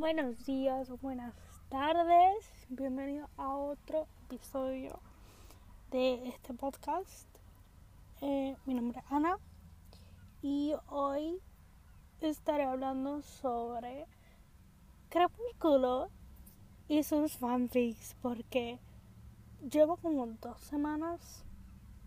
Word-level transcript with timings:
Buenos 0.00 0.46
días 0.46 0.88
o 0.88 0.96
buenas 0.96 1.34
tardes. 1.68 2.66
Bienvenido 2.70 3.28
a 3.36 3.54
otro 3.54 4.06
episodio 4.24 4.98
de 5.90 6.26
este 6.26 6.54
podcast. 6.54 7.28
Eh, 8.22 8.56
mi 8.64 8.72
nombre 8.72 9.00
es 9.00 9.12
Ana 9.12 9.36
y 10.40 10.72
hoy 10.88 11.42
estaré 12.22 12.64
hablando 12.64 13.20
sobre 13.20 14.06
Crepúsculo 15.10 16.08
y 16.88 17.02
sus 17.02 17.36
fanfics 17.36 18.16
porque 18.22 18.78
llevo 19.70 19.98
como 19.98 20.26
dos 20.40 20.60
semanas, 20.60 21.44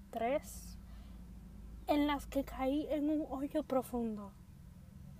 tres, 0.09 0.79
en 1.85 2.07
las 2.07 2.25
que 2.25 2.43
caí 2.43 2.87
en 2.89 3.11
un 3.11 3.27
hoyo 3.29 3.61
profundo, 3.61 4.31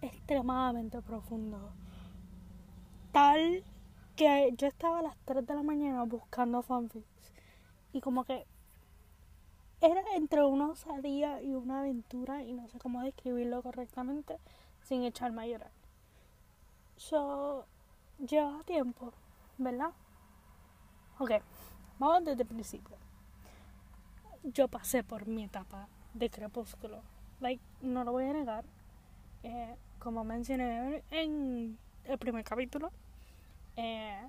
extremadamente 0.02 1.04
profundo 1.04 1.72
tal 3.14 3.64
que 4.16 4.54
yo 4.58 4.68
estaba 4.68 5.00
a 5.00 5.04
las 5.04 5.16
3 5.26 5.46
de 5.46 5.54
la 5.54 5.62
mañana 5.62 6.04
buscando 6.04 6.64
fanfics 6.64 7.32
y 7.94 8.02
como 8.02 8.26
que 8.26 8.46
era 9.82 10.02
entre 10.16 10.44
una 10.44 10.70
osadía 10.70 11.42
y 11.42 11.54
una 11.54 11.82
aventura 11.82 12.42
y 12.44 12.54
no 12.54 12.68
sé 12.68 12.80
cómo 12.80 13.04
describirlo 13.04 13.62
correctamente 13.62 14.40
sin 14.82 15.04
echarme 15.04 15.44
a 15.44 15.48
llorar. 15.48 15.72
So, 16.98 17.68
lleva 18.18 18.64
tiempo, 18.64 19.14
¿verdad? 19.60 19.92
Ok, 21.20 21.32
vamos 22.00 22.26
desde 22.26 22.42
el 22.42 22.48
principio. 22.48 22.98
Yo 24.44 24.68
pasé 24.68 25.04
por 25.04 25.28
mi 25.28 25.44
etapa 25.44 25.88
de 26.16 26.30
crepúsculo. 26.32 27.02
Like, 27.42 27.64
no 27.82 28.04
lo 28.04 28.12
voy 28.12 28.26
a 28.26 28.34
negar. 28.34 28.66
Eh, 29.44 29.76
como 30.00 30.24
mencioné 30.24 31.04
en 31.12 31.78
el 32.06 32.18
primer 32.18 32.44
capítulo, 32.44 32.92
eh, 33.76 34.28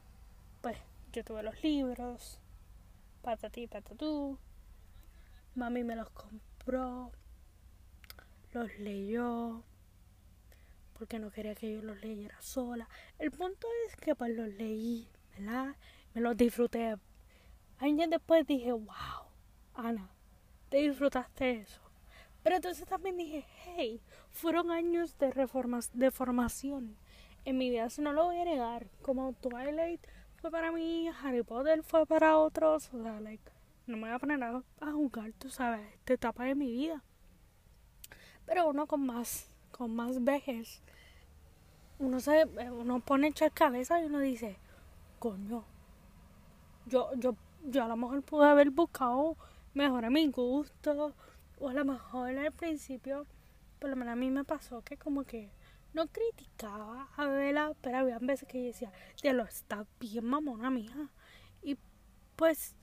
pues 0.60 0.76
yo 1.12 1.24
tuve 1.24 1.42
los 1.42 1.62
libros, 1.62 2.40
patatí, 3.22 3.66
patatú, 3.66 4.38
mami 5.54 5.84
me 5.84 5.96
los 5.96 6.10
compró, 6.10 7.12
los 8.52 8.78
leyó, 8.78 9.62
porque 10.98 11.18
no 11.18 11.30
quería 11.30 11.54
que 11.54 11.74
yo 11.74 11.82
los 11.82 12.00
leyera 12.00 12.40
sola. 12.40 12.88
El 13.18 13.30
punto 13.30 13.66
es 13.86 13.96
que 13.96 14.14
pues 14.14 14.34
los 14.34 14.48
leí, 14.48 15.08
¿verdad? 15.36 15.76
Me 16.14 16.20
los 16.20 16.36
disfruté. 16.36 16.96
Años 17.78 18.08
después 18.10 18.46
dije, 18.46 18.72
wow, 18.72 19.26
Ana, 19.74 20.10
te 20.68 20.78
disfrutaste 20.78 21.60
eso. 21.60 21.80
Pero 22.42 22.56
entonces 22.56 22.86
también 22.86 23.16
dije, 23.16 23.44
hey, 23.64 24.00
fueron 24.30 24.70
años 24.70 25.18
de, 25.18 25.30
reformas, 25.30 25.90
de 25.94 26.10
formación 26.10 26.96
en 27.44 27.58
mi 27.58 27.70
vida, 27.70 27.86
eso 27.86 28.02
no 28.02 28.12
lo 28.12 28.24
voy 28.24 28.40
a 28.40 28.44
negar. 28.44 28.86
Como 29.02 29.32
Twilight 29.34 30.00
fue 30.40 30.50
para 30.50 30.72
mí, 30.72 31.08
Harry 31.22 31.42
Potter 31.42 31.82
fue 31.82 32.06
para 32.06 32.38
otros, 32.38 32.92
o 32.92 33.02
sea, 33.02 33.20
like, 33.20 33.42
no 33.86 33.96
me 33.96 34.04
voy 34.04 34.12
a 34.12 34.18
poner 34.18 34.42
a, 34.42 34.62
a 34.80 34.92
jugar, 34.92 35.32
tú 35.38 35.50
sabes, 35.50 35.80
esta 35.94 36.14
etapa 36.14 36.44
de 36.44 36.54
mi 36.54 36.70
vida. 36.70 37.02
Pero 38.46 38.68
uno 38.68 38.86
con 38.86 39.04
más, 39.06 39.48
con 39.70 39.94
más 39.94 40.22
vejez, 40.22 40.82
uno 41.98 42.20
se, 42.20 42.44
uno 42.70 43.00
pone 43.00 43.28
echar 43.28 43.52
cabeza 43.52 44.00
y 44.00 44.04
uno 44.04 44.18
dice, 44.18 44.56
coño, 45.18 45.64
yo, 46.86 47.10
yo, 47.16 47.36
yo 47.64 47.84
a 47.84 47.88
lo 47.88 47.96
mejor 47.96 48.22
pude 48.22 48.46
haber 48.46 48.70
buscado 48.70 49.36
mejor 49.72 50.04
a 50.04 50.10
mi 50.10 50.28
gusto, 50.28 51.12
o 51.60 51.68
a 51.68 51.72
lo 51.72 51.84
mejor 51.84 52.36
al 52.36 52.52
principio, 52.52 53.26
por 53.78 53.90
lo 53.90 53.96
menos 53.96 54.12
a 54.12 54.16
mí 54.16 54.30
me 54.30 54.44
pasó 54.44 54.82
que 54.82 54.96
como 54.96 55.24
que 55.24 55.50
no 55.94 56.08
criticaba 56.08 57.08
a 57.16 57.26
Bella, 57.26 57.72
pero 57.80 57.98
había 57.98 58.18
veces 58.18 58.48
que 58.48 58.60
yo 58.60 58.66
decía, 58.66 58.92
ya 59.16 59.32
lo 59.32 59.44
está 59.44 59.86
bien 60.00 60.26
mamona 60.26 60.68
mija. 60.70 61.10
Y 61.62 61.78
pues 62.36 62.74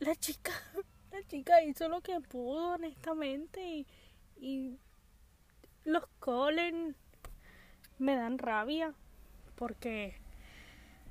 la 0.00 0.14
chica, 0.16 0.52
la 1.12 1.22
chica 1.22 1.62
hizo 1.62 1.88
lo 1.88 2.00
que 2.02 2.20
pudo, 2.20 2.74
honestamente, 2.74 3.64
y, 3.64 3.86
y 4.36 4.80
los 5.84 6.06
Colin 6.18 6.96
me 7.98 8.16
dan 8.16 8.38
rabia 8.38 8.92
porque 9.54 10.20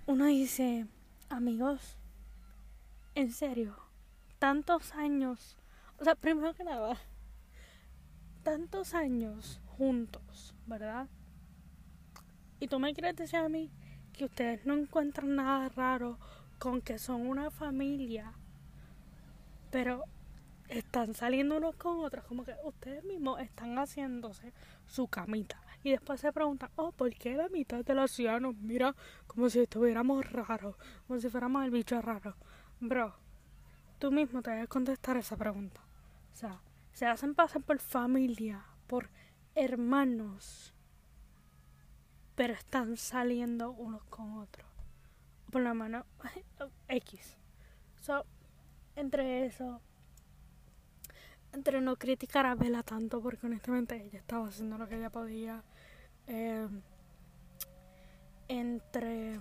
uno 0.06 0.26
dice, 0.26 0.86
amigos, 1.30 1.98
en 3.16 3.32
serio, 3.32 3.78
tantos 4.38 4.94
años, 4.94 5.58
o 5.98 6.04
sea, 6.04 6.16
primero 6.16 6.54
que 6.54 6.66
nada, 6.66 6.98
tantos 8.44 8.94
años 8.94 9.62
juntos, 9.78 10.56
¿verdad? 10.66 11.08
Y 12.60 12.68
tú 12.68 12.80
me 12.80 12.94
quieres 12.94 13.16
decir 13.16 13.40
a 13.40 13.50
mí 13.50 13.72
que 14.14 14.26
ustedes 14.26 14.66
no 14.66 14.76
encuentran 14.76 15.36
nada 15.36 15.70
raro 15.70 16.18
con 16.58 16.82
que 16.82 16.98
son 16.98 17.28
una 17.28 17.52
familia, 17.52 18.34
pero 19.72 20.04
están 20.70 21.14
saliendo 21.14 21.58
unos 21.58 21.76
con 21.76 22.00
otros, 22.00 22.26
como 22.26 22.44
que 22.44 22.56
ustedes 22.64 23.04
mismos 23.04 23.40
están 23.40 23.78
haciéndose 23.78 24.54
su 24.88 25.08
camita. 25.08 25.62
Y 25.84 25.92
después 25.92 26.20
se 26.20 26.32
preguntan, 26.32 26.72
oh, 26.78 26.92
¿por 26.92 27.14
qué 27.14 27.36
la 27.36 27.50
mitad 27.50 27.86
de 27.86 27.94
los 27.94 28.12
ciudadanos 28.12 28.56
mira 28.56 28.96
como 29.28 29.50
si 29.50 29.60
estuviéramos 29.60 30.32
raros, 30.32 30.76
como 31.06 31.20
si 31.20 31.30
fuéramos 31.30 31.64
el 31.64 31.72
bicho 31.72 32.02
raro? 32.02 32.36
Bro, 32.80 33.14
tú 34.00 34.12
mismo 34.12 34.42
te 34.42 34.52
debes 34.52 34.70
contestar 34.70 35.18
esa 35.18 35.38
pregunta. 35.38 35.82
O 36.34 36.36
sea, 36.36 36.60
se 36.92 37.06
hacen 37.06 37.36
pasar 37.36 37.62
por 37.62 37.80
familia, 37.80 38.66
por 38.88 39.10
hermanos, 39.56 40.74
pero 42.36 42.54
están 42.54 42.98
saliendo 42.98 43.72
unos 43.72 44.04
con 44.06 44.38
otros. 44.38 44.68
Por 45.52 45.62
la 45.62 45.74
mano 45.74 46.06
X. 46.90 47.38
So, 48.02 48.26
entre 48.96 49.46
eso, 49.46 49.82
entre 51.54 51.82
no 51.82 51.96
criticar 51.96 52.46
a 52.46 52.56
Bella 52.56 52.84
tanto, 52.84 53.22
porque 53.22 53.48
honestamente 53.48 53.96
ella 53.96 54.20
estaba 54.20 54.48
haciendo 54.48 54.78
lo 54.78 54.88
que 54.88 54.98
ella 54.98 55.10
podía. 55.10 55.64
Eh, 56.28 56.68
entre 58.48 59.40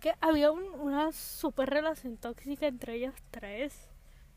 que 0.00 0.14
había 0.20 0.50
una 0.50 1.12
super 1.12 1.70
relación 1.70 2.16
tóxica 2.16 2.66
entre 2.66 2.94
ellos 2.94 3.14
tres, 3.30 3.88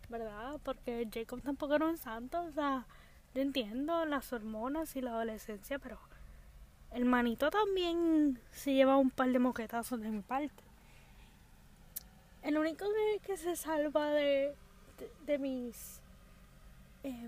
¿verdad? 0.10 0.60
Porque 0.64 1.08
Jacob 1.12 1.42
tampoco 1.42 1.76
era 1.76 1.88
un 1.88 1.98
santo, 1.98 2.44
o 2.44 2.52
sea, 2.52 2.86
yo 3.36 3.42
entiendo 3.42 4.06
las 4.06 4.32
hormonas 4.32 4.96
y 4.96 5.02
la 5.02 5.12
adolescencia, 5.12 5.78
pero 5.78 6.00
el 6.92 7.04
manito 7.04 7.52
también 7.52 8.40
se 8.52 8.74
lleva 8.74 8.96
un 8.96 9.10
par 9.10 9.30
de 9.30 9.40
moquetazos 9.40 10.00
de 10.00 10.10
mi 10.10 10.22
parte. 10.22 10.64
El 12.44 12.58
único 12.58 12.86
que, 13.26 13.36
se 13.36 13.58
salva 13.58 14.10
de, 14.12 14.56
de, 15.26 15.38
mis 15.38 16.00
eh, 17.04 17.28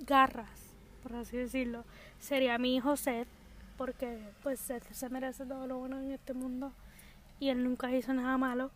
garras, 0.00 0.74
por 1.04 1.14
así 1.14 1.36
decirlo, 1.36 1.84
sería 2.18 2.58
mi 2.58 2.74
hijo 2.74 2.96
Seth, 2.96 3.28
porque 3.78 4.18
pues 4.42 4.58
Seth 4.58 4.90
se 4.90 5.08
merece 5.08 5.46
todo 5.46 5.68
lo 5.68 5.78
bueno 5.78 6.00
en 6.00 6.10
este 6.10 6.32
mundo 6.32 6.72
y 7.38 7.50
él 7.50 7.62
nunca 7.62 7.94
hizo 7.94 8.12
nada 8.12 8.36
malo 8.38 8.72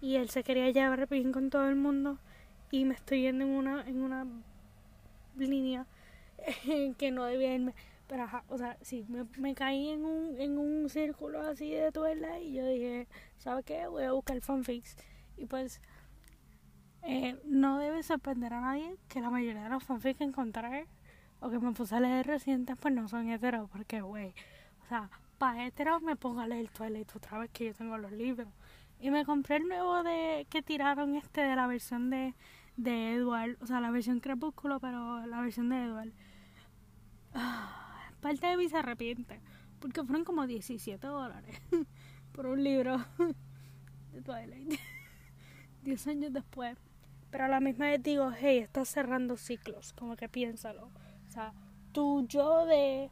y 0.00 0.16
él 0.16 0.30
se 0.30 0.44
quería 0.44 0.70
llevar 0.70 1.08
bien 1.08 1.32
con 1.32 1.50
todo 1.50 1.68
el 1.68 1.76
mundo 1.76 2.18
y 2.70 2.84
me 2.84 2.94
estoy 2.94 3.22
yendo 3.22 3.44
en 3.44 3.50
una 3.50 3.82
en 3.88 4.02
una 4.02 4.26
línea 5.36 5.86
que 6.98 7.10
no 7.10 7.24
debía 7.24 7.54
irme. 7.54 7.74
Pero, 8.06 8.28
o 8.48 8.58
sea, 8.58 8.76
sí, 8.82 9.06
me, 9.08 9.24
me, 9.38 9.54
caí 9.54 9.88
en 9.88 10.04
un, 10.04 10.38
en 10.38 10.58
un 10.58 10.88
círculo 10.88 11.40
así 11.40 11.70
de 11.70 11.92
tuerla 11.92 12.40
y 12.40 12.52
yo 12.52 12.66
dije, 12.66 13.08
¿sabes 13.38 13.64
qué? 13.64 13.86
Voy 13.86 14.04
a 14.04 14.12
buscar 14.12 14.40
fanfics. 14.40 14.96
Y 15.36 15.46
pues, 15.46 15.80
eh, 17.02 17.40
no 17.44 17.78
debe 17.78 18.02
sorprender 18.02 18.52
a 18.52 18.60
nadie 18.60 18.96
que 19.08 19.20
la 19.20 19.30
mayoría 19.30 19.64
de 19.64 19.70
los 19.70 19.82
fanfics 19.82 20.18
que 20.18 20.24
encontré 20.24 20.86
o 21.40 21.50
que 21.50 21.58
me 21.58 21.72
puse 21.72 21.96
a 21.96 22.00
leer 22.00 22.26
recientes, 22.26 22.76
pues 22.78 22.94
no 22.94 23.08
son 23.08 23.28
heteros, 23.28 23.68
porque, 23.70 24.00
güey, 24.00 24.34
o 24.84 24.86
sea, 24.86 25.10
para 25.38 25.66
heteros 25.66 26.02
me 26.02 26.14
pongo 26.14 26.40
a 26.40 26.46
leer 26.46 26.68
Twilight 26.68 27.16
otra 27.16 27.38
vez 27.38 27.50
que 27.50 27.66
yo 27.66 27.74
tengo 27.74 27.98
los 27.98 28.12
libros. 28.12 28.48
Y 29.00 29.10
me 29.10 29.24
compré 29.24 29.56
el 29.56 29.66
nuevo 29.66 30.04
de 30.04 30.46
que 30.48 30.62
tiraron 30.62 31.16
este 31.16 31.40
de 31.40 31.56
la 31.56 31.66
versión 31.66 32.10
de, 32.10 32.34
de 32.76 33.14
Edward, 33.14 33.56
o 33.60 33.66
sea, 33.66 33.80
la 33.80 33.90
versión 33.90 34.20
crepúsculo, 34.20 34.78
pero 34.78 35.26
la 35.26 35.40
versión 35.40 35.68
de 35.70 35.82
Edward. 35.82 36.12
Parte 38.20 38.46
de 38.46 38.56
mí 38.56 38.68
se 38.68 38.76
arrepiente. 38.76 39.40
Porque 39.80 40.02
fueron 40.04 40.24
como 40.24 40.46
17 40.46 41.06
dólares 41.06 41.60
por 42.32 42.46
un 42.46 42.62
libro 42.62 43.04
de 44.12 44.22
Twilight. 44.22 44.78
10 45.82 46.06
años 46.06 46.32
después. 46.32 46.78
Pero 47.30 47.44
a 47.44 47.48
la 47.48 47.60
misma 47.60 47.86
vez 47.86 48.02
digo, 48.02 48.30
hey, 48.38 48.58
estás 48.58 48.88
cerrando 48.88 49.36
ciclos. 49.36 49.92
Como 49.94 50.16
que 50.16 50.28
piénsalo. 50.28 50.84
O 50.86 51.30
sea, 51.30 51.52
tú 51.92 52.26
yo 52.28 52.66
de. 52.66 53.10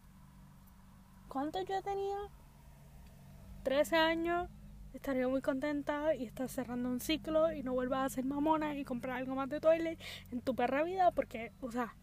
¿Cuánto 1.28 1.62
yo 1.62 1.82
tenía? 1.82 2.19
13 3.64 3.96
años. 3.96 4.49
Estaría 4.93 5.28
muy 5.28 5.40
contenta 5.40 6.14
y 6.17 6.25
estás 6.25 6.50
cerrando 6.50 6.88
un 6.88 6.99
ciclo 6.99 7.52
y 7.52 7.62
no 7.62 7.72
vuelvas 7.72 8.06
a 8.06 8.14
ser 8.17 8.25
mamona 8.25 8.75
y 8.75 8.84
comprar 8.84 9.19
algo 9.19 9.37
más 9.37 9.49
de 9.49 9.61
Twilight 9.61 10.00
en 10.32 10.40
tu 10.40 10.56
perra 10.56 10.82
vida 10.82 11.12
porque, 11.12 11.52
o 11.61 11.70
sea 11.70 11.94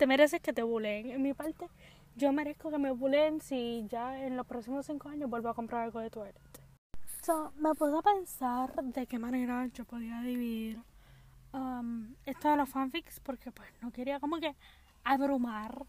te 0.00 0.06
mereces 0.06 0.40
que 0.40 0.54
te 0.54 0.62
buleen. 0.62 1.10
En 1.10 1.20
mi 1.20 1.34
parte, 1.34 1.68
yo 2.16 2.32
merezco 2.32 2.70
que 2.70 2.78
me 2.78 2.90
bulen 2.90 3.42
si 3.42 3.84
ya 3.90 4.24
en 4.24 4.34
los 4.34 4.46
próximos 4.46 4.86
cinco 4.86 5.10
años 5.10 5.28
vuelvo 5.28 5.50
a 5.50 5.54
comprar 5.54 5.82
algo 5.82 6.00
de 6.00 6.08
Twilight. 6.08 6.38
So, 7.22 7.52
me 7.58 7.74
puse 7.74 7.98
a 7.98 8.00
pensar 8.00 8.82
de 8.82 9.06
qué 9.06 9.18
manera 9.18 9.66
yo 9.66 9.84
podía 9.84 10.22
dividir 10.22 10.82
um, 11.52 12.14
esto 12.24 12.48
de 12.48 12.56
los 12.56 12.70
fanfics 12.70 13.20
porque 13.20 13.52
pues 13.52 13.68
no 13.82 13.90
quería 13.90 14.20
como 14.20 14.38
que 14.38 14.56
abrumar 15.04 15.84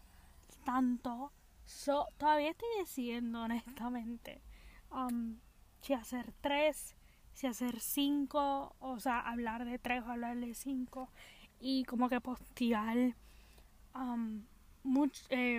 tanto. 0.66 1.32
So, 1.64 2.06
todavía 2.18 2.50
estoy 2.50 2.68
decidiendo 2.80 3.40
honestamente 3.44 4.42
um, 4.90 5.38
si 5.80 5.94
hacer 5.94 6.34
tres, 6.42 6.96
si 7.32 7.46
hacer 7.46 7.80
cinco, 7.80 8.76
o 8.78 9.00
sea, 9.00 9.20
hablar 9.20 9.64
de 9.64 9.78
tres 9.78 10.02
o 10.02 10.10
hablar 10.10 10.36
de 10.36 10.52
cinco 10.52 11.08
y 11.60 11.84
como 11.84 12.10
que 12.10 12.20
postear 12.20 13.14
um, 13.94 14.42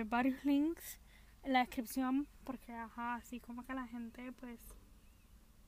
varios 0.06 0.44
links 0.44 1.00
en 1.42 1.52
la 1.52 1.60
descripción 1.60 2.26
porque 2.44 2.72
ajá, 2.72 3.14
así 3.14 3.40
como 3.40 3.64
que 3.64 3.74
la 3.74 3.86
gente 3.86 4.32
pues 4.32 4.60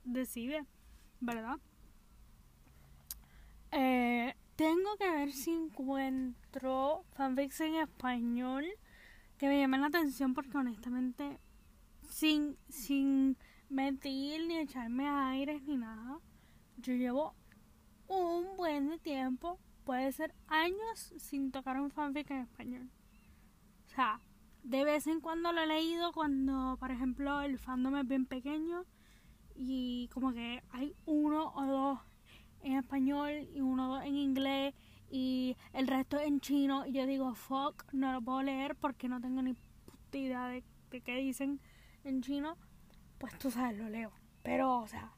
decide, 0.04 0.64
¿verdad? 1.20 1.58
Eh, 3.72 4.34
tengo 4.56 4.96
que 4.96 5.10
ver 5.10 5.32
si 5.32 5.50
encuentro 5.52 7.04
fanfics 7.12 7.60
en 7.60 7.74
español 7.76 8.64
que 9.38 9.48
me 9.48 9.58
llamen 9.58 9.82
la 9.82 9.88
atención 9.88 10.32
porque 10.32 10.56
honestamente 10.56 11.38
sin, 12.08 12.56
sin 12.68 13.36
mentir 13.68 14.46
ni 14.46 14.58
echarme 14.58 15.08
aires 15.08 15.62
ni 15.64 15.76
nada, 15.76 16.20
yo 16.78 16.94
llevo 16.94 17.34
un 18.08 18.56
buen 18.56 18.98
tiempo, 19.00 19.58
puede 19.86 20.10
ser 20.10 20.34
años 20.48 21.14
sin 21.16 21.52
tocar 21.52 21.80
un 21.80 21.90
fanfic 21.90 22.28
en 22.32 22.42
español. 22.42 22.90
O 23.86 23.88
sea, 23.88 24.20
de 24.64 24.84
vez 24.84 25.06
en 25.06 25.20
cuando 25.20 25.52
lo 25.52 25.62
he 25.62 25.66
leído 25.66 26.12
cuando, 26.12 26.76
por 26.78 26.90
ejemplo, 26.90 27.40
el 27.40 27.56
fandom 27.56 27.96
es 27.96 28.08
bien 28.08 28.26
pequeño 28.26 28.84
y 29.54 30.08
como 30.12 30.32
que 30.32 30.62
hay 30.70 30.94
uno 31.06 31.52
o 31.54 31.64
dos 31.64 32.00
en 32.62 32.72
español 32.76 33.48
y 33.54 33.60
uno 33.60 33.88
o 33.88 33.94
dos 33.94 34.04
en 34.04 34.16
inglés 34.16 34.74
y 35.08 35.56
el 35.72 35.86
resto 35.86 36.18
en 36.18 36.40
chino. 36.40 36.84
Y 36.84 36.92
yo 36.92 37.06
digo 37.06 37.32
fuck 37.36 37.84
no 37.92 38.12
lo 38.12 38.20
puedo 38.20 38.42
leer 38.42 38.74
porque 38.74 39.08
no 39.08 39.20
tengo 39.20 39.40
ni 39.40 39.54
puta 39.54 40.18
idea 40.18 40.48
de, 40.48 40.64
qué 40.90 41.16
dicen 41.16 41.60
en 42.02 42.22
chino. 42.22 42.56
Pues 43.18 43.38
tú 43.38 43.52
sabes 43.52 43.78
lo 43.78 43.88
leo. 43.88 44.10
Pero 44.42 44.80
o 44.80 44.88
sea 44.88 45.12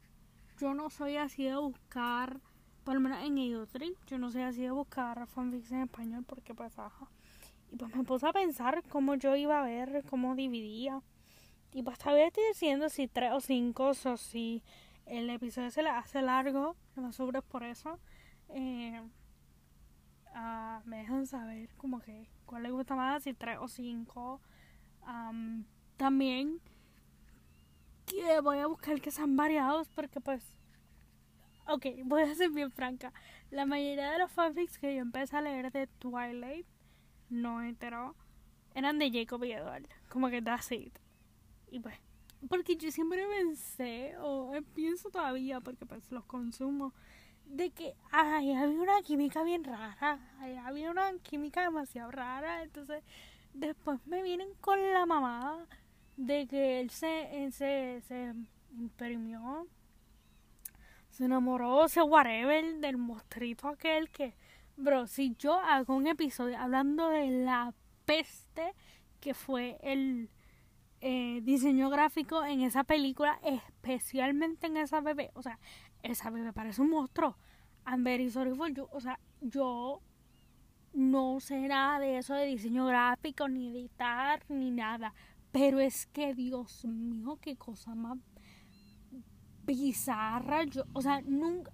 yo 0.59 0.75
no 0.75 0.91
soy 0.91 1.17
así 1.17 1.45
de 1.45 1.57
buscar 1.57 2.41
por 2.89 2.99
lo 2.99 3.15
en 3.19 3.37
Eudry 3.37 3.95
yo 4.07 4.17
no 4.17 4.31
soy 4.31 4.41
así 4.41 4.63
de 4.63 4.71
buscar 4.71 5.27
fanfics 5.27 5.73
en 5.73 5.83
español 5.83 6.25
porque 6.27 6.55
pues 6.55 6.79
ajá 6.79 7.07
y 7.71 7.77
pues 7.77 7.95
me 7.95 8.03
puse 8.03 8.27
a 8.27 8.33
pensar 8.33 8.83
cómo 8.89 9.15
yo 9.15 9.37
iba 9.37 9.61
a 9.61 9.63
ver 9.63 10.03
cómo 10.09 10.35
dividía 10.35 11.03
y 11.75 11.83
pues 11.83 11.99
todavía 11.99 12.29
estoy 12.29 12.45
diciendo 12.49 12.89
si 12.89 13.07
tres 13.07 13.33
o 13.35 13.43
cinco 13.43 13.89
o 13.89 14.17
si 14.17 14.63
el 15.05 15.29
episodio 15.29 15.71
se 15.71 15.83
le 15.83 15.91
hace 15.91 16.23
largo, 16.23 16.77
no 16.97 17.03
me 17.03 17.13
sobres 17.13 17.43
por 17.43 17.63
eso. 17.63 17.99
Eh, 18.49 19.03
uh, 20.35 20.89
me 20.89 21.01
dejan 21.01 21.27
saber 21.27 21.69
como 21.77 22.01
que 22.01 22.27
cuál 22.47 22.63
les 22.63 22.73
gusta 22.73 22.97
más, 22.97 23.23
si 23.23 23.35
tres 23.35 23.59
o 23.61 23.69
cinco. 23.69 24.41
Um, 25.07 25.65
también 25.99 26.59
que 28.07 28.41
voy 28.41 28.61
a 28.61 28.67
buscar 28.67 28.99
que 29.03 29.11
sean 29.11 29.37
variados 29.37 29.89
porque 29.91 30.23
pues 30.23 30.58
ok, 31.69 31.87
voy 32.05 32.23
a 32.23 32.35
ser 32.35 32.51
bien 32.51 32.71
franca. 32.73 33.13
La 33.51 33.67
mayoría 33.67 34.11
de 34.13 34.19
los 34.19 34.33
fanfics 34.33 34.79
que 34.79 34.95
yo 34.95 35.03
empecé 35.03 35.37
a 35.37 35.43
leer 35.43 35.71
de 35.71 35.87
Twilight, 35.87 36.67
no 37.31 37.63
entero, 37.63 38.17
eran 38.75 38.99
de 38.99 39.11
Jacob 39.11 39.45
y 39.45 39.53
Edward. 39.53 39.87
Como 40.09 40.31
que 40.31 40.43
that's 40.43 40.73
it. 40.73 40.99
Y 41.71 41.81
pues, 41.81 41.97
porque 42.49 42.77
yo 42.77 42.91
siempre 42.91 43.25
pensé, 43.27 44.17
o 44.21 44.53
pienso 44.75 45.11
todavía, 45.11 45.61
porque 45.61 45.87
pues 45.87 46.11
los 46.11 46.25
consumo, 46.25 46.95
de 47.45 47.71
que 47.71 47.95
ay, 48.11 48.53
había 48.53 48.81
una 48.81 49.03
química 49.03 49.43
bien 49.43 49.65
rara, 49.65 50.19
ay, 50.39 50.57
había 50.57 50.91
una 50.91 51.13
química 51.23 51.63
demasiado 51.63 52.11
rara, 52.11 52.63
entonces 52.63 53.03
después 53.55 53.99
me 54.07 54.23
vienen 54.23 54.49
con 54.61 54.79
la 54.93 55.07
mamá 55.07 55.67
de 56.17 56.47
que 56.47 56.81
él 56.81 56.91
se, 56.91 57.51
se, 57.53 58.03
se 58.07 58.35
imprimió, 58.77 59.67
se 61.19 61.25
enamoró, 61.25 61.89
se 61.89 62.01
whatever 62.01 62.79
del 62.79 62.97
mostrito 62.97 63.67
aquel 63.67 64.09
que, 64.09 64.37
bro, 64.77 65.09
si 65.09 65.35
yo 65.37 65.59
hago 65.59 65.97
un 65.97 66.07
episodio 66.07 66.57
hablando 66.57 67.09
de 67.09 67.29
la 67.45 67.75
peste 68.05 68.73
que 69.19 69.35
fue 69.35 69.79
el 69.83 70.31
eh, 71.01 71.41
diseño 71.43 71.91
gráfico 71.91 72.45
en 72.45 72.61
esa 72.61 72.85
película, 72.85 73.41
especialmente 73.43 74.69
en 74.69 74.77
esa 74.77 75.01
bebé. 75.01 75.33
O 75.35 75.43
sea, 75.43 75.59
esa 76.05 76.31
bebé 76.31 76.53
parece 76.53 76.83
un 76.83 76.91
monstruo. 76.91 77.37
I'm 77.85 78.05
very 78.05 78.31
sorry 78.31 78.55
for 78.55 78.73
you. 78.73 78.87
O 78.93 79.01
sea, 79.01 79.19
yo 79.41 80.01
no 80.93 81.41
sé 81.41 81.67
nada 81.67 81.99
de 81.99 82.19
eso 82.19 82.35
de 82.35 82.47
diseño 82.47 82.87
gráfico, 82.87 83.49
ni 83.49 83.71
editar, 83.71 84.45
ni 84.49 84.71
nada. 84.71 85.13
Pero 85.51 85.81
es 85.81 86.07
que, 86.07 86.33
Dios 86.33 86.85
mío, 86.85 87.41
qué 87.43 87.57
cosa 87.57 87.97
más 87.97 88.19
bizarra. 89.75 90.65
Yo, 90.65 90.85
o 90.95 91.03
sea, 91.03 91.21
nunca. 91.23 91.71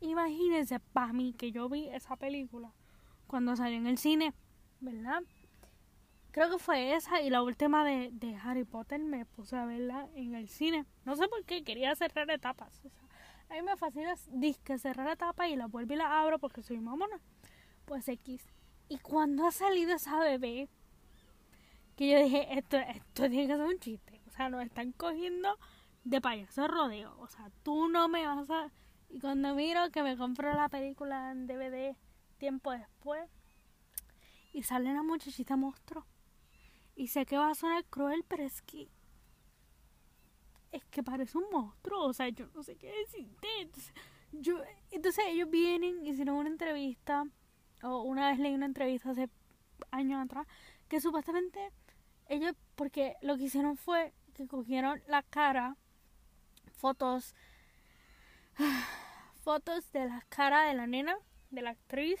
Imagínense 0.00 0.78
para 0.78 1.12
mí 1.12 1.32
que 1.32 1.50
yo 1.52 1.68
vi 1.68 1.88
esa 1.88 2.16
película 2.16 2.72
cuando 3.26 3.56
salió 3.56 3.78
en 3.78 3.86
el 3.86 3.98
cine, 3.98 4.34
¿verdad? 4.80 5.22
Creo 6.30 6.50
que 6.50 6.58
fue 6.58 6.94
esa 6.94 7.22
y 7.22 7.30
la 7.30 7.42
última 7.42 7.82
de, 7.84 8.38
Harry 8.42 8.64
Potter 8.64 9.00
me 9.00 9.24
puse 9.24 9.56
a 9.56 9.64
verla 9.64 10.08
en 10.14 10.34
el 10.34 10.48
cine. 10.48 10.84
No 11.04 11.16
sé 11.16 11.28
por 11.28 11.44
qué, 11.44 11.64
quería 11.64 11.94
cerrar 11.96 12.30
etapas. 12.30 12.82
A 13.48 13.54
mí 13.54 13.62
me 13.62 13.76
fascina 13.76 14.14
disque 14.28 14.78
cerrar 14.78 15.08
etapas 15.08 15.48
y 15.48 15.56
la 15.56 15.66
vuelvo 15.66 15.94
y 15.94 15.96
la 15.96 16.20
abro 16.20 16.38
porque 16.38 16.62
soy 16.62 16.78
mamona. 16.78 17.20
Pues 17.86 18.06
X. 18.08 18.44
Y 18.88 18.98
cuando 18.98 19.46
ha 19.46 19.50
salido 19.50 19.94
esa 19.94 20.20
bebé, 20.20 20.68
que 21.96 22.10
yo 22.10 22.18
dije, 22.22 22.58
esto, 22.58 22.76
esto 22.76 23.28
tiene 23.30 23.46
que 23.46 23.56
ser 23.56 23.66
un 23.66 23.78
chiste. 23.78 24.20
O 24.26 24.30
sea, 24.30 24.50
nos 24.50 24.62
están 24.62 24.92
cogiendo 24.92 25.58
de 26.06 26.20
payaso 26.20 26.68
rodeo. 26.68 27.16
O 27.18 27.28
sea, 27.28 27.50
tú 27.62 27.88
no 27.88 28.08
me 28.08 28.26
vas 28.26 28.48
a... 28.50 28.72
Y 29.08 29.20
cuando 29.20 29.54
miro 29.54 29.90
que 29.90 30.02
me 30.02 30.16
compro 30.16 30.52
la 30.54 30.68
película 30.68 31.30
en 31.30 31.46
DVD 31.46 31.96
tiempo 32.38 32.72
después 32.72 33.28
y 34.52 34.62
sale 34.62 34.90
una 34.90 35.02
muchachita 35.02 35.56
monstruo 35.56 36.06
y 36.96 37.08
sé 37.08 37.26
que 37.26 37.36
va 37.36 37.50
a 37.50 37.54
sonar 37.54 37.84
cruel, 37.84 38.24
pero 38.26 38.42
es 38.42 38.62
que. 38.62 38.88
Es 40.72 40.84
que 40.86 41.02
parece 41.02 41.36
un 41.36 41.44
monstruo. 41.52 42.06
O 42.06 42.12
sea, 42.14 42.28
yo 42.30 42.46
no 42.54 42.62
sé 42.62 42.76
qué 42.76 42.90
decirte. 42.90 43.70
Yo, 44.32 44.58
entonces 44.90 45.24
ellos 45.28 45.48
vienen, 45.50 46.04
hicieron 46.04 46.36
una 46.36 46.48
entrevista. 46.48 47.24
O 47.82 48.02
una 48.02 48.30
vez 48.30 48.38
leí 48.38 48.54
una 48.54 48.66
entrevista 48.66 49.10
hace 49.10 49.28
años 49.90 50.24
atrás. 50.24 50.46
Que 50.88 51.00
supuestamente 51.00 51.70
ellos. 52.28 52.54
Porque 52.74 53.16
lo 53.20 53.36
que 53.36 53.44
hicieron 53.44 53.76
fue 53.76 54.14
que 54.32 54.48
cogieron 54.48 55.02
la 55.06 55.22
cara. 55.22 55.76
Fotos. 56.76 57.34
Fotos 59.44 59.90
de 59.92 60.06
la 60.06 60.24
cara 60.28 60.62
de 60.62 60.74
la 60.74 60.86
nena. 60.86 61.16
De 61.50 61.62
la 61.62 61.70
actriz 61.70 62.20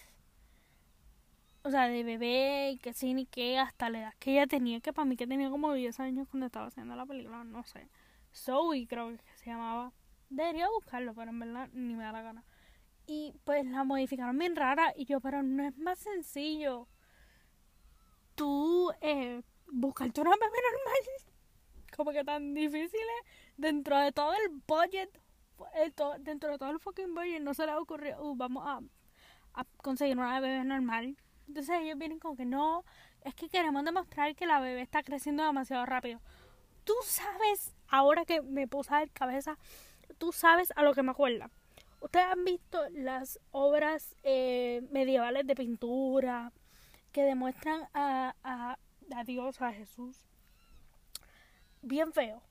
o 1.66 1.70
sea, 1.70 1.88
de 1.88 2.04
bebé 2.04 2.70
y 2.70 2.78
que 2.78 2.92
sí, 2.92 3.12
ni 3.12 3.26
que 3.26 3.58
hasta 3.58 3.90
la 3.90 3.98
edad 3.98 4.14
que 4.20 4.30
ella 4.32 4.46
tenía, 4.46 4.80
que 4.80 4.92
para 4.92 5.04
mí 5.04 5.16
que 5.16 5.26
tenía 5.26 5.50
como 5.50 5.72
10 5.72 5.98
años 5.98 6.28
cuando 6.28 6.46
estaba 6.46 6.66
haciendo 6.66 6.94
la 6.94 7.04
película, 7.06 7.42
no 7.42 7.64
sé. 7.64 7.88
Zoe 8.32 8.86
creo 8.86 9.08
que 9.08 9.18
se 9.34 9.46
llamaba. 9.46 9.92
Debería 10.30 10.68
buscarlo, 10.68 11.12
pero 11.14 11.30
en 11.30 11.40
verdad 11.40 11.68
ni 11.72 11.96
me 11.96 12.04
da 12.04 12.12
la 12.12 12.22
gana. 12.22 12.44
Y 13.08 13.34
pues 13.44 13.66
la 13.66 13.82
modificaron 13.82 14.38
bien 14.38 14.54
rara 14.54 14.92
y 14.96 15.06
yo, 15.06 15.20
pero 15.20 15.42
no 15.42 15.64
es 15.64 15.76
más 15.76 15.98
sencillo 15.98 16.86
tú 18.36 18.92
eh, 19.00 19.42
buscarte 19.66 20.20
una 20.20 20.30
bebé 20.30 20.58
normal. 20.70 21.35
Como 21.96 22.12
que 22.12 22.24
tan 22.24 22.54
difícil 22.54 23.00
dentro 23.56 23.98
de 23.98 24.12
todo 24.12 24.32
el 24.34 24.62
budget, 24.66 25.10
dentro 26.20 26.52
de 26.52 26.58
todo 26.58 26.70
el 26.70 26.80
fucking 26.80 27.14
budget, 27.14 27.40
no 27.40 27.54
se 27.54 27.66
le 27.66 27.74
ocurrió, 27.74 28.22
uh, 28.22 28.36
vamos 28.36 28.64
a, 28.66 28.80
conseguir 29.82 30.18
una 30.18 30.38
bebé 30.38 30.62
normal 30.64 31.16
entonces 31.48 31.76
ellos 31.80 31.98
vienen 31.98 32.18
como 32.18 32.36
que 32.36 32.44
no, 32.44 32.84
es 33.24 33.34
que 33.34 33.48
queremos 33.48 33.84
demostrar 33.84 34.34
que 34.34 34.46
la 34.46 34.60
bebé 34.60 34.82
está 34.82 35.02
creciendo 35.02 35.44
demasiado 35.44 35.86
rápido. 35.86 36.20
Tú 36.84 36.94
sabes, 37.04 37.74
ahora 37.88 38.24
que 38.24 38.42
me 38.42 38.68
puse 38.68 38.94
a 38.94 39.06
cabeza, 39.08 39.58
tú 40.18 40.32
sabes 40.32 40.72
a 40.76 40.82
lo 40.82 40.94
que 40.94 41.02
me 41.02 41.12
acuerda. 41.12 41.50
Ustedes 42.00 42.26
han 42.26 42.44
visto 42.44 42.80
las 42.90 43.40
obras 43.52 44.14
eh, 44.22 44.82
medievales 44.90 45.46
de 45.46 45.54
pintura 45.54 46.52
que 47.12 47.22
demuestran 47.22 47.88
a, 47.94 48.34
a, 48.44 48.78
a 49.14 49.24
Dios, 49.24 49.60
a 49.62 49.72
Jesús, 49.72 50.20
bien 51.86 52.12
feo. 52.12 52.42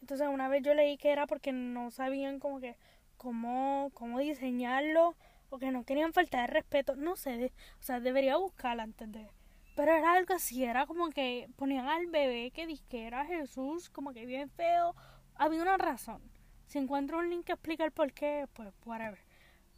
Entonces 0.00 0.28
una 0.28 0.48
vez 0.48 0.62
yo 0.62 0.74
leí 0.74 0.96
que 0.96 1.10
era 1.10 1.26
porque 1.26 1.52
no 1.52 1.90
sabían 1.90 2.40
como 2.40 2.60
que 2.60 2.76
cómo, 3.16 3.90
cómo 3.94 4.18
diseñarlo 4.18 5.14
porque 5.48 5.70
no 5.70 5.84
querían 5.84 6.12
faltar 6.12 6.48
de 6.48 6.54
respeto, 6.54 6.94
no 6.96 7.16
sé, 7.16 7.52
o 7.80 7.82
sea, 7.82 8.00
debería 8.00 8.36
buscarla 8.36 8.84
antes 8.84 9.10
de... 9.10 9.28
Pero 9.74 9.92
era 9.92 10.12
algo 10.12 10.34
así, 10.34 10.64
era 10.64 10.86
como 10.86 11.10
que 11.10 11.48
ponían 11.56 11.88
al 11.88 12.06
bebé 12.06 12.50
que 12.52 12.78
que 12.88 13.06
era 13.06 13.24
Jesús, 13.24 13.90
como 13.90 14.12
que 14.12 14.26
bien 14.26 14.50
feo. 14.50 14.94
Había 15.34 15.62
una 15.62 15.76
razón. 15.76 16.20
Si 16.66 16.78
encuentro 16.78 17.18
un 17.18 17.30
link 17.30 17.46
que 17.46 17.52
explica 17.52 17.84
el 17.84 17.90
por 17.90 18.12
qué, 18.12 18.46
pues 18.52 18.72
whatever. 18.84 19.18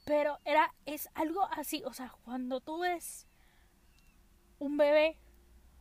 Pero 0.04 0.38
era, 0.44 0.74
es 0.86 1.08
algo 1.14 1.46
así, 1.52 1.82
o 1.86 1.92
sea, 1.92 2.12
cuando 2.24 2.60
tú 2.60 2.80
ves 2.80 3.26
un 4.58 4.76
bebé, 4.76 5.16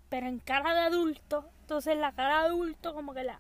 pero 0.09 0.27
en 0.27 0.39
cara 0.39 0.73
de 0.73 0.81
adulto, 0.81 1.50
entonces 1.71 1.95
la 1.95 2.11
cara 2.11 2.41
adulto 2.41 2.93
como 2.93 3.13
que 3.13 3.23
la, 3.23 3.39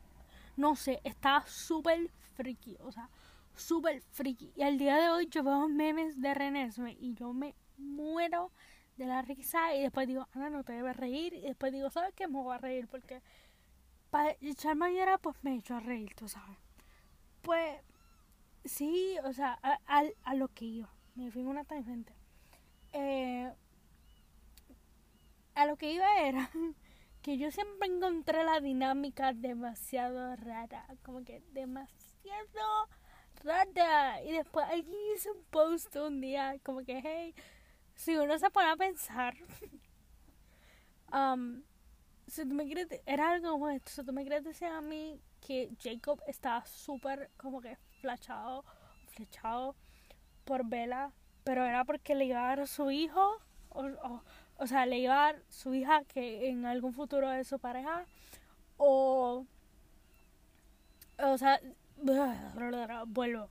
no 0.55 0.77
sé, 0.77 1.01
estaba 1.03 1.45
súper 1.47 2.09
friki, 2.37 2.77
o 2.79 2.89
sea, 2.89 3.09
súper 3.55 4.01
friki. 4.03 4.53
Y 4.55 4.61
al 4.61 4.77
día 4.77 4.95
de 4.95 5.09
hoy 5.09 5.27
yo 5.29 5.43
veo 5.43 5.67
memes 5.67 6.21
de 6.21 6.33
Renesme 6.33 6.95
y 6.97 7.13
yo 7.13 7.33
me 7.33 7.55
muero 7.77 8.53
de 8.95 9.05
la 9.05 9.21
risa 9.21 9.75
y 9.75 9.81
después 9.81 10.07
digo, 10.07 10.29
Ana, 10.31 10.49
no 10.49 10.63
te 10.63 10.71
debes 10.71 10.95
reír. 10.95 11.33
Y 11.33 11.41
después 11.41 11.73
digo, 11.73 11.89
¿sabes 11.89 12.13
qué? 12.15 12.29
Me 12.29 12.41
voy 12.41 12.55
a 12.55 12.57
reír 12.57 12.87
porque 12.87 13.21
para 14.09 14.37
echarme 14.39 15.01
a 15.01 15.17
pues 15.17 15.35
me 15.43 15.57
echo 15.57 15.75
a 15.75 15.81
reír, 15.81 16.15
tú 16.15 16.29
sabes. 16.29 16.57
Pues 17.41 17.81
sí, 18.63 19.17
o 19.25 19.33
sea, 19.33 19.59
a, 19.61 19.77
a, 20.23 20.35
lo 20.35 20.47
que 20.47 20.63
iba. 20.63 20.89
Me 21.15 21.29
fui 21.31 21.41
en 21.41 21.49
una 21.49 21.65
tangente. 21.65 22.13
Eh, 22.93 23.51
a 25.53 25.65
lo 25.65 25.75
que 25.75 25.91
iba 25.91 26.21
era 26.21 26.49
que 27.21 27.37
yo 27.37 27.51
siempre 27.51 27.87
encontré 27.87 28.43
la 28.43 28.59
dinámica 28.59 29.33
demasiado 29.33 30.35
rara. 30.35 30.85
Como 31.03 31.23
que 31.23 31.41
demasiado 31.51 32.89
rara. 33.43 34.21
Y 34.23 34.31
después 34.31 34.65
alguien 34.69 34.97
hizo 35.15 35.31
un 35.31 35.43
post 35.45 35.95
un 35.95 36.21
día 36.21 36.55
como 36.63 36.83
que, 36.83 37.01
hey, 37.03 37.35
si 37.95 38.15
uno 38.17 38.37
se 38.37 38.49
pone 38.49 38.69
a 38.69 38.75
pensar, 38.75 39.35
um, 41.13 41.61
si 42.27 42.43
tú 42.43 42.53
me 42.53 42.65
quieres, 42.65 42.87
era 43.05 43.31
algo 43.31 43.51
como 43.51 43.69
esto, 43.69 43.91
si 43.91 44.05
tú 44.05 44.13
me 44.13 44.21
quieres 44.23 44.43
decir 44.43 44.67
a 44.67 44.81
mí 44.81 45.19
que 45.45 45.69
Jacob 45.81 46.21
estaba 46.27 46.65
súper 46.65 47.29
como 47.37 47.61
que 47.61 47.77
flechado, 47.99 48.63
flechado 49.07 49.75
por 50.45 50.65
Bella, 50.65 51.11
pero 51.43 51.65
era 51.65 51.83
porque 51.83 52.15
le 52.15 52.25
iba 52.25 52.39
a 52.39 52.47
dar 52.47 52.61
a 52.61 52.67
su 52.67 52.89
hijo, 52.89 53.37
o, 53.69 54.21
o 54.61 54.67
sea, 54.67 54.85
le 54.85 54.99
iba 54.99 55.13
a 55.15 55.33
dar 55.33 55.43
su 55.49 55.73
hija 55.73 56.03
que 56.03 56.47
en 56.47 56.67
algún 56.67 56.93
futuro 56.93 57.31
es 57.31 57.47
su 57.47 57.57
pareja, 57.57 58.05
o, 58.77 59.47
o 61.17 61.37
sea, 61.39 61.59
vuelvo. 63.07 63.49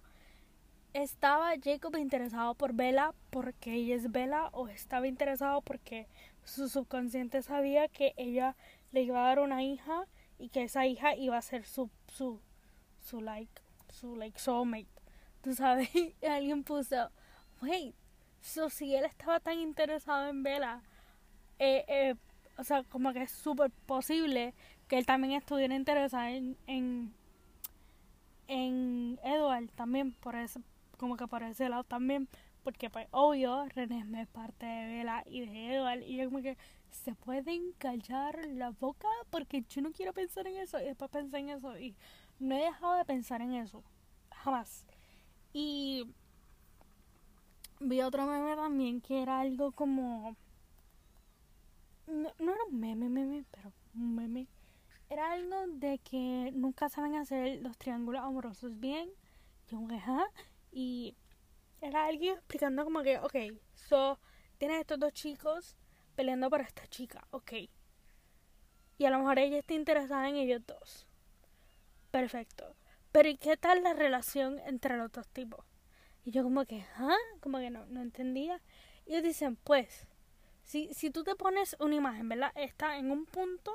¿Estaba 0.94 1.54
Jacob 1.60 1.96
interesado 1.96 2.54
por 2.54 2.74
Bella 2.74 3.12
porque 3.30 3.74
ella 3.74 3.96
es 3.96 4.12
Bella 4.12 4.50
o 4.52 4.68
estaba 4.68 5.08
interesado 5.08 5.62
porque 5.62 6.06
su 6.44 6.68
subconsciente 6.68 7.42
sabía 7.42 7.88
que 7.88 8.14
ella 8.16 8.54
le 8.92 9.02
iba 9.02 9.20
a 9.20 9.28
dar 9.28 9.40
una 9.40 9.64
hija 9.64 10.06
y 10.38 10.48
que 10.48 10.62
esa 10.62 10.86
hija 10.86 11.16
iba 11.16 11.36
a 11.36 11.42
ser 11.42 11.64
su 11.64 11.90
su 12.06 12.40
su 13.00 13.20
like 13.20 13.62
su 13.88 14.14
like 14.14 14.38
soulmate. 14.38 14.86
Tú 15.42 15.54
sabes 15.54 15.90
alguien 16.28 16.62
puso 16.62 17.10
wait 17.62 17.96
so 18.40 18.70
si 18.70 18.94
él 18.94 19.04
estaba 19.04 19.40
tan 19.40 19.58
interesado 19.58 20.28
en 20.28 20.44
Bella 20.44 20.82
eh, 21.60 21.84
eh, 21.86 22.14
o 22.58 22.64
sea 22.64 22.82
como 22.82 23.12
que 23.12 23.22
es 23.22 23.30
súper 23.30 23.70
posible 23.86 24.54
que 24.88 24.98
él 24.98 25.06
también 25.06 25.34
estuviera 25.34 25.76
interesado 25.76 26.26
en, 26.26 26.56
en 26.66 27.14
en 28.48 29.20
Edward 29.22 29.70
también 29.76 30.12
por 30.14 30.34
eso 30.34 30.60
como 31.00 31.16
que 31.16 31.26
por 31.26 31.42
ese 31.42 31.66
lado 31.70 31.82
también, 31.82 32.28
porque 32.62 32.90
pues 32.90 33.08
obvio, 33.10 33.64
René 33.74 34.20
es 34.20 34.28
parte 34.28 34.66
de 34.66 34.86
Bella 34.86 35.24
y 35.26 35.40
de 35.46 35.74
Edward, 35.74 36.02
y 36.02 36.16
yo 36.18 36.26
como 36.26 36.42
que 36.42 36.58
se 36.90 37.14
pueden 37.14 37.72
callar 37.78 38.38
la 38.50 38.68
boca 38.68 39.08
porque 39.30 39.64
yo 39.66 39.80
no 39.80 39.92
quiero 39.92 40.12
pensar 40.12 40.46
en 40.46 40.58
eso, 40.58 40.78
y 40.78 40.84
después 40.84 41.10
pensé 41.10 41.38
en 41.38 41.48
eso, 41.48 41.78
y 41.78 41.96
no 42.38 42.54
he 42.54 42.64
dejado 42.64 42.96
de 42.96 43.06
pensar 43.06 43.40
en 43.40 43.54
eso, 43.54 43.82
jamás. 44.30 44.84
Y 45.54 46.04
vi 47.80 48.02
otro 48.02 48.26
meme 48.26 48.54
también 48.56 49.00
que 49.00 49.22
era 49.22 49.40
algo 49.40 49.72
como... 49.72 50.36
No, 52.10 52.34
no 52.38 52.52
era 52.52 52.64
un 52.64 52.80
meme, 52.80 53.08
meme, 53.08 53.44
pero 53.50 53.72
un 53.94 54.14
meme. 54.16 54.48
Era 55.08 55.32
algo 55.32 55.66
de 55.68 55.98
que 55.98 56.50
nunca 56.52 56.88
saben 56.88 57.14
hacer 57.14 57.60
los 57.62 57.78
triángulos 57.78 58.22
amorosos 58.22 58.78
bien. 58.78 59.10
Yo. 59.68 59.86
Y 60.72 61.16
era 61.80 62.06
alguien 62.06 62.34
explicando 62.34 62.84
como 62.84 63.02
que, 63.02 63.18
ok, 63.18 63.34
so, 63.74 64.18
tienes 64.58 64.80
estos 64.80 64.98
dos 64.98 65.12
chicos 65.12 65.76
peleando 66.16 66.50
por 66.50 66.60
esta 66.60 66.86
chica, 66.88 67.26
ok. 67.30 67.52
Y 68.98 69.04
a 69.04 69.10
lo 69.10 69.18
mejor 69.18 69.38
ella 69.38 69.58
está 69.58 69.74
interesada 69.74 70.28
en 70.28 70.36
ellos 70.36 70.62
dos. 70.66 71.06
Perfecto. 72.10 72.76
Pero 73.12 73.28
¿y 73.28 73.36
qué 73.36 73.56
tal 73.56 73.82
la 73.82 73.94
relación 73.94 74.58
entre 74.66 74.96
los 74.96 75.10
dos 75.12 75.28
tipos? 75.28 75.64
Y 76.24 76.32
yo 76.32 76.42
como 76.42 76.64
que, 76.66 76.84
¿ah? 76.96 77.16
Como 77.40 77.58
que 77.58 77.70
no, 77.70 77.86
no 77.86 78.02
entendía. 78.02 78.60
Y 79.06 79.12
ellos 79.12 79.22
dicen, 79.22 79.56
pues, 79.56 80.06
si, 80.70 80.92
si 80.94 81.10
tú 81.10 81.24
te 81.24 81.34
pones 81.34 81.76
una 81.80 81.94
imagen, 81.94 82.28
¿verdad? 82.28 82.52
Está 82.54 82.96
en 82.96 83.10
un 83.10 83.26
punto, 83.26 83.72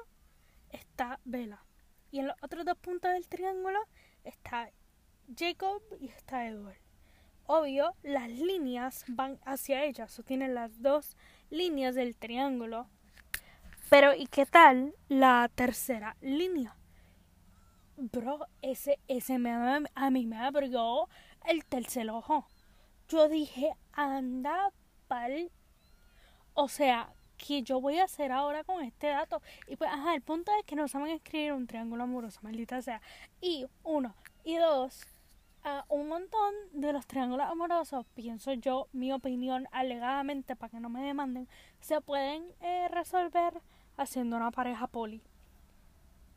está 0.69 1.19
Vela. 1.25 1.65
Y 2.11 2.19
en 2.19 2.27
los 2.27 2.35
otros 2.41 2.65
dos 2.65 2.77
puntos 2.77 3.11
del 3.11 3.27
triángulo 3.27 3.79
está 4.23 4.71
Jacob 5.37 5.81
y 5.99 6.07
está 6.07 6.47
Edward 6.47 6.85
obvio, 7.47 7.93
las 8.03 8.29
líneas 8.29 9.05
van 9.07 9.39
hacia 9.45 9.83
ellas, 9.83 10.17
o 10.19 10.23
tienen 10.23 10.55
las 10.55 10.81
dos 10.81 11.15
líneas 11.49 11.95
del 11.95 12.15
triángulo. 12.15 12.87
Pero, 13.89 14.15
¿y 14.15 14.25
qué 14.27 14.45
tal 14.45 14.95
la 15.07 15.49
tercera 15.53 16.17
línea? 16.21 16.75
Bro, 17.97 18.47
ese, 18.61 18.99
ese 19.07 19.37
me, 19.37 19.51
a 19.51 20.09
mí 20.09 20.25
me 20.25 20.37
abrió 20.37 21.07
el 21.45 21.63
tercer 21.65 22.09
ojo. 22.09 22.47
Yo 23.07 23.29
dije, 23.29 23.73
anda 23.93 24.71
pal. 25.07 25.51
O 26.55 26.69
sea, 26.69 27.13
¿qué 27.37 27.61
yo 27.63 27.81
voy 27.81 27.99
a 27.99 28.05
hacer 28.05 28.31
ahora 28.31 28.63
con 28.63 28.81
este 28.81 29.07
dato? 29.07 29.41
Y 29.67 29.75
pues, 29.75 29.91
ajá, 29.91 30.15
el 30.15 30.21
punto 30.21 30.51
es 30.57 30.65
que 30.65 30.75
no 30.75 30.87
saben 30.87 31.09
escribir 31.09 31.53
un 31.53 31.67
triángulo 31.67 32.03
amoroso, 32.03 32.39
maldita 32.41 32.81
sea. 32.81 33.01
Y 33.41 33.67
uno, 33.83 34.15
y 34.45 34.55
dos, 34.55 35.05
un 35.89 36.07
montón 36.07 36.53
de 36.71 36.93
los 36.93 37.05
triángulos 37.07 37.47
amorosos, 37.47 38.05
pienso 38.13 38.53
yo, 38.53 38.87
mi 38.93 39.11
opinión, 39.11 39.67
alegadamente, 39.71 40.55
para 40.55 40.69
que 40.69 40.79
no 40.79 40.89
me 40.89 41.03
demanden, 41.03 41.49
se 41.81 41.99
pueden 41.99 42.45
eh, 42.61 42.87
resolver 42.89 43.61
haciendo 43.97 44.37
una 44.37 44.51
pareja 44.51 44.87
poli. 44.87 45.21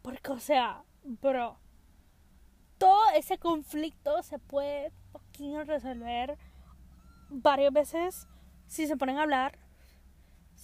Porque, 0.03 0.33
o 0.33 0.41
sea, 0.41 0.83
bro, 1.05 1.59
todo 2.79 3.11
ese 3.15 3.39
conflicto 3.39 4.23
se 4.25 4.41
puede 4.41 4.93
resolver 5.65 6.37
varias 7.29 7.73
veces 7.73 8.27
si 8.67 8.89
se 8.89 8.97
ponen 8.97 9.19
a 9.19 9.23
hablar, 9.23 9.59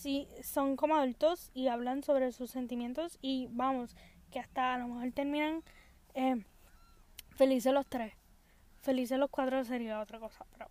si 0.05 0.29
son 0.43 0.77
como 0.77 0.97
adultos 0.97 1.51
y 1.55 1.69
hablan 1.69 2.03
sobre 2.03 2.31
sus 2.31 2.51
sentimientos 2.51 3.19
y 3.23 3.49
vamos, 3.53 3.97
que 4.31 4.39
hasta 4.39 4.75
a 4.75 4.79
lo 4.79 4.89
mejor 4.89 5.11
terminan 5.13 5.63
eh, 6.13 6.45
felices 7.31 7.73
los 7.73 7.87
tres. 7.87 8.13
Felices 8.83 9.19
los 9.19 9.31
cuatro 9.31 9.65
sería 9.65 9.99
otra 10.03 10.21
cosa, 10.21 10.45
pero 10.53 10.69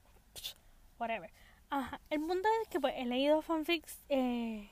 whatever. 1.00 1.32
Ajá, 1.72 2.00
el 2.12 2.20
punto 2.20 2.48
es 2.62 2.68
que 2.68 2.80
pues 2.80 2.94
he 2.96 3.06
leído 3.06 3.42
fanfics 3.42 4.04
eh, 4.08 4.70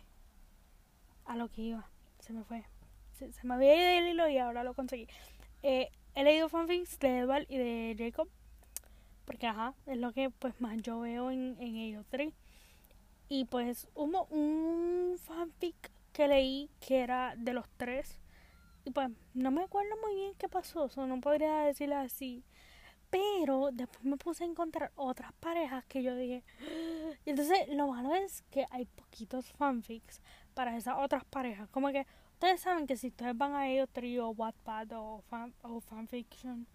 a 1.26 1.36
lo 1.36 1.50
que 1.50 1.64
iba, 1.64 1.90
se 2.20 2.32
me 2.32 2.44
fue. 2.44 2.64
Se, 3.14 3.32
me 3.42 3.56
había 3.56 3.76
ido 3.76 4.06
el 4.06 4.14
hilo 4.14 4.30
y 4.30 4.38
ahora 4.38 4.64
lo 4.64 4.76
conseguí. 4.76 5.08
Eh, 5.64 5.90
he 6.14 6.24
leído 6.24 6.50
fanfics 6.50 7.00
de 7.00 7.18
Edward 7.18 7.48
y 7.50 7.58
de 7.58 7.96
Jacob, 7.98 8.30
porque 9.26 9.48
ajá, 9.48 9.74
es 9.88 9.98
lo 9.98 10.14
que 10.14 10.30
pues 10.30 10.62
más 10.62 10.78
yo 10.84 11.00
veo 11.00 11.32
en, 11.32 11.58
en 11.60 11.78
ellos 11.78 12.06
tres. 12.12 12.32
Y 13.32 13.46
pues 13.46 13.88
hubo 13.96 14.26
un 14.26 15.16
fanfic 15.18 15.90
que 16.12 16.28
leí 16.28 16.70
que 16.82 17.00
era 17.00 17.34
de 17.38 17.54
los 17.54 17.66
tres. 17.78 18.20
Y 18.84 18.92
pues 18.92 19.10
no 19.34 19.52
me 19.52 19.64
acuerdo 19.64 19.96
muy 20.04 20.16
bien 20.16 20.34
qué 20.38 20.50
pasó, 20.50 20.90
o 20.94 21.08
no 21.08 21.22
podría 21.22 21.60
decirle 21.60 21.96
así. 21.96 22.44
Pero 23.10 23.70
después 23.72 24.04
me 24.04 24.18
puse 24.18 24.44
a 24.44 24.48
encontrar 24.48 24.92
otras 24.96 25.32
parejas 25.40 25.86
que 25.86 26.04
yo 26.04 26.14
dije. 26.14 26.44
Y 27.26 27.30
entonces 27.30 27.70
lo 27.70 27.88
malo 27.88 28.14
es 28.14 28.42
que 28.52 28.66
hay 28.70 28.84
poquitos 28.84 29.50
fanfics 29.54 30.22
para 30.54 30.76
esas 30.76 30.98
otras 31.00 31.24
parejas. 31.24 31.70
Como 31.70 31.88
que 31.94 32.06
ustedes 32.34 32.60
saben 32.60 32.86
que 32.86 32.98
si 32.98 33.08
ustedes 33.08 33.38
van 33.38 33.54
a 33.54 33.70
ellos 33.70 33.88
trío, 33.94 34.32
Wattpad 34.32 34.92
o, 34.92 35.22
fan, 35.22 35.54
o 35.62 35.80
fanfiction 35.80 36.68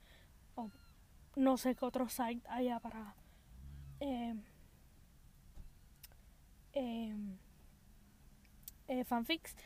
o 0.54 0.70
no 1.34 1.58
sé 1.58 1.74
qué 1.74 1.84
otro 1.84 2.08
site 2.08 2.48
haya 2.48 2.80
para 2.80 3.14
eh, 4.00 4.34
eh, 6.76 7.14
eh, 8.88 9.04
fanfics 9.04 9.56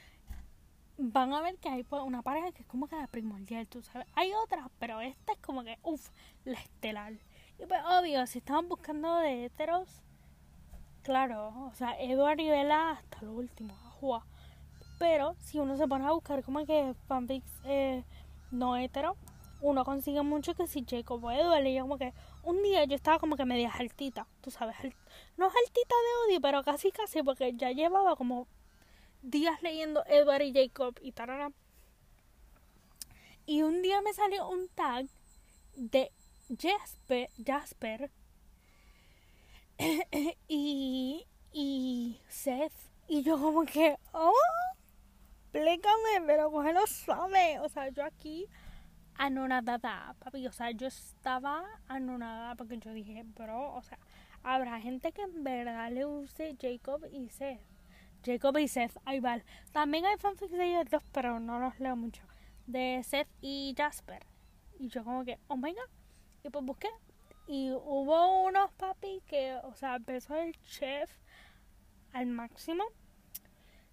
van 0.96 1.32
a 1.32 1.40
ver 1.40 1.56
que 1.56 1.68
hay 1.68 1.82
pues, 1.82 2.02
una 2.02 2.22
pareja 2.22 2.52
que 2.52 2.62
es 2.62 2.68
como 2.68 2.86
que 2.86 2.96
la 2.96 3.06
primordial, 3.06 3.66
tú 3.66 3.82
sabes. 3.82 4.06
Hay 4.14 4.32
otras, 4.44 4.68
pero 4.78 5.00
esta 5.00 5.32
es 5.32 5.38
como 5.38 5.64
que, 5.64 5.78
uff, 5.82 6.10
la 6.44 6.58
estelar. 6.60 7.14
Y 7.58 7.66
pues 7.66 7.80
obvio, 7.84 8.26
si 8.26 8.38
estaban 8.38 8.68
buscando 8.68 9.16
de 9.16 9.46
heteros, 9.46 9.88
claro, 11.02 11.48
o 11.66 11.74
sea, 11.74 11.98
Edward 11.98 12.40
y 12.40 12.48
Bella 12.48 12.90
hasta 12.92 13.22
lo 13.22 13.32
último, 13.32 13.74
ajua. 13.86 14.26
Pero 14.98 15.34
si 15.38 15.58
uno 15.58 15.76
se 15.76 15.88
pone 15.88 16.06
a 16.06 16.12
buscar 16.12 16.44
como 16.44 16.64
que 16.66 16.94
fanfics 17.08 17.52
eh, 17.64 18.04
no 18.50 18.76
hetero, 18.76 19.16
uno 19.62 19.84
consigue 19.84 20.22
mucho 20.22 20.54
que 20.54 20.66
si 20.66 20.84
Jacob 20.88 21.24
o 21.24 21.30
Edward, 21.30 21.66
y 21.66 21.74
yo 21.74 21.82
como 21.82 21.98
que 21.98 22.12
un 22.42 22.62
día 22.62 22.84
yo 22.84 22.96
estaba 22.96 23.18
como 23.18 23.36
que 23.36 23.44
media 23.44 23.70
altita, 23.70 24.26
tú 24.40 24.50
sabes, 24.50 24.76
no 25.36 25.48
es 25.48 25.54
altita 25.54 25.94
de 25.94 26.32
odio, 26.32 26.40
pero 26.40 26.62
casi 26.62 26.90
casi, 26.92 27.22
porque 27.22 27.52
ya 27.54 27.70
llevaba 27.72 28.16
como 28.16 28.46
días 29.22 29.62
leyendo 29.62 30.04
Edward 30.06 30.42
y 30.42 30.52
Jacob 30.52 30.94
y 31.02 31.12
tarara. 31.12 31.52
Y 33.46 33.62
un 33.62 33.82
día 33.82 34.00
me 34.02 34.12
salió 34.12 34.48
un 34.48 34.68
tag 34.68 35.06
de 35.74 36.12
Jasper, 36.58 37.28
Jasper 37.44 38.10
y, 40.48 41.26
y 41.52 42.20
Seth. 42.28 42.72
Y 43.08 43.22
yo 43.22 43.40
como 43.40 43.64
que, 43.64 43.96
oh, 44.12 44.32
explícame, 45.52 46.26
pero 46.26 46.50
lo 46.50 46.86
sabe. 46.86 47.58
O 47.60 47.68
sea, 47.68 47.88
yo 47.88 48.04
aquí 48.04 48.46
anonadada, 49.20 50.14
papi. 50.18 50.46
O 50.46 50.52
sea, 50.52 50.70
yo 50.70 50.86
estaba 50.86 51.62
anonadada 51.88 52.54
porque 52.54 52.78
yo 52.78 52.92
dije, 52.92 53.22
bro, 53.22 53.74
o 53.74 53.82
sea, 53.82 53.98
habrá 54.42 54.80
gente 54.80 55.12
que 55.12 55.22
en 55.22 55.44
verdad 55.44 55.92
le 55.92 56.06
use 56.06 56.56
Jacob 56.58 57.04
y 57.12 57.28
Seth. 57.28 57.60
Jacob 58.24 58.56
y 58.58 58.66
Seth, 58.66 58.96
ahí 59.04 59.20
va. 59.20 59.38
También 59.72 60.06
hay 60.06 60.16
fanfics 60.16 60.52
de 60.52 60.70
ellos 60.70 60.90
dos, 60.90 61.02
pero 61.12 61.38
no 61.38 61.58
los 61.60 61.78
leo 61.78 61.96
mucho. 61.96 62.22
De 62.66 63.02
Seth 63.04 63.28
y 63.42 63.74
Jasper. 63.76 64.24
Y 64.78 64.88
yo 64.88 65.04
como 65.04 65.24
que, 65.24 65.38
oh 65.48 65.56
my 65.56 65.72
god. 65.72 65.90
Y 66.42 66.48
pues 66.48 66.64
busqué. 66.64 66.88
Y 67.46 67.72
hubo 67.72 68.44
unos 68.44 68.72
papi 68.72 69.22
que, 69.26 69.56
o 69.64 69.74
sea, 69.74 69.96
empezó 69.96 70.34
el 70.36 70.58
chef 70.62 71.10
al 72.14 72.26
máximo. 72.26 72.84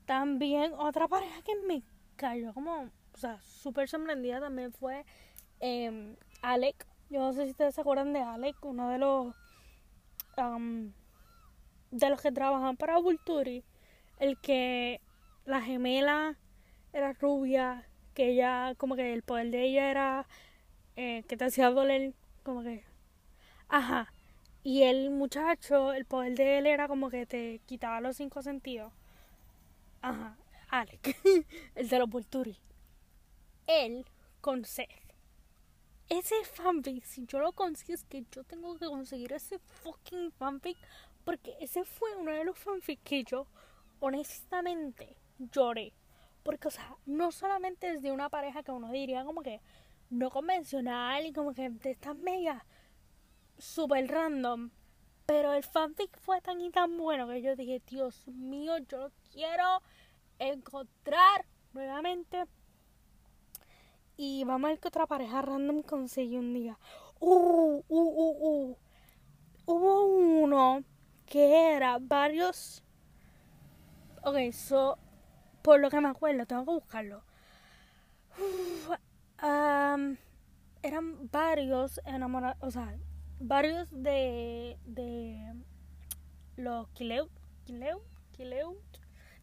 También 0.06 0.74
otra 0.74 1.10
pareja 1.10 1.42
que 1.42 1.56
me 1.68 1.84
cayó 2.16 2.54
como 2.54 2.90
o 3.18 3.20
sea, 3.20 3.42
súper 3.42 3.90
sorprendida 3.90 4.40
también 4.40 4.72
fue 4.72 5.04
eh, 5.60 6.16
Alec. 6.44 6.86
Yo 7.10 7.20
no 7.20 7.34
sé 7.34 7.46
si 7.46 7.52
ustedes 7.52 7.74
se 7.74 7.82
acuerdan 7.82 8.14
de 8.14 8.22
Alec, 8.22 8.64
uno 8.64 8.90
de 8.90 9.00
los 9.00 9.36
de 11.90 12.10
los 12.12 12.22
que 12.22 12.32
trabajan 12.32 12.78
para 12.78 13.00
Vulturi. 13.00 13.64
El 14.20 14.38
que 14.38 15.02
la 15.46 15.64
gemela 15.64 16.38
era 16.94 17.14
rubia, 17.14 17.88
que 18.14 18.30
ella, 18.30 18.76
como 18.78 18.96
que 18.96 19.14
el 19.14 19.24
poder 19.24 19.50
de 19.50 19.64
ella 19.64 19.90
era 19.90 20.28
eh, 20.96 21.24
que 21.28 21.38
te 21.38 21.46
hacía 21.46 21.72
doler, 21.72 22.14
como 22.44 22.62
que. 22.62 22.84
Ajá. 23.68 24.14
Y 24.64 24.84
el 24.84 25.10
muchacho, 25.10 25.92
el 25.94 26.06
poder 26.06 26.36
de 26.36 26.60
él 26.60 26.68
era 26.68 26.88
como 26.88 27.10
que 27.10 27.26
te 27.26 27.62
quitaba 27.66 28.00
los 28.00 28.18
cinco 28.18 28.44
sentidos. 28.44 28.94
Ajá. 30.04 30.38
Alec, 30.70 31.18
el 31.76 31.90
de 31.90 32.00
los 32.00 32.10
Vulturi 32.10 32.60
él 33.68 34.06
con 34.42 34.66
Seth. 34.66 34.90
Ese 36.10 36.36
fanfic, 36.46 37.04
si 37.04 37.26
yo 37.26 37.40
lo 37.40 37.52
consigo, 37.52 37.94
es 37.94 38.06
que 38.06 38.24
yo 38.32 38.44
tengo 38.46 38.78
que 38.78 38.86
conseguir 38.86 39.34
ese 39.34 39.60
fucking 39.60 40.32
fanfic. 40.32 40.78
Porque 41.26 41.58
ese 41.60 41.84
fue 41.84 42.16
uno 42.16 42.32
de 42.32 42.46
los 42.46 42.58
fanfics 42.58 43.04
que 43.04 43.24
yo, 43.26 43.46
honestamente, 44.00 45.18
lloré. 45.38 45.94
Porque, 46.44 46.70
o 46.70 46.72
sea, 46.72 46.96
no 47.06 47.34
solamente 47.34 47.92
es 47.92 48.02
de 48.02 48.14
una 48.14 48.30
pareja 48.30 48.64
que 48.64 48.72
uno 48.72 48.90
diría 48.92 49.26
como 49.26 49.42
que 49.42 49.60
no 50.10 50.32
convencional 50.32 51.26
y 51.26 51.34
como 51.34 51.54
que 51.54 51.70
de 51.70 51.92
estas 51.92 52.16
mega 52.16 52.66
super 53.58 54.08
random. 54.08 54.70
Pero 55.26 55.52
el 55.52 55.64
fanfic 55.64 56.18
fue 56.20 56.40
tan 56.40 56.62
y 56.62 56.72
tan 56.72 56.98
bueno 56.98 57.28
que 57.28 57.42
yo 57.42 57.58
dije, 57.58 57.82
Dios 57.86 58.26
mío, 58.30 58.78
yo 58.78 59.12
quiero 59.34 59.82
encontrar 60.40 61.46
nuevamente 61.74 62.46
y 64.18 64.44
vamos 64.44 64.68
a 64.68 64.72
ver 64.72 64.80
que 64.80 64.88
otra 64.88 65.06
pareja 65.06 65.44
random 65.44 65.84
conseguí 65.84 66.38
un 66.38 66.54
día. 66.54 66.78
Uh, 67.20 67.84
uh, 67.88 67.88
uh, 67.88 68.72
uh. 68.72 68.78
Hubo 69.66 70.06
uno 70.06 70.84
que 71.28 71.76
era 71.76 72.00
varios. 72.02 72.84
Ok, 74.24 74.52
so. 74.52 74.98
Por 75.62 75.80
lo 75.80 75.90
que 75.90 76.02
me 76.02 76.08
acuerdo, 76.08 76.46
tengo 76.46 76.66
que 76.66 76.72
buscarlo. 76.72 77.24
Um, 79.44 80.18
eran 80.82 81.30
varios 81.30 82.02
enamorados. 82.06 82.58
O 82.62 82.72
sea, 82.72 82.98
varios 83.40 83.90
de. 83.92 84.80
de. 84.86 85.54
Los 86.56 86.90
Kileut. 86.90 87.30
Kileut. 87.66 88.02
Kileut. 88.32 88.78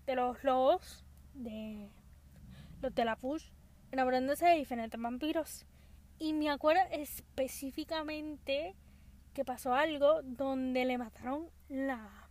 De 0.07 0.17
los 0.17 0.43
lobos. 0.43 1.05
De. 1.33 1.91
Los 2.81 2.95
de 2.95 3.05
la 3.05 3.17
Push 3.17 3.53
enamorándose 3.95 4.47
de 4.47 4.57
diferentes 4.57 5.01
vampiros. 5.01 5.67
Y 6.19 6.33
me 6.33 6.51
acuerdo 6.51 6.83
específicamente 6.91 8.75
que 9.33 9.45
pasó 9.45 9.75
algo 9.75 10.23
donde 10.23 10.85
le 10.85 10.99
mataron 10.99 11.49
la, 11.69 12.29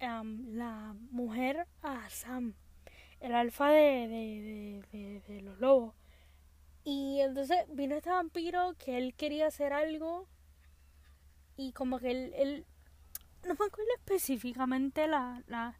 la 0.00 0.94
mujer 1.10 1.66
a 1.82 2.08
Sam, 2.10 2.54
el 3.20 3.34
alfa 3.34 3.70
de, 3.70 4.82
de, 5.26 5.42
los 5.42 5.58
lobos. 5.58 5.94
Y 6.84 7.20
entonces 7.20 7.58
vino 7.68 7.96
este 7.96 8.10
vampiro 8.10 8.74
que 8.78 8.98
él 8.98 9.14
quería 9.14 9.48
hacer 9.48 9.72
algo 9.72 10.28
y 11.56 11.72
como 11.72 11.98
que 11.98 12.10
él, 12.10 12.32
él 12.36 12.66
no 13.44 13.54
me 13.54 13.66
acuerdo 13.66 13.90
específicamente 13.96 15.08
la, 15.08 15.42
la, 15.46 15.78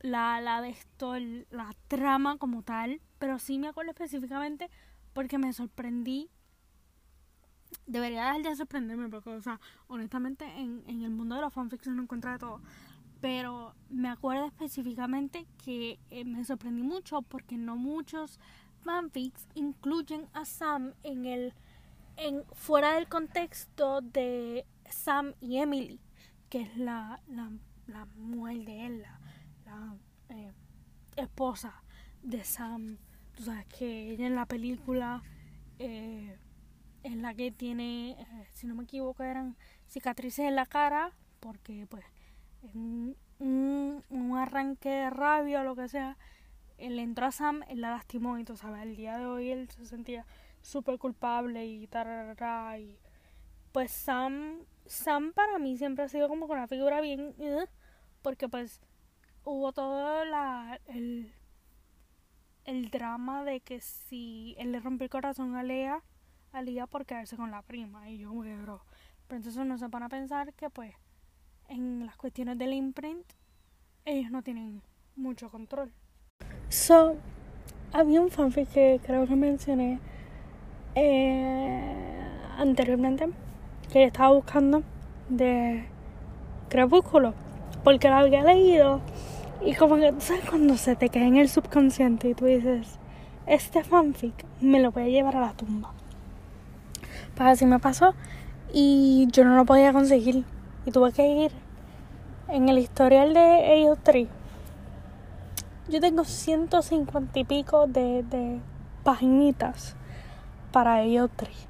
la, 0.00 0.40
la 0.40 0.62
de 0.62 0.70
esto, 0.70 1.14
la 1.18 1.74
trama 1.88 2.38
como 2.38 2.62
tal, 2.62 3.00
pero 3.22 3.38
sí 3.38 3.56
me 3.56 3.68
acuerdo 3.68 3.92
específicamente 3.92 4.68
porque 5.12 5.38
me 5.38 5.52
sorprendí. 5.52 6.28
Debería 7.86 8.24
dejar 8.24 8.42
de 8.42 8.56
sorprenderme 8.56 9.08
porque, 9.08 9.30
o 9.30 9.40
sea, 9.40 9.60
honestamente 9.86 10.44
en, 10.44 10.82
en 10.88 11.02
el 11.02 11.12
mundo 11.12 11.36
de 11.36 11.42
los 11.42 11.52
fanfics 11.52 11.86
no 11.86 12.02
encuentro 12.02 12.32
de 12.32 12.38
todo. 12.40 12.60
Pero 13.20 13.76
me 13.90 14.08
acuerdo 14.08 14.46
específicamente 14.46 15.46
que 15.64 16.00
eh, 16.10 16.24
me 16.24 16.44
sorprendí 16.44 16.82
mucho 16.82 17.22
porque 17.22 17.56
no 17.56 17.76
muchos 17.76 18.40
fanfics 18.80 19.46
incluyen 19.54 20.26
a 20.32 20.44
Sam 20.44 20.92
en 21.04 21.24
el 21.24 21.54
en 22.16 22.42
fuera 22.54 22.94
del 22.94 23.08
contexto 23.08 24.00
de 24.00 24.66
Sam 24.90 25.34
y 25.38 25.58
Emily, 25.58 26.00
que 26.50 26.62
es 26.62 26.76
la, 26.76 27.22
la, 27.28 27.52
la 27.86 28.04
mujer 28.16 28.64
de 28.64 28.86
él, 28.86 29.02
la, 29.64 29.96
eh, 30.30 30.52
esposa 31.14 31.84
de 32.24 32.42
Sam. 32.42 32.98
Tú 33.36 33.44
sabes 33.44 33.66
que 33.66 34.10
ella 34.10 34.26
en 34.26 34.34
la 34.34 34.46
película 34.46 35.22
eh, 35.78 36.36
es 37.02 37.16
la 37.16 37.34
que 37.34 37.50
tiene, 37.50 38.12
eh, 38.12 38.48
si 38.52 38.66
no 38.66 38.74
me 38.74 38.84
equivoco, 38.84 39.22
eran 39.22 39.56
cicatrices 39.88 40.46
en 40.46 40.56
la 40.56 40.66
cara, 40.66 41.12
porque 41.40 41.86
pues 41.88 42.04
en 42.62 43.16
un, 43.38 44.04
un, 44.08 44.36
arranque 44.36 44.88
de 44.88 45.10
rabia 45.10 45.62
o 45.62 45.64
lo 45.64 45.74
que 45.74 45.88
sea, 45.88 46.16
él 46.78 46.98
entró 46.98 47.26
a 47.26 47.32
Sam, 47.32 47.62
él 47.68 47.80
la 47.80 47.90
lastimó 47.90 48.38
y 48.38 48.44
tú 48.44 48.56
sabes, 48.56 48.82
el 48.82 48.96
día 48.96 49.18
de 49.18 49.26
hoy 49.26 49.50
él 49.50 49.68
se 49.70 49.86
sentía 49.86 50.26
súper 50.60 50.98
culpable 50.98 51.66
y 51.66 51.86
tarara, 51.86 52.78
y 52.78 52.98
pues 53.72 53.90
Sam, 53.90 54.60
Sam 54.86 55.32
para 55.32 55.58
mí 55.58 55.76
siempre 55.76 56.04
ha 56.04 56.08
sido 56.08 56.28
como 56.28 56.46
con 56.46 56.58
una 56.58 56.68
figura 56.68 57.00
bien, 57.00 57.34
porque 58.22 58.48
pues 58.48 58.80
hubo 59.44 59.72
todo 59.72 60.24
la, 60.24 60.80
el, 60.86 61.32
el 62.64 62.90
drama 62.90 63.44
de 63.44 63.60
que 63.60 63.80
si 63.80 64.54
él 64.58 64.72
le 64.72 64.80
rompió 64.80 65.04
el 65.04 65.10
corazón 65.10 65.56
a 65.56 65.62
Lea, 65.62 66.02
a 66.52 66.62
Lea 66.62 66.86
por 66.86 67.06
quedarse 67.06 67.36
con 67.36 67.50
la 67.50 67.62
prima. 67.62 68.08
Y 68.10 68.18
yo, 68.18 68.32
me 68.32 68.56
bro. 68.56 68.82
Pero 69.26 69.38
entonces 69.38 69.60
uno 69.60 69.78
se 69.78 69.88
pone 69.88 70.06
a 70.06 70.08
pensar 70.08 70.52
que, 70.54 70.70
pues, 70.70 70.94
en 71.68 72.06
las 72.06 72.16
cuestiones 72.16 72.58
del 72.58 72.72
imprint, 72.74 73.26
ellos 74.04 74.30
no 74.30 74.42
tienen 74.42 74.82
mucho 75.16 75.50
control. 75.50 75.92
So, 76.68 77.16
había 77.92 78.20
un 78.20 78.30
fanfic 78.30 78.68
que 78.70 79.00
creo 79.04 79.26
que 79.26 79.36
mencioné 79.36 79.98
eh, 80.94 82.26
anteriormente, 82.58 83.28
que 83.92 84.04
estaba 84.04 84.32
buscando 84.32 84.82
de 85.28 85.84
Crepúsculo, 86.68 87.34
porque 87.84 88.08
lo 88.08 88.16
había 88.16 88.42
leído 88.42 89.00
y 89.64 89.74
como 89.74 89.96
que, 89.96 90.12
¿sabes? 90.18 90.44
Cuando 90.48 90.76
se 90.76 90.96
te 90.96 91.08
queda 91.08 91.24
en 91.24 91.36
el 91.36 91.48
subconsciente 91.48 92.28
y 92.28 92.34
tú 92.34 92.46
dices, 92.46 92.98
este 93.46 93.84
fanfic 93.84 94.44
me 94.60 94.80
lo 94.80 94.90
voy 94.90 95.04
a 95.04 95.08
llevar 95.08 95.36
a 95.36 95.40
la 95.40 95.52
tumba. 95.52 95.92
Pues 97.36 97.48
así 97.48 97.66
me 97.66 97.78
pasó 97.78 98.14
y 98.72 99.28
yo 99.30 99.44
no 99.44 99.54
lo 99.56 99.64
podía 99.64 99.92
conseguir. 99.92 100.44
Y 100.84 100.90
tuve 100.90 101.12
que 101.12 101.26
ir 101.26 101.52
en 102.48 102.68
el 102.68 102.78
historial 102.78 103.34
de 103.34 103.74
ellos 103.76 103.98
tres. 104.02 104.28
Yo 105.88 106.00
tengo 106.00 106.24
150 106.24 107.38
y 107.38 107.44
pico 107.44 107.86
de, 107.86 108.24
de 108.24 108.58
paginitas 109.04 109.94
para 110.72 111.02
ellos 111.02 111.30
tres. 111.36 111.68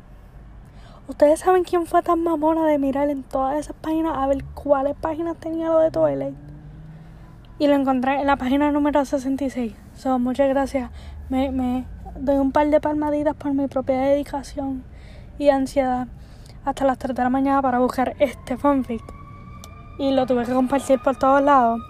Ustedes 1.09 1.41
saben 1.41 1.65
quién 1.65 1.87
fue 1.87 2.03
tan 2.03 2.23
mamona 2.23 2.67
de 2.67 2.79
mirar 2.79 3.11
en 3.11 3.23
todas 3.23 3.59
esas 3.59 3.77
páginas 3.77 4.17
a 4.17 4.27
ver 4.27 4.45
cuáles 4.55 4.95
páginas 4.97 5.37
tenía 5.37 5.69
lo 5.69 5.81
de 5.81 5.91
Twilight. 5.91 6.42
Y 7.63 7.69
lo 7.69 7.75
encontré 7.75 8.21
en 8.21 8.27
la 8.27 8.35
página 8.35 8.73
número 8.73 9.05
66. 9.05 9.73
So, 9.95 10.19
muchas 10.19 10.49
gracias. 10.49 10.91
Me, 11.29 11.53
me 11.53 11.85
doy 12.17 12.39
un 12.39 12.51
par 12.51 12.69
de 12.69 12.81
palmaditas 12.81 13.37
por 13.37 13.55
mi 13.55 13.69
propia 13.69 14.01
dedicación 14.01 14.83
y 15.39 15.49
ansiedad 15.49 16.09
hasta 16.65 16.85
las 16.85 16.99
3 16.99 17.15
de 17.15 17.23
la 17.23 17.31
mañana 17.31 17.63
para 17.63 17.79
buscar 17.79 18.17
este 18.19 18.57
fanfic. 18.57 19.01
Y 19.97 20.11
lo 20.11 20.27
tuve 20.27 20.45
que 20.45 20.53
compartir 20.53 20.99
por 20.99 21.15
todos 21.15 21.41
lados. 21.41 21.81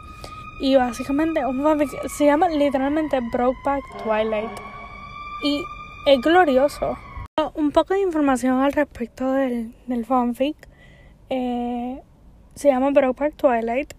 Y 0.61 0.77
básicamente 0.77 1.43
un 1.47 1.63
fanfic 1.63 1.89
se 2.07 2.27
llama 2.27 2.51
literalmente 2.51 3.21
Brokeback 3.33 3.83
Twilight. 4.05 4.51
Y 5.43 5.65
es 6.05 6.21
glorioso. 6.21 6.99
Un 7.55 7.71
poco 7.71 7.95
de 7.95 8.03
información 8.03 8.61
al 8.61 8.75
respecto 8.75 9.33
del, 9.33 9.75
del 9.87 10.05
fanfic. 10.05 10.69
Eh, 11.31 12.03
se 12.55 12.69
llama 12.69 12.91
Brokeback 12.91 13.37
Twilight. 13.37 13.95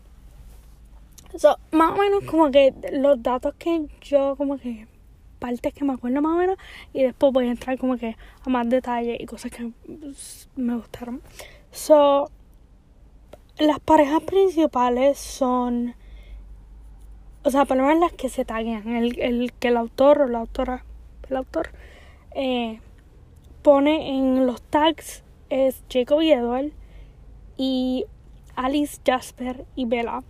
Más 1.72 1.92
o 1.92 1.96
menos 1.96 2.24
como 2.24 2.50
que 2.50 2.74
los 2.92 3.22
datos 3.22 3.54
que 3.58 3.86
yo 4.00 4.36
como 4.36 4.58
que 4.58 4.86
partes 5.38 5.72
que 5.72 5.84
me 5.84 5.92
acuerdo 5.92 6.22
más 6.22 6.32
o 6.32 6.38
menos 6.38 6.56
y 6.92 7.02
después 7.02 7.32
voy 7.32 7.46
a 7.46 7.50
entrar 7.50 7.78
como 7.78 7.96
que 7.96 8.16
a 8.44 8.50
más 8.50 8.68
detalle 8.68 9.16
y 9.20 9.26
cosas 9.26 9.50
que 9.50 9.70
me 10.56 10.76
gustaron. 10.76 11.22
So, 11.70 12.30
las 13.58 13.80
parejas 13.80 14.22
principales 14.22 15.18
son, 15.18 15.94
o 17.42 17.50
sea, 17.50 17.64
por 17.64 17.76
lo 17.76 17.84
menos 17.84 18.00
las 18.00 18.12
que 18.12 18.28
se 18.28 18.44
taguean, 18.44 18.88
el, 18.88 19.18
el 19.20 19.52
que 19.52 19.68
el 19.68 19.76
autor 19.76 20.22
o 20.22 20.26
la 20.28 20.40
autora, 20.40 20.84
el 21.28 21.36
autor, 21.36 21.70
eh, 22.34 22.80
pone 23.62 24.16
en 24.16 24.46
los 24.46 24.62
tags 24.62 25.22
es 25.48 25.82
Jacob 25.90 26.20
y 26.22 26.32
Edward 26.32 26.70
y 27.56 28.04
Alice, 28.54 29.00
Jasper 29.04 29.64
y 29.74 29.84
Bella. 29.86 30.22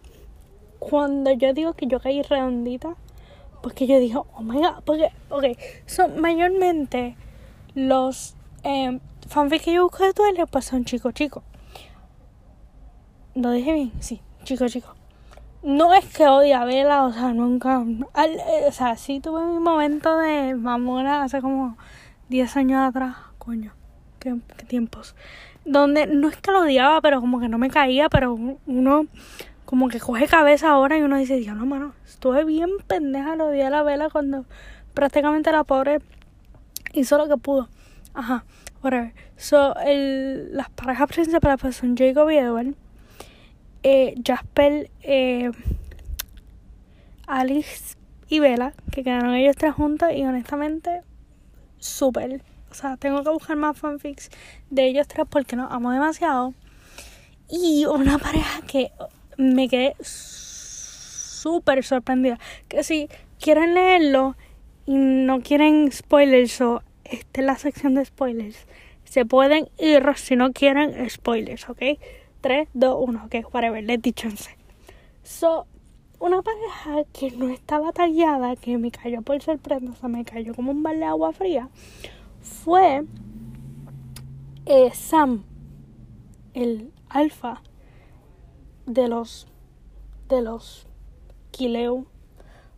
Cuando 0.79 1.33
yo 1.33 1.53
digo 1.53 1.73
que 1.75 1.87
yo 1.87 2.01
caí 2.01 2.23
redondita, 2.23 2.97
porque 3.63 3.87
yo 3.87 3.99
dije, 3.99 4.17
oh 4.17 4.43
my 4.43 4.59
god, 4.59 4.83
porque, 4.85 5.11
ok, 5.29 5.45
son 5.87 6.21
mayormente 6.21 7.17
los 7.75 8.37
eh, 8.63 9.01
fanfics 9.29 9.65
que 9.65 9.73
yo 9.73 9.85
busco 9.85 10.05
de 10.05 10.13
Twilight, 10.13 10.49
pues 10.51 10.67
son 10.67 10.85
chicos, 10.85 11.15
chicos. 11.15 11.43
¿Lo 13.35 13.51
dije 13.51 13.73
bien? 13.73 13.93
Sí, 14.01 14.21
chicos, 14.45 14.73
chicos. 14.73 14.95
No 15.63 15.93
es 15.95 16.05
que 16.07 16.27
odie 16.29 16.55
a 16.55 16.65
Vela, 16.65 17.05
o 17.05 17.13
sea, 17.13 17.33
nunca. 17.33 17.85
Eh, 18.25 18.65
o 18.69 18.73
sea, 18.73 18.97
sí 18.97 19.21
tuve 19.21 19.45
mi 19.45 19.59
momento 19.59 20.17
de 20.17 20.55
mamona 20.55 21.25
hace 21.25 21.41
como 21.41 21.77
10 22.29 22.57
años 22.57 22.89
atrás, 22.89 23.17
coño, 23.39 23.73
qué 24.21 24.37
tiempos. 24.67 25.17
Donde 25.65 26.07
no 26.07 26.29
es 26.29 26.37
que 26.37 26.53
lo 26.53 26.61
odiaba, 26.61 27.01
pero 27.01 27.21
como 27.21 27.41
que 27.41 27.49
no 27.49 27.59
me 27.59 27.69
caía, 27.69 28.09
pero 28.09 28.39
uno 28.67 29.07
como 29.67 29.89
que 29.89 30.01
coge 30.01 30.29
cabeza 30.29 30.71
ahora 30.71 30.97
y 30.97 31.03
uno 31.03 31.19
dice, 31.19 31.39
no, 31.53 31.67
mano, 31.67 31.93
estuve 32.07 32.45
bien 32.45 32.71
pendeja, 32.87 33.35
lo 33.37 33.49
a 33.49 33.71
la 33.71 33.83
vela 33.83 34.09
cuando 34.09 34.47
prácticamente 34.95 35.53
la 35.53 35.65
pobre 35.65 36.01
hizo 36.95 37.19
lo 37.19 37.29
que 37.29 37.37
pudo. 37.37 37.69
Ajá, 38.15 38.45
whatever. 38.83 39.13
So, 39.37 39.75
el, 39.81 40.57
las 40.57 40.71
parejas 40.71 41.09
principales 41.09 41.59
pues, 41.61 41.77
son 41.77 41.97
Jacob 41.97 42.31
y 42.31 42.37
Edward. 42.37 42.75
Eh, 43.83 44.15
Jasper, 44.25 44.89
eh, 45.03 45.51
Alice 47.27 47.97
y 48.29 48.39
Bella, 48.39 48.73
que 48.93 49.03
quedaron 49.03 49.35
ellos 49.35 49.57
tres 49.57 49.75
juntos 49.75 50.11
y 50.15 50.25
honestamente, 50.25 51.03
súper. 51.79 52.41
O 52.71 52.75
sea, 52.75 52.97
tengo 52.97 53.23
que 53.25 53.31
buscar 53.31 53.57
más 53.57 53.77
fanfics 53.77 54.31
de 54.71 54.87
ellos 54.87 55.09
tres 55.09 55.27
porque 55.29 55.57
nos 55.57 55.73
amo 55.73 55.91
demasiado. 55.91 56.55
Y 57.49 57.85
una 57.87 58.19
pareja 58.19 58.61
que 58.63 58.91
me 59.37 59.69
quedé 59.69 59.95
súper 60.01 61.85
sorprendida. 61.85 62.39
Que 62.69 62.83
si 62.83 63.09
quieren 63.41 63.75
leerlo 63.75 64.37
y 64.87 64.95
no 64.95 65.41
quieren 65.41 65.91
spoilers 65.93 66.61
o 66.61 66.83
esta 67.05 67.41
es 67.41 67.47
la 67.47 67.57
sección 67.57 67.95
de 67.95 68.05
spoilers, 68.05 68.67
se 69.05 69.25
pueden 69.25 69.69
ir 69.79 70.05
si 70.17 70.37
no 70.37 70.53
quieren 70.53 71.09
spoilers, 71.09 71.69
¿ok? 71.69 71.83
3, 72.41 72.69
2, 72.75 72.97
1, 72.99 73.25
ok, 73.25 73.55
whatever, 73.55 73.83
let's 73.83 74.13
chance. 74.15 74.51
So, 75.23 75.67
una 76.19 76.43
pareja 76.43 77.05
que 77.13 77.31
no 77.33 77.49
estaba 77.49 77.93
tallada, 77.93 78.57
que 78.57 78.79
me 78.79 78.91
cayó 78.91 79.23
por 79.23 79.41
sorpresa, 79.43 79.85
o 79.91 79.95
sea, 79.95 80.09
me 80.09 80.25
cayó 80.25 80.55
como 80.55 80.71
un 80.71 80.83
balde 80.83 81.01
de 81.01 81.07
agua 81.07 81.33
fría, 81.33 81.69
fue 82.41 83.05
eh, 84.67 84.91
Sam, 84.95 85.45
el 86.55 86.91
alfa 87.09 87.63
de 88.87 89.09
los 89.09 89.47
de 90.29 90.43
los 90.43 90.87
Kileu. 91.51 92.07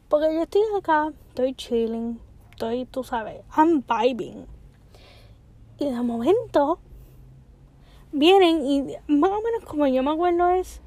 Porque 0.09 0.35
yo 0.35 0.43
estoy 0.43 0.63
acá, 0.77 1.13
estoy 1.29 1.55
chilling, 1.55 2.19
estoy, 2.51 2.87
tú 2.87 3.05
sabes, 3.05 3.43
I'm 3.57 3.85
vibing. 3.87 4.47
Y 5.79 5.85
de 5.85 6.03
momento 6.03 6.79
vienen 8.11 8.67
y 8.67 8.97
más 9.07 9.31
o 9.31 9.43
menos 9.43 9.65
como 9.65 9.87
yo 9.87 10.03
me 10.03 10.11
acuerdo 10.11 10.49
es, 10.49 10.81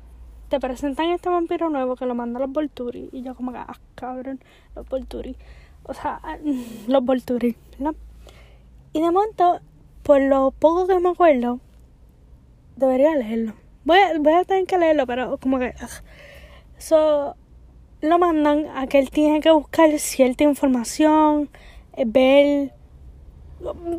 te 0.50 0.60
presentan 0.60 1.12
este 1.12 1.30
vampiro 1.30 1.70
nuevo 1.70 1.96
que 1.96 2.06
lo 2.06 2.16
manda 2.16 2.40
a 2.40 2.42
los 2.42 2.52
Volturi. 2.52 3.10
Y 3.12 3.22
yo 3.22 3.36
como 3.36 3.52
que, 3.52 3.60
ah, 3.60 3.80
cabrón, 3.96 4.40
los 4.76 4.88
Volturi. 4.90 5.36
O 5.84 5.94
sea, 5.94 6.22
los 6.88 7.06
Volturi, 7.06 7.56
¿no? 7.80 7.96
Y 8.94 9.02
de 9.02 9.12
momento, 9.12 9.60
por 10.04 10.22
lo 10.22 10.52
poco 10.52 10.88
que 10.88 11.00
me 11.00 11.10
acuerdo, 11.10 11.60
debería 12.76 13.16
leerlo. 13.16 13.54
Voy 13.84 13.98
a, 14.00 14.20
voy 14.20 14.34
a 14.34 14.44
tener 14.44 14.66
que 14.66 14.78
leerlo, 14.78 15.08
pero 15.08 15.38
como 15.38 15.60
que... 15.60 15.74
So, 16.78 17.36
lo 18.02 18.20
mandan 18.20 18.66
a 18.76 18.88
que 18.88 19.00
él 19.00 19.10
tiene 19.10 19.42
que 19.42 19.52
buscar 19.52 19.90
cierta 20.00 20.44
información, 20.44 21.50
eh, 21.96 22.04
ver... 22.06 22.74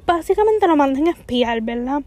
Básicamente 0.06 0.66
lo 0.66 0.76
mandan 0.76 1.06
a 1.06 1.12
espiar, 1.12 1.60
¿verdad? 1.60 2.02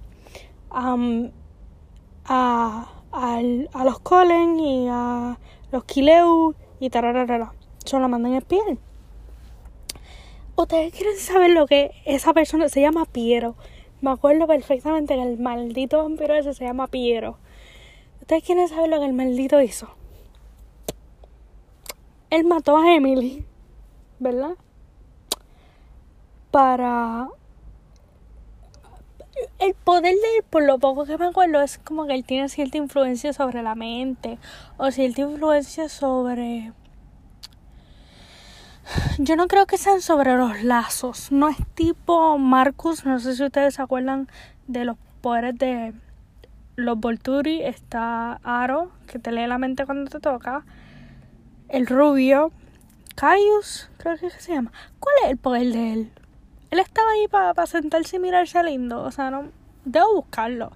a, 2.27 2.89
a 3.13 3.83
los 3.85 3.99
Colen 3.99 4.59
y 4.59 4.87
a 4.89 5.37
los 5.71 5.85
Kileu 5.85 6.53
y 6.79 6.89
tararara. 6.89 7.53
Solo 7.85 8.03
lo 8.03 8.09
mandan 8.09 8.33
a 8.33 8.39
espiar. 8.39 8.77
Ustedes 10.57 10.93
quieren 10.93 11.17
saber 11.17 11.51
lo 11.51 11.65
que 11.65 11.91
esa 12.05 12.33
persona 12.33 12.69
se 12.69 12.81
llama 12.81 13.05
Piero. 13.05 13.55
Me 14.01 14.11
acuerdo 14.11 14.47
perfectamente 14.47 15.15
que 15.15 15.21
el 15.21 15.37
maldito 15.37 15.97
vampiro 15.97 16.33
ese 16.33 16.53
se 16.53 16.65
llama 16.65 16.87
Piero. 16.87 17.37
¿Ustedes 18.25 18.43
quieren 18.43 18.67
saber 18.67 18.89
lo 18.89 18.99
que 18.99 19.05
el 19.05 19.13
maldito 19.13 19.61
hizo? 19.61 19.87
Él 22.31 22.43
mató 22.43 22.75
a 22.75 22.95
Emily, 22.95 23.45
¿verdad? 24.17 24.55
Para... 26.49 27.29
El 29.59 29.75
poder 29.75 30.15
de 30.15 30.37
él, 30.37 30.43
por 30.49 30.63
lo 30.63 30.79
poco 30.79 31.05
que 31.05 31.19
me 31.19 31.27
acuerdo, 31.27 31.61
es 31.61 31.77
como 31.77 32.07
que 32.07 32.15
él 32.15 32.25
tiene 32.25 32.49
cierta 32.49 32.79
influencia 32.79 33.31
sobre 33.31 33.61
la 33.61 33.75
mente 33.75 34.39
o 34.77 34.89
cierta 34.89 35.21
influencia 35.21 35.87
sobre... 35.87 36.73
Yo 39.19 39.35
no 39.35 39.45
creo 39.45 39.67
que 39.67 39.77
sean 39.77 40.01
sobre 40.01 40.35
los 40.35 40.63
lazos. 40.63 41.31
No 41.31 41.47
es 41.47 41.57
tipo 41.75 42.39
Marcus. 42.39 43.05
No 43.05 43.19
sé 43.19 43.35
si 43.35 43.43
ustedes 43.43 43.75
se 43.75 43.83
acuerdan 43.83 44.27
de 44.65 44.83
los 44.85 44.97
poderes 45.21 45.55
de 45.59 45.93
los 46.75 46.99
Volturi, 46.99 47.61
está 47.61 48.39
Aro, 48.43 48.91
que 49.07 49.19
te 49.19 49.31
lee 49.31 49.47
la 49.47 49.57
mente 49.57 49.85
cuando 49.85 50.09
te 50.09 50.19
toca, 50.19 50.65
el 51.69 51.87
rubio, 51.87 52.51
Caius, 53.15 53.89
creo 53.97 54.17
que 54.17 54.29
se 54.29 54.53
llama. 54.53 54.71
¿Cuál 54.99 55.15
es 55.23 55.31
el 55.31 55.37
poder 55.37 55.67
de 55.73 55.93
él? 55.93 56.11
Él 56.71 56.79
estaba 56.79 57.09
ahí 57.11 57.27
para 57.27 57.65
sentarse 57.65 58.17
y 58.17 58.19
mirarse 58.19 58.61
lindo, 58.63 59.01
o 59.01 59.11
sea, 59.11 59.31
no, 59.31 59.49
debo 59.85 60.15
buscarlo. 60.15 60.71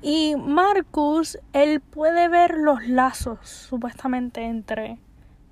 Y 0.00 0.34
Marcus, 0.36 1.38
él 1.52 1.80
puede 1.80 2.28
ver 2.28 2.56
los 2.58 2.86
lazos, 2.86 3.38
supuestamente, 3.48 4.44
entre, 4.44 4.98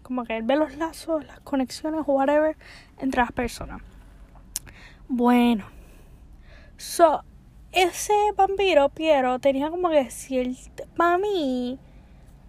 como 0.02 0.24
que 0.24 0.36
él 0.36 0.42
ve 0.42 0.56
los 0.56 0.76
lazos, 0.76 1.24
las 1.24 1.40
conexiones, 1.40 2.02
whatever, 2.06 2.56
entre 2.98 3.22
las 3.22 3.32
personas. 3.32 3.80
Bueno, 5.08 5.64
so, 6.76 7.24
ese 7.72 8.12
vampiro, 8.36 8.88
Piero, 8.88 9.38
tenía 9.38 9.70
como 9.70 9.90
que 9.90 10.10
cierto. 10.10 10.84
Para 10.96 11.18
mí, 11.18 11.78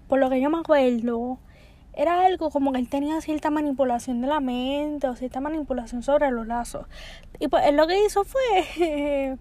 por 0.08 0.20
lo 0.20 0.30
que 0.30 0.42
yo 0.42 0.50
me 0.50 0.60
acuerdo, 0.60 1.40
era 1.94 2.26
algo 2.26 2.50
como 2.50 2.72
que 2.72 2.80
él 2.80 2.90
tenía 2.90 3.22
cierta 3.22 3.50
manipulación 3.50 4.22
de 4.22 4.28
la 4.28 4.40
mente 4.40 5.08
o 5.08 5.16
cierta 5.16 5.42
manipulación 5.42 6.04
sobre 6.04 6.32
los 6.32 6.48
lazos. 6.48 6.88
Y 7.40 7.48
pues 7.48 7.66
él 7.68 7.76
lo 7.76 7.88
que 7.88 8.04
hizo 8.06 8.24
fue 8.24 9.38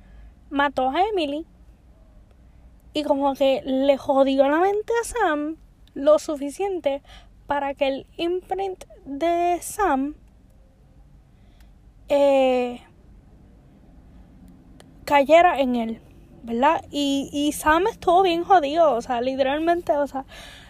mató 0.50 0.90
a 0.90 1.02
Emily 1.04 1.46
y 2.94 3.04
como 3.04 3.34
que 3.34 3.62
le 3.64 3.96
jodió 3.98 4.48
la 4.48 4.58
mente 4.60 4.92
a 5.00 5.04
Sam 5.04 5.56
lo 5.94 6.18
suficiente 6.18 7.02
para 7.46 7.74
que 7.74 7.88
el 7.88 8.06
imprint 8.16 8.84
de 9.04 9.58
Sam 9.60 10.14
eh, 12.08 12.80
cayera 15.08 15.58
en 15.58 15.74
él, 15.74 16.00
¿verdad? 16.42 16.84
Y, 16.90 17.30
y 17.32 17.52
Sam 17.52 17.86
estuvo 17.86 18.22
bien 18.22 18.44
jodido, 18.44 18.94
o 18.94 19.00
sea, 19.00 19.22
literalmente, 19.22 19.96
o 19.96 20.06
sea, 20.06 20.26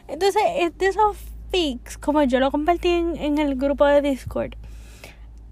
entonces, 0.07 0.41
es 0.59 0.79
de 0.79 0.87
esos 0.87 1.17
pics, 1.51 1.99
como 1.99 2.23
yo 2.23 2.39
lo 2.39 2.53
compartí 2.53 2.89
en, 2.89 3.39
el 3.39 3.57
grupo 3.57 3.85
de 3.85 4.01
Discord, 4.01 4.53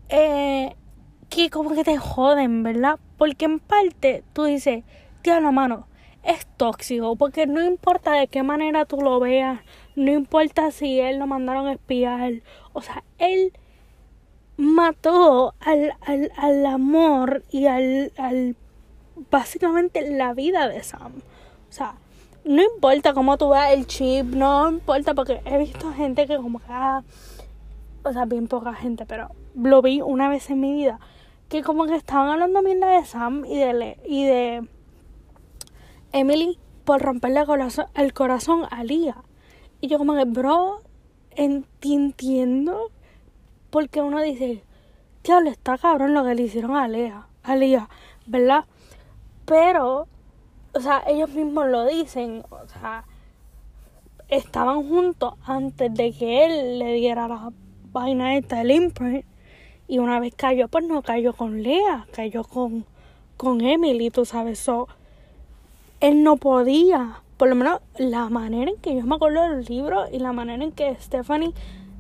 eh, 0.09 0.77
que 1.29 1.51
como 1.51 1.75
que 1.75 1.83
te 1.83 1.97
joden, 1.97 2.63
¿verdad? 2.63 3.01
Porque 3.19 3.47
en 3.47 3.59
parte 3.59 4.23
tú 4.33 4.45
dices, 4.45 4.85
tío, 5.23 5.41
la 5.41 5.51
mano, 5.51 5.89
es 6.23 6.47
tóxico, 6.57 7.17
porque 7.17 7.49
no 7.49 7.65
importa 7.65 8.13
de 8.13 8.29
qué 8.29 8.45
manera 8.45 8.85
tú 8.85 9.01
lo 9.01 9.19
veas, 9.19 9.63
no 9.97 10.13
importa 10.13 10.71
si 10.71 11.01
él 11.01 11.19
lo 11.19 11.27
mandaron 11.27 11.67
a 11.67 11.73
espiar, 11.73 12.35
o 12.73 12.83
sea, 12.83 13.03
él 13.19 13.53
mató 14.57 15.55
al, 15.59 15.93
al, 16.03 16.31
al 16.37 16.67
amor 16.67 17.43
y 17.51 17.67
al, 17.67 18.13
al, 18.17 18.55
básicamente 19.31 20.09
la 20.11 20.35
vida 20.35 20.69
de 20.69 20.83
Sam. 20.83 21.13
O 21.69 21.73
sea, 21.73 21.95
no 22.45 22.63
importa 22.63 23.13
cómo 23.13 23.39
tú 23.39 23.51
veas 23.51 23.73
el 23.73 23.87
chip, 23.87 24.27
no 24.27 24.69
importa 24.69 25.15
porque 25.15 25.41
he 25.45 25.59
visto 25.59 25.93
gente 25.93 26.27
que 26.27 26.37
como 26.37 26.61
que, 26.61 26.67
ah, 26.69 27.03
o 28.05 28.13
sea, 28.13 28.25
bien 28.25 28.47
poca 28.47 28.73
gente, 28.75 29.05
pero 29.07 29.31
lo 29.55 29.83
vi 29.83 30.01
una 30.01 30.29
vez 30.29 30.49
en 30.51 30.61
mi 30.61 30.73
vida, 30.73 31.01
que 31.49 31.63
como 31.63 31.87
que 31.87 31.97
estaban 31.97 32.29
hablando 32.29 32.63
mierda 32.63 32.89
de 32.89 33.05
Sam 33.05 33.45
y 33.45 33.59
de, 33.59 33.99
y 34.07 34.25
de 34.25 34.69
Emily 36.13 36.59
por 36.85 37.03
romperle 37.03 37.45
el 37.95 38.13
corazón, 38.13 38.63
a 38.71 38.85
Lía. 38.85 39.17
Y 39.81 39.89
yo 39.89 39.99
como 39.99 40.15
que, 40.15 40.25
bro, 40.25 40.83
entiendo 41.33 42.91
porque 43.71 44.01
uno 44.01 44.23
dice, 44.23 44.63
le 45.43 45.51
está 45.51 45.77
cabrón 45.77 46.15
lo 46.15 46.25
que 46.25 46.35
le 46.35 46.43
hicieron 46.43 46.77
a 46.77 46.87
Lea, 46.87 47.27
a 47.43 47.57
Lía, 47.57 47.89
¿verdad? 48.27 48.65
Pero 49.47 50.09
o 50.77 50.81
sea, 50.81 51.03
ellos 51.07 51.31
mismos 51.31 51.69
lo 51.69 51.87
dicen, 51.87 52.45
o 52.51 52.69
sea, 52.69 53.05
estaban 54.29 54.87
juntos 54.87 55.35
antes 55.47 55.93
de 55.95 56.13
que 56.13 56.45
él 56.45 56.79
le 56.79 56.93
diera 56.93 57.29
la 57.29 57.51
vaina 57.93 58.37
esta 58.37 58.57
del 58.57 58.73
imprint. 58.73 59.25
Y 59.89 60.01
una 60.01 60.21
vez 60.21 60.35
cayó, 60.37 60.69
pues 60.69 60.85
no 60.85 61.01
cayó 61.01 61.33
con 61.33 61.63
Lea, 61.63 62.07
cayó 62.13 62.45
con, 62.45 62.85
con 63.39 63.63
Emily, 63.63 64.11
tú 64.11 64.27
sabes, 64.27 64.59
so, 64.59 64.87
él 66.01 66.23
no 66.23 66.37
podía, 66.37 67.23
por 67.39 67.49
lo 67.49 67.55
menos 67.55 67.81
la 67.97 68.29
manera 68.29 68.71
en 68.71 68.77
que 68.77 68.95
yo 68.95 69.07
me 69.07 69.15
acuerdo 69.15 69.49
del 69.49 69.65
libro 69.65 70.05
y 70.13 70.19
la 70.19 70.33
manera 70.33 70.63
en 70.63 70.73
que 70.73 70.95
Stephanie 70.97 71.55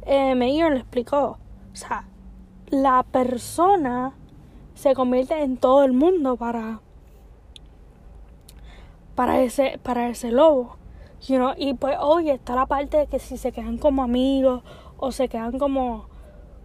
eh, 0.04 0.34
Meyer 0.34 0.70
le 0.70 0.80
explicó. 0.80 1.38
O 1.72 1.76
sea, 1.76 2.04
la 2.68 3.04
persona 3.04 4.12
se 4.74 4.94
convierte 4.94 5.42
en 5.42 5.56
todo 5.56 5.82
el 5.84 5.94
mundo 5.94 6.36
para 6.36 6.80
para 9.16 9.40
ese, 9.40 9.80
para 9.82 10.08
ese 10.08 10.30
lobo. 10.30 10.76
You 11.26 11.38
know? 11.38 11.54
Y 11.56 11.74
pues, 11.74 11.96
oye, 11.98 12.34
está 12.34 12.54
la 12.54 12.66
parte 12.66 12.98
de 12.98 13.06
que 13.08 13.18
si 13.18 13.36
se 13.36 13.50
quedan 13.50 13.78
como 13.78 14.04
amigos 14.04 14.62
o 14.98 15.10
se 15.10 15.28
quedan 15.28 15.58
como, 15.58 16.06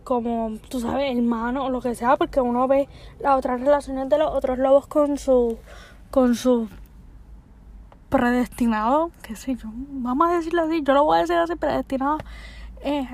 como, 0.03 0.57
tú 0.69 0.79
sabes, 0.79 1.17
hermanos 1.17 1.65
o 1.65 1.69
lo 1.69 1.81
que 1.81 1.95
sea, 1.95 2.17
porque 2.17 2.41
uno 2.41 2.67
ve 2.67 2.87
las 3.19 3.37
otras 3.37 3.59
relaciones 3.59 4.09
de 4.09 4.19
los 4.19 4.31
otros 4.31 4.59
lobos 4.59 4.85
con 4.85 5.17
su, 5.17 5.57
con 6.11 6.35
su 6.35 6.69
predestinado, 8.09 9.09
qué 9.23 9.35
sé 9.35 9.55
yo, 9.55 9.69
vamos 9.73 10.29
a 10.29 10.33
decirlo 10.33 10.63
así, 10.63 10.83
yo 10.83 10.93
lo 10.93 11.05
voy 11.05 11.17
a 11.17 11.21
decir 11.21 11.37
así, 11.37 11.55
predestinado. 11.55 12.17
Eh, 12.83 13.07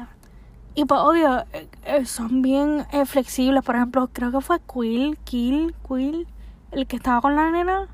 y 0.73 0.85
pues, 0.85 0.99
obvio, 0.99 1.45
eh, 1.53 1.67
eh, 1.85 2.05
son 2.05 2.41
bien 2.41 2.85
flexibles. 3.05 3.63
Por 3.63 3.75
ejemplo, 3.75 4.09
creo 4.13 4.31
que 4.31 4.41
fue 4.41 4.59
Quill, 4.59 5.17
Kill, 5.23 5.75
Quill, 5.87 6.27
el 6.71 6.87
que 6.87 6.97
estaba 6.97 7.21
con 7.21 7.35
la 7.35 7.49
nena 7.49 7.87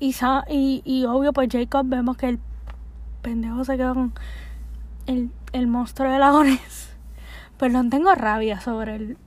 y, 0.00 0.14
y, 0.48 0.82
y 0.84 1.04
obvio, 1.04 1.32
pues 1.32 1.48
Jacob 1.52 1.86
vemos 1.86 2.16
que 2.16 2.30
el 2.30 2.40
pendejo 3.22 3.64
se 3.64 3.76
quedó 3.76 3.94
con 3.94 4.14
el, 5.06 5.30
el 5.52 5.66
monstruo 5.66 6.10
de 6.10 6.18
lagones. 6.18 6.96
Perdón, 7.58 7.90
tengo 7.90 8.14
rabia 8.14 8.60
sobre 8.60 8.96
el. 8.96 9.18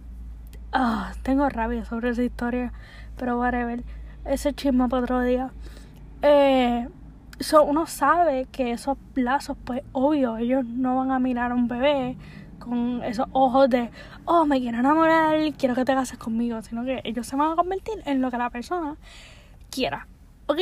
Ah, 0.71 1.13
tengo 1.21 1.47
rabia 1.49 1.85
sobre 1.85 2.09
esa 2.09 2.23
historia. 2.23 2.73
Pero 3.17 3.39
whatever. 3.39 3.83
Ese 4.25 4.53
chisme 4.53 4.89
para 4.89 5.03
otro 5.03 5.21
día. 5.21 5.51
Eh, 6.23 6.87
uno 7.65 7.85
sabe 7.85 8.47
que 8.51 8.71
esos 8.71 8.97
lazos, 9.15 9.57
pues 9.63 9.81
obvio, 9.91 10.37
ellos 10.37 10.65
no 10.65 10.95
van 10.95 11.11
a 11.11 11.19
mirar 11.19 11.51
a 11.51 11.55
un 11.55 11.67
bebé 11.67 12.17
con 12.59 13.03
esos 13.03 13.27
ojos 13.33 13.69
de, 13.69 13.89
oh, 14.25 14.45
me 14.45 14.59
quiero 14.59 14.79
enamorar, 14.79 15.35
quiero 15.57 15.75
que 15.75 15.83
te 15.83 15.93
cases 15.93 16.17
conmigo, 16.17 16.61
sino 16.61 16.85
que 16.85 17.01
ellos 17.03 17.27
se 17.27 17.35
van 17.35 17.51
a 17.51 17.55
convertir 17.55 18.01
en 18.05 18.21
lo 18.21 18.31
que 18.31 18.37
la 18.37 18.49
persona 18.49 18.95
quiera. 19.69 20.07
Ok, 20.45 20.59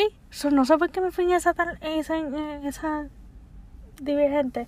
no 0.51 0.65
sé 0.65 0.77
por 0.77 0.91
qué 0.91 1.01
me 1.01 1.11
fui 1.11 1.23
en 1.25 1.31
esa, 1.31 1.53
tal, 1.53 1.77
esa, 1.81 2.17
esa 2.63 3.09
divergente. 3.99 4.67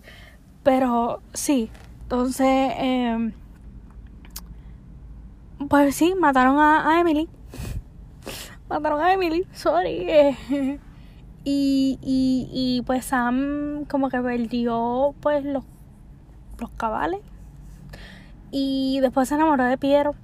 Pero 0.63 1.21
sí, 1.34 1.69
entonces, 2.04 2.47
eh, 2.47 3.32
pues 5.69 5.95
sí, 5.95 6.15
mataron 6.19 6.60
a, 6.60 6.99
Emily. 6.99 7.30
mataron 8.69 9.02
a 9.02 9.13
Emily, 9.13 9.45
sorry. 9.54 10.08
y, 11.43 11.99
y, 12.02 12.49
y 12.52 12.82
pues 12.86 13.06
Sam 13.06 13.86
como 13.86 14.10
que 14.10 14.19
perdió 14.19 15.13
pues 15.21 15.45
los, 15.45 15.63
los 16.60 16.69
cabales. 16.71 17.21
Y 18.52 18.99
después 19.02 19.30
se 19.30 19.36
enamoró 19.36 19.65
de 19.65 19.78
Piero. 19.78 20.15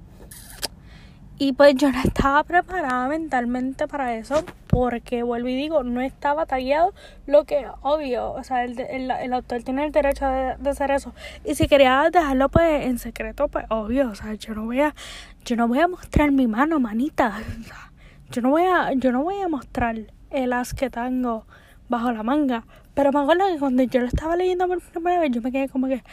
Y 1.41 1.53
pues 1.53 1.73
yo 1.75 1.89
no 1.89 2.01
estaba 2.01 2.43
preparada 2.43 3.07
mentalmente 3.07 3.87
para 3.87 4.13
eso 4.15 4.43
porque, 4.67 5.23
vuelvo 5.23 5.47
y 5.47 5.55
digo, 5.55 5.83
no 5.83 6.01
estaba 6.01 6.45
tallado 6.45 6.93
lo 7.27 7.45
que 7.45 7.65
obvio, 7.81 8.33
o 8.33 8.43
sea, 8.43 8.65
el, 8.65 8.77
el, 8.77 9.09
el 9.09 9.33
autor 9.33 9.63
tiene 9.63 9.85
el 9.85 9.93
derecho 9.93 10.27
de, 10.27 10.69
hacer 10.69 10.91
eso. 10.91 11.13
Y 11.45 11.55
si 11.55 11.69
quería 11.69 12.09
dejarlo 12.11 12.49
pues 12.49 12.85
en 12.85 12.99
secreto, 12.99 13.47
pues 13.47 13.65
obvio, 13.69 14.09
o 14.09 14.15
sea, 14.15 14.33
yo 14.33 14.53
no 14.53 14.65
voy 14.65 14.81
a, 14.81 14.93
yo 15.45 15.55
no 15.55 15.69
voy 15.69 15.79
a 15.79 15.87
mostrar 15.87 16.29
mi 16.33 16.45
mano, 16.45 16.77
manita. 16.81 17.39
yo 18.31 18.41
no 18.41 18.49
voy 18.49 18.63
a, 18.63 18.91
yo 18.95 19.13
no 19.13 19.23
voy 19.23 19.39
a 19.41 19.47
mostrar 19.47 19.95
el 20.31 20.53
as 20.53 20.73
que 20.73 20.89
tengo 20.89 21.45
bajo 21.87 22.11
la 22.11 22.21
manga. 22.21 22.65
Pero 22.93 23.13
me 23.13 23.21
acuerdo 23.21 23.45
que 23.47 23.59
cuando 23.59 23.83
yo 23.83 24.01
lo 24.01 24.07
estaba 24.07 24.35
leyendo 24.35 24.67
por 24.67 24.81
primera 24.81 25.21
vez, 25.21 25.31
yo 25.31 25.41
me 25.41 25.53
quedé 25.53 25.69
como 25.69 25.87
que 25.87 26.03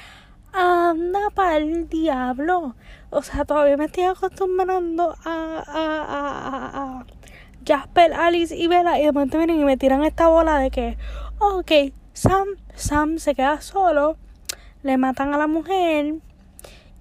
anda 0.56 1.30
para 1.34 1.58
el 1.58 1.88
diablo. 1.88 2.74
O 3.10 3.22
sea, 3.22 3.44
todavía 3.44 3.76
me 3.76 3.84
estoy 3.86 4.04
acostumbrando 4.04 5.14
a, 5.24 5.62
a, 5.66 6.04
a, 6.04 7.00
a, 7.00 7.06
Jasper, 7.66 8.14
Alice 8.14 8.56
y 8.56 8.66
Bella. 8.66 8.98
Y 8.98 9.04
de 9.04 9.12
momento 9.12 9.38
vienen 9.38 9.60
y 9.60 9.64
me 9.64 9.76
tiran 9.76 10.04
esta 10.04 10.28
bola 10.28 10.58
de 10.58 10.70
que, 10.70 10.96
ok, 11.38 11.92
Sam, 12.12 12.48
Sam 12.74 13.18
se 13.18 13.34
queda 13.34 13.60
solo, 13.60 14.16
le 14.82 14.96
matan 14.96 15.34
a 15.34 15.38
la 15.38 15.46
mujer 15.46 16.14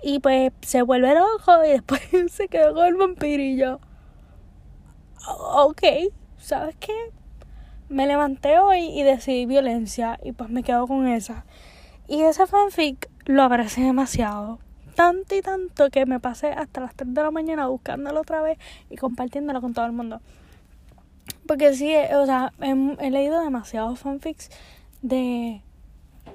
y 0.03 0.19
pues 0.19 0.51
se 0.61 0.81
vuelve 0.81 1.15
loco 1.15 1.65
y 1.65 1.69
después 1.71 2.01
se 2.29 2.47
quedó 2.47 2.73
con 2.73 2.85
el 2.85 2.95
vampirillo. 2.95 3.79
Ok, 5.27 5.81
¿sabes 6.37 6.75
qué? 6.79 6.93
Me 7.89 8.05
levanté 8.05 8.59
hoy 8.59 8.85
y 8.85 9.03
decidí 9.03 9.45
violencia 9.45 10.19
y 10.23 10.31
pues 10.33 10.49
me 10.49 10.63
quedo 10.63 10.87
con 10.87 11.07
esa. 11.07 11.45
Y 12.07 12.21
ese 12.21 12.45
fanfic 12.45 13.09
lo 13.25 13.43
abracé 13.43 13.81
demasiado. 13.81 14.59
Tanto 14.95 15.35
y 15.35 15.41
tanto 15.41 15.89
que 15.89 16.05
me 16.05 16.19
pasé 16.19 16.47
hasta 16.47 16.81
las 16.81 16.95
3 16.95 17.13
de 17.13 17.21
la 17.21 17.31
mañana 17.31 17.67
buscándolo 17.67 18.21
otra 18.21 18.41
vez 18.41 18.57
y 18.89 18.95
compartiéndolo 18.95 19.61
con 19.61 19.73
todo 19.73 19.85
el 19.85 19.91
mundo. 19.91 20.21
Porque 21.47 21.73
sí, 21.73 21.93
o 22.15 22.25
sea, 22.25 22.53
he, 22.61 23.11
leído 23.11 23.41
demasiados 23.41 23.99
fanfics 23.99 24.49
de 25.01 25.61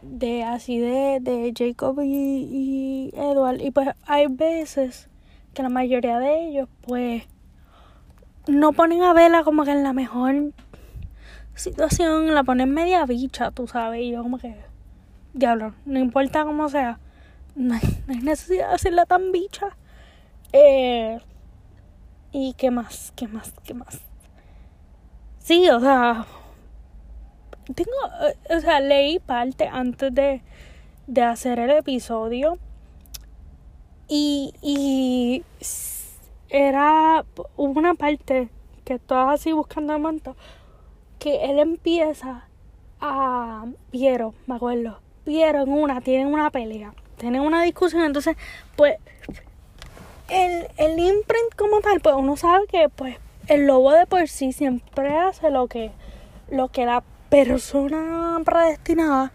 de 0.03 0.45
así 0.45 0.79
de, 0.79 1.19
de 1.21 1.53
Jacob 1.57 2.01
y, 2.01 2.07
y 2.07 3.11
Edward 3.15 3.61
y 3.61 3.71
pues 3.71 3.89
hay 4.07 4.29
veces 4.29 5.09
que 5.53 5.63
la 5.63 5.69
mayoría 5.69 6.19
de 6.19 6.47
ellos 6.47 6.69
pues 6.87 7.25
no 8.47 8.73
ponen 8.73 9.03
a 9.03 9.13
Vela 9.13 9.43
como 9.43 9.65
que 9.65 9.73
en 9.73 9.83
la 9.83 9.93
mejor 9.93 10.53
situación, 11.55 12.35
la 12.35 12.43
ponen 12.43 12.71
media 12.71 13.05
bicha, 13.05 13.51
tú 13.51 13.67
sabes, 13.67 14.01
y 14.03 14.11
yo 14.13 14.23
como 14.23 14.39
que 14.39 14.57
diablo, 15.33 15.75
no 15.85 15.99
importa 15.99 16.45
cómo 16.45 16.69
sea, 16.69 16.99
no 17.55 17.75
hay, 17.75 17.81
necesidad 18.23 18.69
de 18.69 18.75
hacerla 18.75 19.07
tan 19.07 19.33
bicha. 19.33 19.77
Eh, 20.53 21.19
y 22.33 22.55
qué 22.55 22.71
más, 22.71 23.13
qué 23.17 23.29
más, 23.29 23.53
qué 23.65 23.75
más. 23.75 24.01
Sí, 25.39 25.69
o 25.69 25.81
sea, 25.81 26.27
tengo, 27.75 27.91
eh, 28.29 28.57
o 28.57 28.61
sea, 28.61 28.81
leí 28.81 29.19
parte 29.19 29.69
antes 29.69 30.15
de, 30.15 30.43
de 31.07 31.23
hacer 31.23 31.59
el 31.59 31.71
episodio 31.71 32.59
y, 34.09 34.53
y 34.61 35.45
era 36.49 37.25
una 37.57 37.95
parte 37.95 38.49
que 38.85 38.95
estaba 38.95 39.33
así 39.33 39.53
buscando 39.53 39.95
el 39.95 40.03
manto 40.03 40.37
que 41.21 41.45
él 41.45 41.59
empieza 41.59 42.49
a 43.01 43.67
Piero, 43.91 44.35
me 44.47 44.57
acuerdo. 44.57 44.99
Piero 45.25 45.63
en 45.63 45.73
una, 45.73 46.01
tienen 46.01 46.29
una 46.29 46.51
pelea, 46.51 46.95
tienen 47.17 47.43
una 47.43 47.63
discusión, 47.63 48.03
entonces, 48.03 48.37
pues, 48.77 48.97
el, 50.29 50.69
el 50.77 50.99
imprint 50.99 51.55
como 51.57 51.81
tal, 51.81 52.01
pues 52.01 52.15
uno 52.17 52.37
sabe 52.37 52.67
que 52.69 52.89
pues 52.89 53.17
el 53.49 53.67
lobo 53.67 53.93
de 53.93 54.07
por 54.07 54.29
sí 54.29 54.53
siempre 54.53 55.19
hace 55.19 55.51
lo 55.51 55.67
que, 55.67 55.91
lo 56.51 56.69
que 56.69 56.87
la 56.87 57.03
persona 57.29 58.41
predestinada 58.45 59.33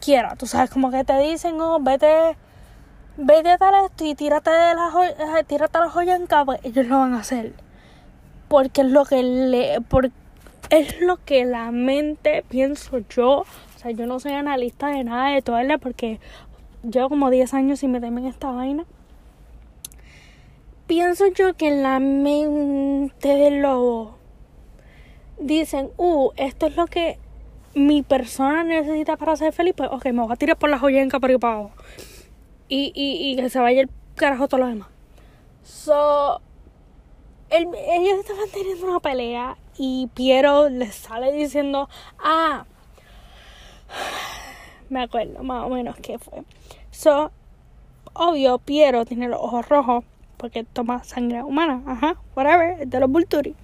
quiera. 0.00 0.36
Tú 0.36 0.46
sabes, 0.46 0.70
como 0.70 0.90
que 0.90 1.04
te 1.04 1.18
dicen, 1.18 1.60
oh, 1.60 1.78
vete, 1.80 2.36
vete 3.16 3.50
a 3.50 3.58
tal 3.58 3.86
esto 3.86 4.04
y 4.04 4.14
tírate 4.14 4.50
de 4.50 4.74
la 4.74 4.90
joya, 4.90 5.42
tírate 5.46 5.78
la 5.78 5.88
joya 5.88 6.16
en 6.16 6.26
cabo, 6.26 6.54
ellos 6.62 6.86
lo 6.86 6.98
van 6.98 7.14
a 7.14 7.20
hacer. 7.20 7.54
Porque 8.48 8.82
es 8.82 8.88
lo 8.88 9.04
que 9.04 9.22
le, 9.22 9.80
porque 9.80 10.12
es 10.70 11.00
lo 11.00 11.16
que 11.24 11.44
la 11.44 11.70
mente 11.70 12.44
pienso 12.48 12.98
yo. 13.08 13.44
Yo 13.90 14.06
no 14.06 14.20
soy 14.20 14.32
analista 14.32 14.88
de 14.88 15.04
nada 15.04 15.30
de 15.34 15.42
todo 15.42 15.56
porque 15.80 16.20
llevo 16.82 17.08
como 17.08 17.30
10 17.30 17.54
años 17.54 17.80
sin 17.80 17.92
meterme 17.92 18.20
en 18.20 18.26
esta 18.28 18.50
vaina. 18.50 18.84
Pienso 20.86 21.26
yo 21.28 21.54
que 21.54 21.68
en 21.68 21.82
la 21.82 21.98
mente 21.98 23.28
del 23.28 23.60
lobo 23.60 24.16
dicen, 25.38 25.90
uh, 25.96 26.30
esto 26.36 26.66
es 26.66 26.76
lo 26.76 26.86
que 26.86 27.18
mi 27.74 28.02
persona 28.02 28.64
necesita 28.64 29.16
para 29.16 29.36
ser 29.36 29.52
feliz, 29.52 29.74
pues 29.76 29.90
ok, 29.90 30.06
me 30.06 30.22
voy 30.22 30.32
a 30.32 30.36
tirar 30.36 30.56
por 30.56 30.70
la 30.70 30.78
joyenca 30.78 31.18
para 31.18 31.32
ir 31.32 31.40
para 31.40 31.54
abajo. 31.54 31.72
Y, 32.68 32.92
y, 32.94 33.32
y 33.32 33.36
que 33.36 33.50
se 33.50 33.58
vaya 33.58 33.82
el 33.82 33.90
carajo 34.14 34.48
todo 34.48 34.60
lo 34.60 34.66
demás. 34.68 34.88
So, 35.62 36.40
ellos 37.50 38.20
estaban 38.20 38.48
teniendo 38.52 38.86
una 38.86 39.00
pelea 39.00 39.56
y 39.76 40.08
Piero 40.14 40.68
les 40.68 40.94
sale 40.94 41.32
diciendo, 41.32 41.88
ah, 42.18 42.64
me 44.90 45.02
acuerdo 45.02 45.42
más 45.42 45.64
o 45.64 45.68
menos 45.68 45.96
qué 45.96 46.18
fue. 46.18 46.42
So, 46.90 47.30
obvio, 48.12 48.58
Piero 48.58 49.04
tiene 49.04 49.28
los 49.28 49.40
ojos 49.40 49.68
rojos 49.68 50.04
porque 50.36 50.64
toma 50.64 51.02
sangre 51.04 51.42
humana, 51.42 51.82
ajá, 51.86 52.16
whatever, 52.34 52.80
es 52.80 52.90
de 52.90 53.00
los 53.00 53.10
Vulturi. 53.10 53.54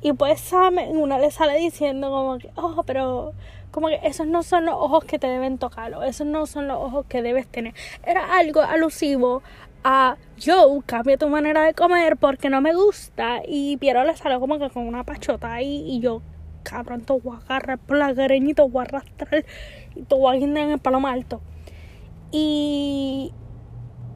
Y 0.00 0.12
pues 0.14 0.40
Sam 0.40 0.78
en 0.80 0.96
una 0.96 1.18
le 1.18 1.30
sale 1.30 1.58
diciendo 1.58 2.10
como 2.10 2.38
que, 2.38 2.50
oh, 2.56 2.82
pero 2.84 3.32
como 3.70 3.88
que 3.88 4.00
esos 4.02 4.26
no 4.26 4.42
son 4.42 4.66
los 4.66 4.74
ojos 4.74 5.04
que 5.04 5.18
te 5.18 5.28
deben 5.28 5.58
tocar, 5.58 5.94
o 5.94 6.02
esos 6.02 6.26
no 6.26 6.46
son 6.46 6.68
los 6.68 6.78
ojos 6.78 7.06
que 7.08 7.22
debes 7.22 7.46
tener. 7.46 7.74
Era 8.04 8.36
algo 8.36 8.60
alusivo 8.60 9.42
a 9.84 10.16
yo 10.38 10.82
cambia 10.86 11.16
tu 11.16 11.28
manera 11.28 11.62
de 11.62 11.74
comer 11.74 12.16
porque 12.16 12.50
no 12.50 12.60
me 12.60 12.74
gusta. 12.74 13.42
Y 13.46 13.76
Piero 13.78 14.04
le 14.04 14.16
salió 14.16 14.40
como 14.40 14.58
que 14.58 14.70
con 14.70 14.86
una 14.86 15.04
pachota 15.04 15.52
ahí 15.52 15.84
y 15.86 16.00
yo, 16.00 16.20
cabrón, 16.62 17.02
te 17.02 17.12
voy 17.12 17.36
a 17.36 17.44
agarrar 17.44 17.78
por 17.78 17.96
la 17.96 18.12
greñita, 18.12 18.62
voy 18.64 18.80
a 18.80 18.82
arrastrar 18.82 19.44
y 19.94 20.02
te 20.02 20.14
voy 20.14 20.36
a 20.36 20.44
en 20.44 20.56
el 20.56 20.78
palo 20.78 21.00
más 21.00 21.14
alto. 21.14 21.40
Y 22.30 23.32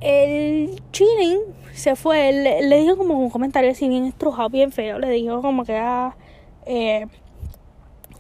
el 0.01 0.83
chilling 0.93 1.41
se 1.73 1.97
fue, 1.97 2.33
le, 2.33 2.63
le, 2.63 2.81
dijo 2.81 2.97
como 2.97 3.19
un 3.19 3.31
comentario 3.31 3.71
así 3.71 3.89
bien 3.89 4.05
estrujado, 4.07 4.49
bien 4.49 4.73
feo. 4.73 4.99
Le 4.99 5.11
dijo 5.11 5.43
como 5.43 5.65
que, 5.65 5.77
ah, 5.77 6.17
eh, 6.65 7.07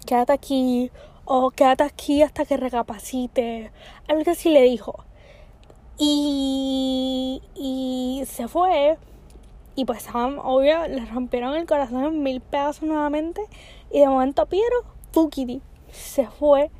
quédate 0.06 0.32
aquí 0.32 0.90
o 1.24 1.50
quédate 1.50 1.84
aquí 1.84 2.22
hasta 2.22 2.44
que 2.44 2.56
recapacite. 2.56 3.72
Algo 4.08 4.30
así 4.30 4.50
le 4.50 4.62
dijo. 4.62 5.04
Y, 5.98 7.42
y 7.54 8.22
se 8.26 8.48
fue. 8.48 8.98
Y 9.74 9.84
pues 9.84 10.06
obvio, 10.14 10.88
le 10.88 11.04
rompieron 11.06 11.54
el 11.54 11.66
corazón 11.66 12.04
en 12.04 12.22
mil 12.22 12.40
pedazos 12.40 12.84
nuevamente. 12.84 13.42
Y 13.90 14.00
de 14.00 14.08
momento 14.08 14.46
Piero, 14.46 14.84
Fukidi, 15.12 15.62
se 15.90 16.26
fue. 16.26 16.70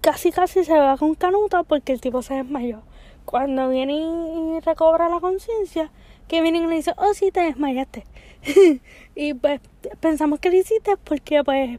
Casi 0.00 0.30
casi 0.30 0.64
se 0.64 0.78
va 0.78 0.96
con 0.96 1.14
canuta 1.14 1.62
porque 1.62 1.92
el 1.92 2.00
tipo 2.00 2.22
se 2.22 2.34
desmayó. 2.34 2.82
Cuando 3.24 3.68
viene 3.68 3.94
y 3.94 4.60
recobra 4.60 5.08
la 5.08 5.20
conciencia, 5.20 5.90
que 6.28 6.40
vienen 6.42 6.64
y 6.64 6.66
le 6.68 6.76
dicen, 6.76 6.94
oh 6.96 7.12
sí, 7.12 7.32
te 7.32 7.40
desmayaste. 7.40 8.04
y 9.14 9.34
pues 9.34 9.60
pensamos 9.98 10.38
que 10.38 10.50
lo 10.50 10.56
hiciste 10.56 10.96
porque 10.96 11.42
pues 11.44 11.78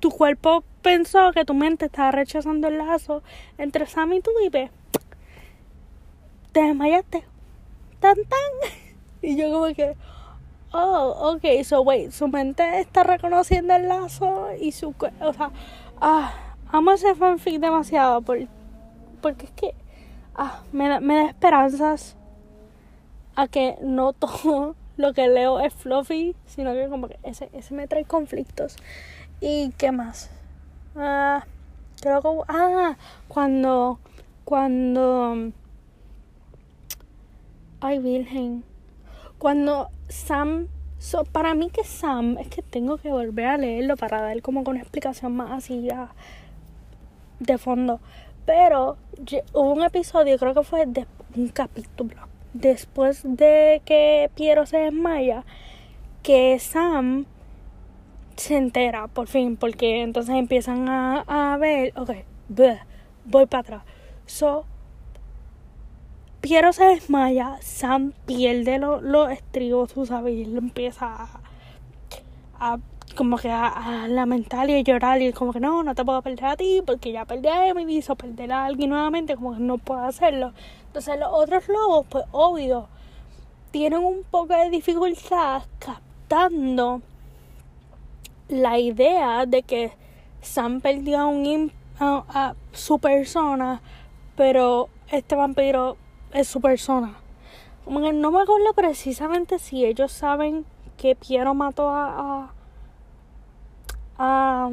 tu 0.00 0.10
cuerpo 0.10 0.64
pensó 0.82 1.32
que 1.32 1.44
tu 1.44 1.54
mente 1.54 1.84
estaba 1.86 2.10
rechazando 2.10 2.68
el 2.68 2.78
lazo 2.78 3.22
entre 3.58 3.86
Sam 3.86 4.14
y 4.14 4.20
tú 4.20 4.30
y 4.44 4.50
pues 4.50 4.70
te 6.52 6.62
desmayaste. 6.62 7.24
Tan 8.00 8.16
tan. 8.16 8.72
Y 9.24 9.36
yo 9.36 9.52
como 9.52 9.72
que, 9.72 9.94
oh, 10.72 11.34
ok, 11.34 11.64
so 11.64 11.82
wait, 11.82 12.10
su 12.10 12.28
mente 12.28 12.80
está 12.80 13.02
reconociendo 13.02 13.74
el 13.74 13.88
lazo 13.88 14.48
y 14.60 14.72
su, 14.72 14.94
o 15.20 15.32
sea, 15.32 15.50
ah, 16.00 16.32
amo 16.70 16.92
ese 16.92 17.14
fanfic 17.14 17.60
demasiado 17.60 18.22
por, 18.22 18.38
porque 19.20 19.46
es 19.46 19.52
que, 19.52 19.74
ah, 20.34 20.62
me 20.72 20.88
da, 20.88 21.00
me 21.00 21.14
da 21.16 21.24
esperanzas 21.26 22.16
a 23.36 23.48
que 23.48 23.76
no 23.82 24.12
todo 24.14 24.76
lo 24.96 25.12
que 25.12 25.28
leo 25.28 25.60
es 25.60 25.74
fluffy, 25.74 26.36
sino 26.46 26.72
que 26.72 26.88
como 26.88 27.08
que 27.08 27.18
ese, 27.22 27.50
ese 27.52 27.74
me 27.74 27.86
trae 27.86 28.04
conflictos. 28.04 28.76
¿Y 29.40 29.70
qué 29.72 29.90
más? 29.90 30.30
Ah, 30.96 31.44
creo 32.00 32.20
que, 32.22 32.28
ah, 32.48 32.96
cuando, 33.28 33.98
cuando 34.44 35.52
Ay, 37.84 37.98
Virgen. 37.98 38.62
Cuando 39.42 39.90
Sam. 40.08 40.68
para 41.32 41.56
mí 41.56 41.68
que 41.68 41.82
Sam. 41.82 42.38
Es 42.38 42.46
que 42.46 42.62
tengo 42.62 42.96
que 42.98 43.10
volver 43.10 43.46
a 43.46 43.58
leerlo 43.58 43.96
para 43.96 44.22
dar 44.22 44.40
como 44.40 44.62
con 44.62 44.74
una 44.76 44.82
explicación 44.82 45.34
más 45.34 45.50
así 45.50 45.88
de 47.40 47.58
fondo. 47.58 47.98
Pero 48.46 48.98
hubo 49.52 49.72
un 49.72 49.82
episodio, 49.82 50.38
creo 50.38 50.54
que 50.54 50.62
fue 50.62 50.86
de, 50.86 51.08
un 51.34 51.48
capítulo. 51.48 52.14
Después 52.52 53.22
de 53.24 53.82
que 53.84 54.30
Piero 54.36 54.64
se 54.64 54.78
desmaya. 54.78 55.44
Que 56.22 56.56
Sam 56.60 57.26
se 58.36 58.56
entera 58.56 59.08
por 59.08 59.26
fin. 59.26 59.56
Porque 59.56 60.02
entonces 60.02 60.36
empiezan 60.36 60.88
a, 60.88 61.24
a 61.26 61.56
ver. 61.56 61.92
Ok, 61.98 62.10
voy 63.24 63.46
para 63.46 63.60
atrás. 63.60 63.82
So, 64.24 64.66
Piero 66.42 66.72
se 66.72 66.84
desmaya, 66.84 67.56
Sam 67.60 68.14
pierde 68.26 68.80
los 68.80 69.30
estribos, 69.30 69.92
tú 69.94 70.04
sabes, 70.04 70.34
y 70.34 70.42
él 70.42 70.58
empieza 70.58 71.28
a, 72.58 72.78
como 73.14 73.38
que 73.38 73.48
a, 73.48 74.08
lamentar 74.08 74.68
y 74.68 74.74
a 74.74 74.80
llorar 74.80 75.22
y 75.22 75.32
como 75.32 75.52
que 75.52 75.60
no, 75.60 75.84
no 75.84 75.94
te 75.94 76.04
puedo 76.04 76.20
perder 76.20 76.46
a 76.46 76.56
ti 76.56 76.82
porque 76.84 77.12
ya 77.12 77.24
perdí 77.26 77.46
a 77.46 77.68
Emily, 77.68 77.98
hizo 77.98 78.16
perder 78.16 78.50
a 78.50 78.64
alguien 78.64 78.90
nuevamente, 78.90 79.36
como 79.36 79.54
que 79.54 79.60
no 79.60 79.78
puedo 79.78 80.00
hacerlo. 80.00 80.52
Entonces 80.88 81.16
los 81.20 81.28
otros 81.30 81.68
lobos, 81.68 82.06
pues 82.08 82.24
obvio, 82.32 82.88
tienen 83.70 84.00
un 84.00 84.24
poco 84.28 84.54
de 84.54 84.68
dificultad 84.68 85.62
captando 85.78 87.02
la 88.48 88.80
idea 88.80 89.46
de 89.46 89.62
que 89.62 89.92
Sam 90.40 90.80
perdió 90.80 91.20
a, 91.20 91.26
un, 91.26 91.70
a 92.00 92.54
su 92.72 92.98
persona, 92.98 93.80
pero 94.34 94.88
este 95.08 95.36
vampiro 95.36 95.96
es 96.32 96.48
su 96.48 96.60
persona. 96.60 97.14
Como 97.84 98.00
que 98.00 98.12
no 98.12 98.30
me 98.30 98.40
acuerdo 98.42 98.72
precisamente 98.74 99.58
si 99.58 99.84
ellos 99.84 100.12
saben 100.12 100.64
que 100.96 101.16
Piero 101.16 101.54
mató 101.54 101.90
a, 101.90 102.52
a, 104.18 104.70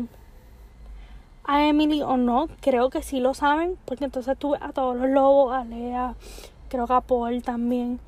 a, 1.44 1.66
Emily 1.66 2.02
o 2.04 2.18
no. 2.18 2.48
Creo 2.62 2.90
que 2.90 3.02
sí 3.02 3.20
lo 3.20 3.34
saben, 3.34 3.78
porque 3.86 4.06
entonces 4.06 4.38
tuve 4.38 4.58
a 4.62 4.72
todos 4.72 4.96
los 4.96 5.10
lobos, 5.10 5.54
a 5.54 5.64
Lea, 5.64 6.16
creo 6.70 6.86
que 6.86 6.94
a 6.94 7.02
Paul 7.02 7.42
también. 7.42 8.00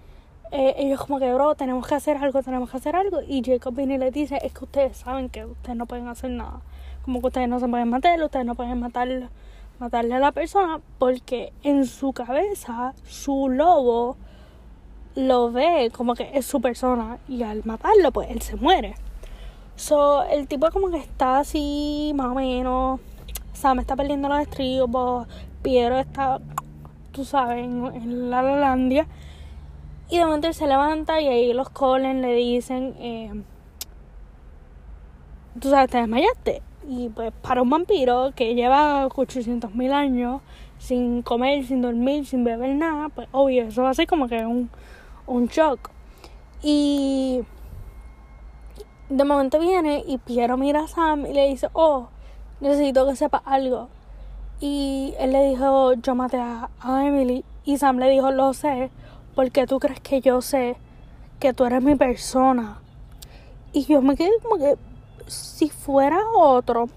Eh, 0.52 0.76
ellos 0.78 1.00
como 1.00 1.18
que, 1.18 1.34
bro, 1.34 1.56
tenemos 1.56 1.88
que 1.88 1.96
hacer 1.96 2.18
algo, 2.18 2.44
tenemos 2.44 2.70
que 2.70 2.78
hacer 2.78 2.96
algo. 2.96 3.22
Y 3.28 3.42
Jacob 3.44 3.74
viene 3.74 3.96
y 3.96 3.98
le 3.98 4.12
dice, 4.12 4.40
es 4.44 4.54
que 4.54 4.66
ustedes 4.66 4.98
saben 4.98 5.30
que 5.30 5.46
ustedes 5.46 5.76
no 5.76 5.88
pueden 5.88 6.08
hacer 6.08 6.30
nada. 6.30 6.62
Como 7.04 7.22
que 7.22 7.28
ustedes 7.28 7.50
no 7.50 7.60
se 7.60 7.68
pueden 7.68 7.90
matar, 7.90 8.22
ustedes 8.22 8.46
no 8.46 8.54
pueden 8.54 8.80
matar 8.80 9.30
matarle 9.82 10.14
a 10.14 10.20
la 10.20 10.32
persona 10.32 10.80
porque 11.00 11.52
en 11.64 11.86
su 11.86 12.14
cabeza 12.14 12.94
su 13.04 13.50
lobo 13.50 14.16
lo 15.16 15.52
ve 15.52 15.92
como 15.92 16.14
que 16.14 16.30
es 16.36 16.46
su 16.46 16.62
persona 16.62 17.18
y 17.28 17.42
al 17.42 17.64
matarlo 17.66 18.12
pues 18.12 18.30
él 18.30 18.42
se 18.42 18.56
muere. 18.56 18.96
So, 19.76 20.24
el 20.24 20.48
tipo 20.48 20.70
como 20.70 20.92
que 20.92 20.98
está 20.98 21.40
así 21.40 22.14
más 22.16 22.28
o 22.28 22.36
menos, 22.36 23.00
Sam 23.54 23.80
está 23.80 23.96
perdiendo 23.96 24.30
los 24.30 24.40
estribos, 24.40 25.28
Piero 25.64 25.98
está, 25.98 26.40
tú 27.12 27.26
sabes, 27.26 27.66
en, 27.66 28.30
la 28.30 28.44
Lalandia. 28.44 29.08
Y 30.10 30.18
de 30.18 30.26
momento 30.26 30.48
él 30.48 30.54
se 30.54 30.68
levanta 30.68 31.20
y 31.22 31.28
ahí 31.28 31.54
los 31.54 31.70
Colen 31.70 32.22
le 32.22 32.36
dicen, 32.36 32.96
eh, 33.00 33.32
tú 35.60 35.70
sabes, 35.70 35.90
te 35.90 35.98
desmayaste. 35.98 36.62
Y 36.88 37.10
pues 37.10 37.32
para 37.42 37.62
un 37.62 37.70
vampiro 37.70 38.32
que 38.36 38.56
lleva 38.56 39.06
800 39.08 39.76
mil 39.76 39.94
años 39.94 40.42
sin 40.80 41.22
comer, 41.22 41.66
sin 41.66 41.82
dormir, 41.82 42.26
sin 42.26 42.44
beber 42.44 42.76
nada, 42.76 43.10
pues 43.10 43.28
obvio, 43.32 43.64
eso 43.64 43.84
va 43.84 43.92
a 43.92 43.94
ser 43.94 44.08
como 44.08 44.28
que 44.28 44.46
un, 44.46 44.70
un 45.28 45.48
shock. 45.48 45.92
Y 46.64 47.42
de 49.10 49.26
momento 49.26 49.60
viene 49.60 50.04
y 50.08 50.18
Piero 50.18 50.58
mira 50.58 50.86
a 50.86 50.88
Sam 50.88 51.26
y 51.26 51.34
le 51.34 51.48
dice, 51.48 51.68
oh, 51.74 52.08
necesito 52.62 53.06
que 53.08 53.16
sepa 53.16 53.42
algo. 53.46 53.90
Y 54.62 55.14
él 55.20 55.34
le 55.34 55.50
dijo, 55.50 55.94
yo 55.94 56.16
maté 56.16 56.38
a, 56.38 56.70
Emily. 57.06 57.44
Y 57.66 57.78
Sam 57.78 57.98
le 57.98 58.10
dijo, 58.10 58.32
lo 58.32 58.54
sé, 58.54 58.92
porque 59.36 59.66
tú 59.66 59.80
crees 59.80 60.00
que 60.00 60.22
yo 60.22 60.42
sé 60.42 60.78
que 61.40 61.54
tú 61.54 61.66
eres 61.66 61.84
mi 61.84 61.96
persona. 61.96 62.80
Y 63.74 63.86
yo 63.86 64.02
me 64.02 64.16
quedé 64.16 64.32
como 64.44 64.58
que, 64.58 64.78
si 65.28 65.70
fuera 65.70 66.20
otro, 66.36 66.90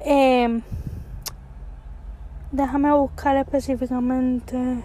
eh, 0.00 0.60
déjame 2.52 2.92
buscar 2.92 3.36
específicamente. 3.36 4.82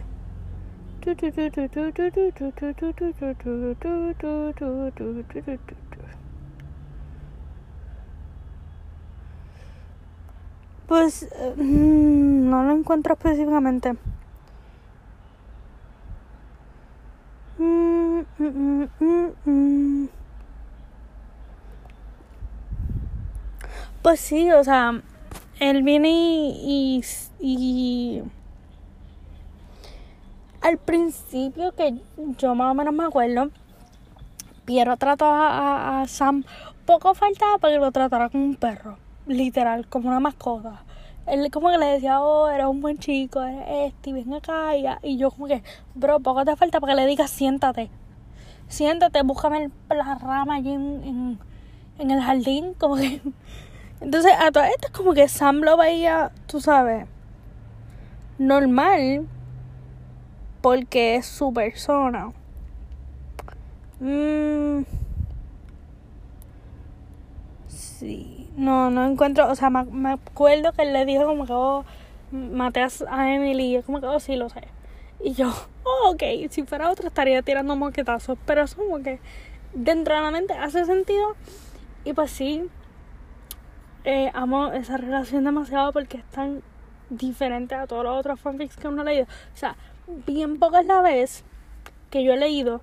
Pues 10.87 11.27
no 11.57 12.63
lo 12.63 12.71
encuentro 12.71 13.13
específicamente. 13.13 13.95
Pues 24.05 24.19
sí, 24.19 24.51
o 24.51 24.63
sea, 24.63 25.01
él 25.59 25.81
viene 25.81 26.09
y, 26.11 27.03
y 27.39 28.21
al 30.61 30.77
principio 30.77 31.71
que 31.71 31.95
yo 32.37 32.53
más 32.53 32.69
o 32.69 32.75
menos 32.75 32.93
me 32.93 33.03
acuerdo, 33.03 33.49
Piero 34.63 34.95
trató 34.97 35.25
a, 35.27 36.03
Sam 36.07 36.43
poco 36.85 37.15
faltaba 37.15 37.57
para 37.57 37.73
que 37.73 37.79
lo 37.79 37.91
tratara 37.91 38.29
como 38.29 38.45
un 38.45 38.55
perro, 38.57 38.99
literal, 39.25 39.87
como 39.87 40.09
una 40.09 40.19
mascota. 40.19 40.83
Él 41.25 41.49
como 41.49 41.71
que 41.71 41.79
le 41.79 41.87
decía, 41.87 42.21
oh, 42.21 42.47
eres 42.47 42.67
un 42.67 42.81
buen 42.81 42.99
chico, 42.99 43.41
eres 43.41 43.91
este, 43.91 44.11
y 44.11 44.13
ven 44.13 44.35
acá. 44.35 44.75
Y, 45.01 45.17
yo 45.17 45.31
como 45.31 45.47
que, 45.47 45.63
bro, 45.95 46.19
poco 46.19 46.45
te 46.45 46.55
falta 46.55 46.79
para 46.79 46.93
que 46.93 47.01
le 47.01 47.07
digas, 47.07 47.31
siéntate. 47.31 47.89
Siéntate, 48.67 49.23
búscame 49.23 49.71
la 49.89 50.13
rama 50.13 50.57
allí 50.57 50.73
en, 50.73 51.39
en, 51.97 52.11
el 52.11 52.21
jardín, 52.21 52.75
como 52.75 52.97
que... 52.97 53.19
Entonces, 54.01 54.33
a 54.39 54.51
todo 54.51 54.63
esto 54.63 54.87
es 54.87 54.93
como 54.93 55.13
que 55.13 55.27
Sam 55.27 55.61
lo 55.61 55.77
veía, 55.77 56.31
tú 56.47 56.61
sabes, 56.61 57.07
normal, 58.37 59.27
porque 60.61 61.15
es 61.15 61.25
su 61.25 61.53
persona. 61.53 62.33
Mm. 63.99 64.83
Sí, 67.67 68.49
no, 68.57 68.89
no 68.89 69.05
encuentro, 69.05 69.49
o 69.49 69.55
sea, 69.55 69.69
me, 69.69 70.11
acuerdo 70.11 70.73
que 70.73 70.83
él 70.83 70.93
le 70.93 71.05
dijo 71.05 71.25
como 71.25 71.45
que, 71.45 71.53
oh, 71.53 71.85
maté 72.31 72.81
a 73.09 73.33
Emily, 73.33 73.81
como 73.85 74.01
que, 74.01 74.07
oh, 74.07 74.19
sí, 74.19 74.35
lo 74.35 74.49
sé. 74.49 74.61
Y 75.23 75.33
yo, 75.33 75.53
oh, 75.83 76.11
ok, 76.11 76.23
si 76.49 76.63
fuera 76.63 76.89
otro 76.91 77.07
estaría 77.07 77.41
tirando 77.41 77.75
moquetazos, 77.75 78.37
pero 78.45 78.63
es 78.63 78.75
como 78.75 79.01
que 79.01 79.19
dentro 79.73 80.15
de 80.15 80.21
la 80.21 80.31
mente 80.31 80.53
hace 80.53 80.85
sentido. 80.85 81.35
Y 82.03 82.13
pues 82.13 82.31
sí, 82.31 82.69
eh, 84.05 84.31
amo 84.33 84.71
esa 84.71 84.97
relación 84.97 85.43
demasiado 85.43 85.91
porque 85.91 86.19
es 86.19 86.25
tan 86.25 86.61
diferente 87.09 87.75
a 87.75 87.87
todos 87.87 88.03
los 88.03 88.17
otros 88.17 88.39
fanfics 88.39 88.77
que 88.77 88.87
uno 88.87 89.01
ha 89.01 89.05
leído. 89.05 89.25
O 89.25 89.57
sea, 89.57 89.75
bien 90.25 90.59
poca 90.59 90.79
es 90.81 90.85
la 90.85 91.01
vez 91.01 91.43
que 92.09 92.23
yo 92.23 92.33
he 92.33 92.37
leído 92.37 92.81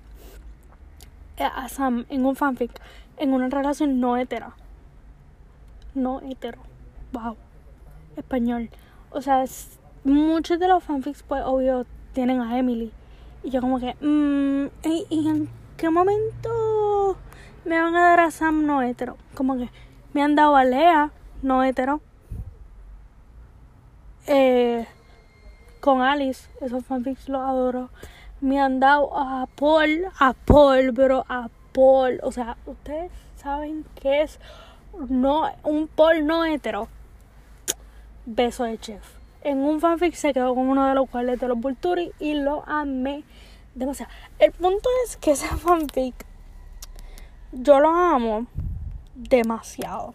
a 1.37 1.67
Sam 1.67 2.05
en 2.09 2.25
un 2.25 2.35
fanfic 2.35 2.71
en 3.17 3.33
una 3.33 3.49
relación 3.49 3.99
no 3.99 4.17
hetera. 4.17 4.55
No 5.95 6.21
hetero. 6.21 6.59
Wow. 7.11 7.37
Español. 8.15 8.69
O 9.11 9.21
sea, 9.21 9.45
muchos 10.03 10.59
de 10.59 10.67
los 10.67 10.83
fanfics, 10.83 11.23
pues, 11.23 11.43
obvio, 11.45 11.85
tienen 12.13 12.41
a 12.41 12.57
Emily. 12.57 12.91
Y 13.43 13.49
yo 13.49 13.61
como 13.61 13.79
que, 13.79 13.95
mmm, 14.01 14.67
¿y, 14.83 15.27
en 15.27 15.49
qué 15.77 15.89
momento 15.89 17.17
me 17.65 17.81
van 17.81 17.95
a 17.95 18.01
dar 18.01 18.19
a 18.19 18.31
Sam 18.31 18.65
no 18.65 18.81
hetero? 18.81 19.17
Como 19.35 19.57
que 19.57 19.69
me 20.13 20.21
han 20.21 20.35
dado 20.35 20.55
a 20.55 20.63
Lea 20.63 21.11
no 21.41 21.63
hetero. 21.63 22.01
Eh, 24.27 24.87
con 25.79 26.01
Alice, 26.01 26.49
esos 26.61 26.85
fanfics 26.85 27.27
los 27.27 27.41
adoro. 27.41 27.89
Me 28.39 28.59
han 28.59 28.79
dado 28.79 29.17
a 29.17 29.47
Paul, 29.47 30.05
a 30.19 30.33
Paul, 30.33 30.93
pero 30.95 31.25
a 31.27 31.49
Paul. 31.73 32.19
O 32.23 32.31
sea, 32.31 32.57
ustedes 32.65 33.11
saben 33.35 33.85
que 34.01 34.21
es 34.21 34.39
no, 35.09 35.51
un 35.63 35.87
Paul 35.87 36.25
no 36.25 36.45
hetero. 36.45 36.87
Beso 38.25 38.63
de 38.63 38.77
chef. 38.77 39.17
En 39.41 39.57
un 39.59 39.81
fanfic 39.81 40.13
se 40.13 40.33
quedó 40.33 40.55
con 40.55 40.69
uno 40.69 40.87
de 40.87 40.95
los 40.95 41.09
cuales 41.09 41.37
de 41.39 41.49
los 41.49 41.59
Vulturi 41.59 42.13
y 42.19 42.35
lo 42.35 42.63
amé 42.65 43.25
demasiado. 43.75 44.11
El 44.39 44.53
punto 44.53 44.87
es 45.05 45.17
que 45.17 45.31
ese 45.31 45.47
fanfic 45.57 46.25
yo 47.51 47.79
lo 47.79 47.89
amo 47.89 48.47
demasiado. 49.29 50.13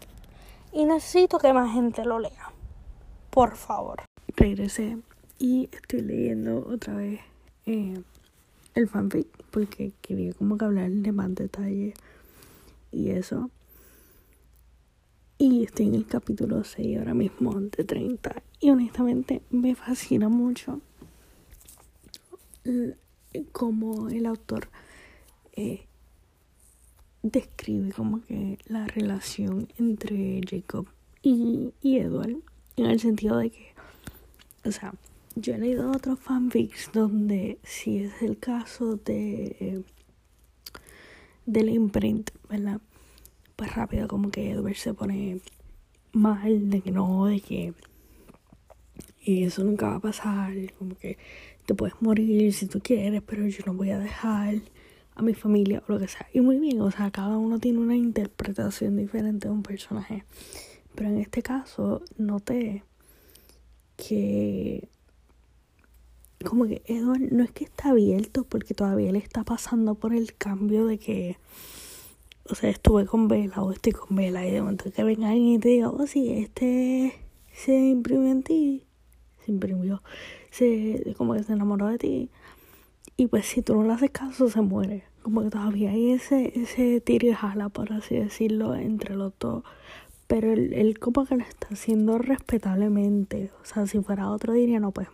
Y 0.71 0.85
necesito 0.85 1.39
que 1.39 1.53
más 1.53 1.73
gente 1.73 2.05
lo 2.05 2.19
lea. 2.19 2.51
Por 3.29 3.55
favor. 3.55 4.03
Regresé 4.35 4.97
y 5.37 5.69
estoy 5.71 6.01
leyendo 6.01 6.67
otra 6.67 6.95
vez 6.95 7.21
eh, 7.65 8.01
el 8.75 8.87
fanfic 8.87 9.27
porque 9.51 9.93
quería 10.01 10.33
como 10.33 10.57
que 10.57 10.65
hablar 10.65 10.91
de 10.91 11.11
más 11.11 11.33
detalle 11.33 11.93
y 12.91 13.09
eso. 13.09 13.49
Y 15.37 15.63
estoy 15.63 15.87
en 15.87 15.95
el 15.95 16.05
capítulo 16.05 16.63
6 16.63 16.97
ahora 16.97 17.13
mismo 17.13 17.53
de 17.53 17.83
30 17.83 18.43
y 18.59 18.69
honestamente 18.71 19.41
me 19.49 19.73
fascina 19.75 20.27
mucho 20.27 20.81
como 23.51 24.09
el 24.09 24.25
autor 24.25 24.67
eh, 25.53 25.85
describe 27.23 27.91
como 27.91 28.21
que 28.21 28.57
la 28.67 28.87
relación 28.87 29.67
entre 29.77 30.41
Jacob 30.49 30.87
y, 31.21 31.73
y 31.81 31.97
Edward 31.97 32.37
en 32.77 32.85
el 32.85 32.99
sentido 32.99 33.37
de 33.37 33.49
que, 33.49 33.73
o 34.65 34.71
sea, 34.71 34.93
yo 35.35 35.53
he 35.53 35.57
leído 35.57 35.91
otros 35.91 36.19
fanfics 36.19 36.91
donde 36.93 37.59
si 37.63 37.99
es 37.99 38.21
el 38.21 38.37
caso 38.37 38.95
de 38.97 39.83
del 41.45 41.69
imprint, 41.69 42.29
¿verdad? 42.47 42.79
Pues 43.55 43.73
rápido 43.75 44.07
como 44.07 44.29
que 44.29 44.51
Edward 44.51 44.75
se 44.75 44.93
pone 44.93 45.39
mal 46.11 46.69
de 46.69 46.81
que 46.81 46.91
no, 46.91 47.25
de 47.25 47.41
que 47.41 47.73
y 49.21 49.43
eso 49.43 49.63
nunca 49.63 49.89
va 49.89 49.95
a 49.95 49.99
pasar, 49.99 50.53
como 50.77 50.95
que 50.95 51.17
te 51.65 51.75
puedes 51.75 52.01
morir 52.01 52.53
si 52.53 52.67
tú 52.67 52.79
quieres, 52.81 53.21
pero 53.21 53.47
yo 53.47 53.63
no 53.65 53.73
voy 53.73 53.91
a 53.91 53.99
dejar 53.99 54.55
a 55.19 55.21
mi 55.21 55.33
familia 55.33 55.83
o 55.87 55.91
lo 55.91 55.99
que 55.99 56.07
sea. 56.07 56.27
Y 56.33 56.39
muy 56.39 56.57
bien, 56.59 56.81
o 56.81 56.89
sea, 56.91 57.11
cada 57.11 57.37
uno 57.37 57.59
tiene 57.59 57.79
una 57.79 57.95
interpretación 57.95 58.95
diferente 58.95 59.47
de 59.47 59.53
un 59.53 59.63
personaje. 59.63 60.23
Pero 60.95 61.09
en 61.09 61.19
este 61.19 61.43
caso 61.43 62.01
noté 62.17 62.83
que 63.97 64.87
como 66.45 66.65
que 66.67 66.81
Edward 66.85 67.33
no 67.33 67.43
es 67.43 67.51
que 67.51 67.65
está 67.65 67.89
abierto 67.89 68.45
porque 68.45 68.73
todavía 68.73 69.11
le 69.11 69.19
está 69.19 69.43
pasando 69.43 69.95
por 69.95 70.13
el 70.13 70.33
cambio 70.35 70.85
de 70.85 70.97
que, 70.97 71.37
o 72.49 72.55
sea, 72.55 72.69
estuve 72.69 73.05
con 73.05 73.27
Vela 73.27 73.61
o 73.61 73.73
estoy 73.73 73.91
con 73.91 74.15
Vela 74.15 74.47
y 74.47 74.51
de 74.51 74.61
momento 74.61 74.89
que 74.89 75.03
venga 75.03 75.29
alguien 75.29 75.55
y 75.55 75.59
te 75.59 75.67
diga, 75.67 75.89
oh 75.89 76.07
sí, 76.07 76.31
este 76.31 77.13
se 77.53 77.77
imprimió 77.77 78.31
en 78.31 78.43
ti, 78.43 78.85
se 79.45 79.51
imprimió, 79.51 80.01
se, 80.49 81.13
como 81.17 81.33
que 81.33 81.43
se 81.43 81.51
enamoró 81.51 81.87
de 81.87 81.97
ti 81.97 82.29
y 83.19 83.27
pues 83.27 83.47
si 83.47 83.61
tú 83.61 83.75
no 83.75 83.83
le 83.83 83.91
haces 83.91 84.11
caso 84.11 84.49
se 84.49 84.61
muere, 84.61 85.03
como 85.21 85.43
que 85.43 85.49
todavía 85.49 85.91
hay 85.91 86.11
ese, 86.11 86.53
ese 86.59 87.03
y 87.05 87.33
jala, 87.33 87.69
por 87.69 87.93
así 87.93 88.15
decirlo, 88.15 88.75
entre 88.75 89.15
los 89.15 89.33
dos. 89.39 89.63
Pero 90.27 90.51
él, 90.53 90.73
él 90.73 90.99
como 90.99 91.25
que 91.25 91.35
lo 91.35 91.43
está 91.43 91.67
haciendo 91.71 92.17
respetablemente. 92.17 93.51
O 93.61 93.65
sea, 93.65 93.87
si 93.87 93.99
fuera 93.99 94.29
otro 94.29 94.53
diría, 94.53 94.79
no, 94.79 94.91
pues 94.91 95.07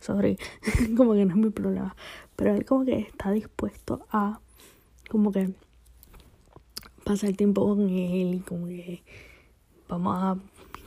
sorry, 0.00 0.38
como 0.96 1.14
que 1.14 1.24
no 1.24 1.32
es 1.32 1.36
mi 1.36 1.50
problema, 1.50 1.96
pero 2.36 2.54
él 2.54 2.64
como 2.64 2.84
que 2.84 2.98
está 2.98 3.30
dispuesto 3.30 4.06
a 4.10 4.40
como 5.10 5.32
que 5.32 5.50
pasar 7.04 7.32
tiempo 7.34 7.66
con 7.66 7.88
él 7.88 8.34
y 8.34 8.40
como 8.40 8.66
que 8.66 9.02
vamos 9.88 10.16
a 10.16 10.36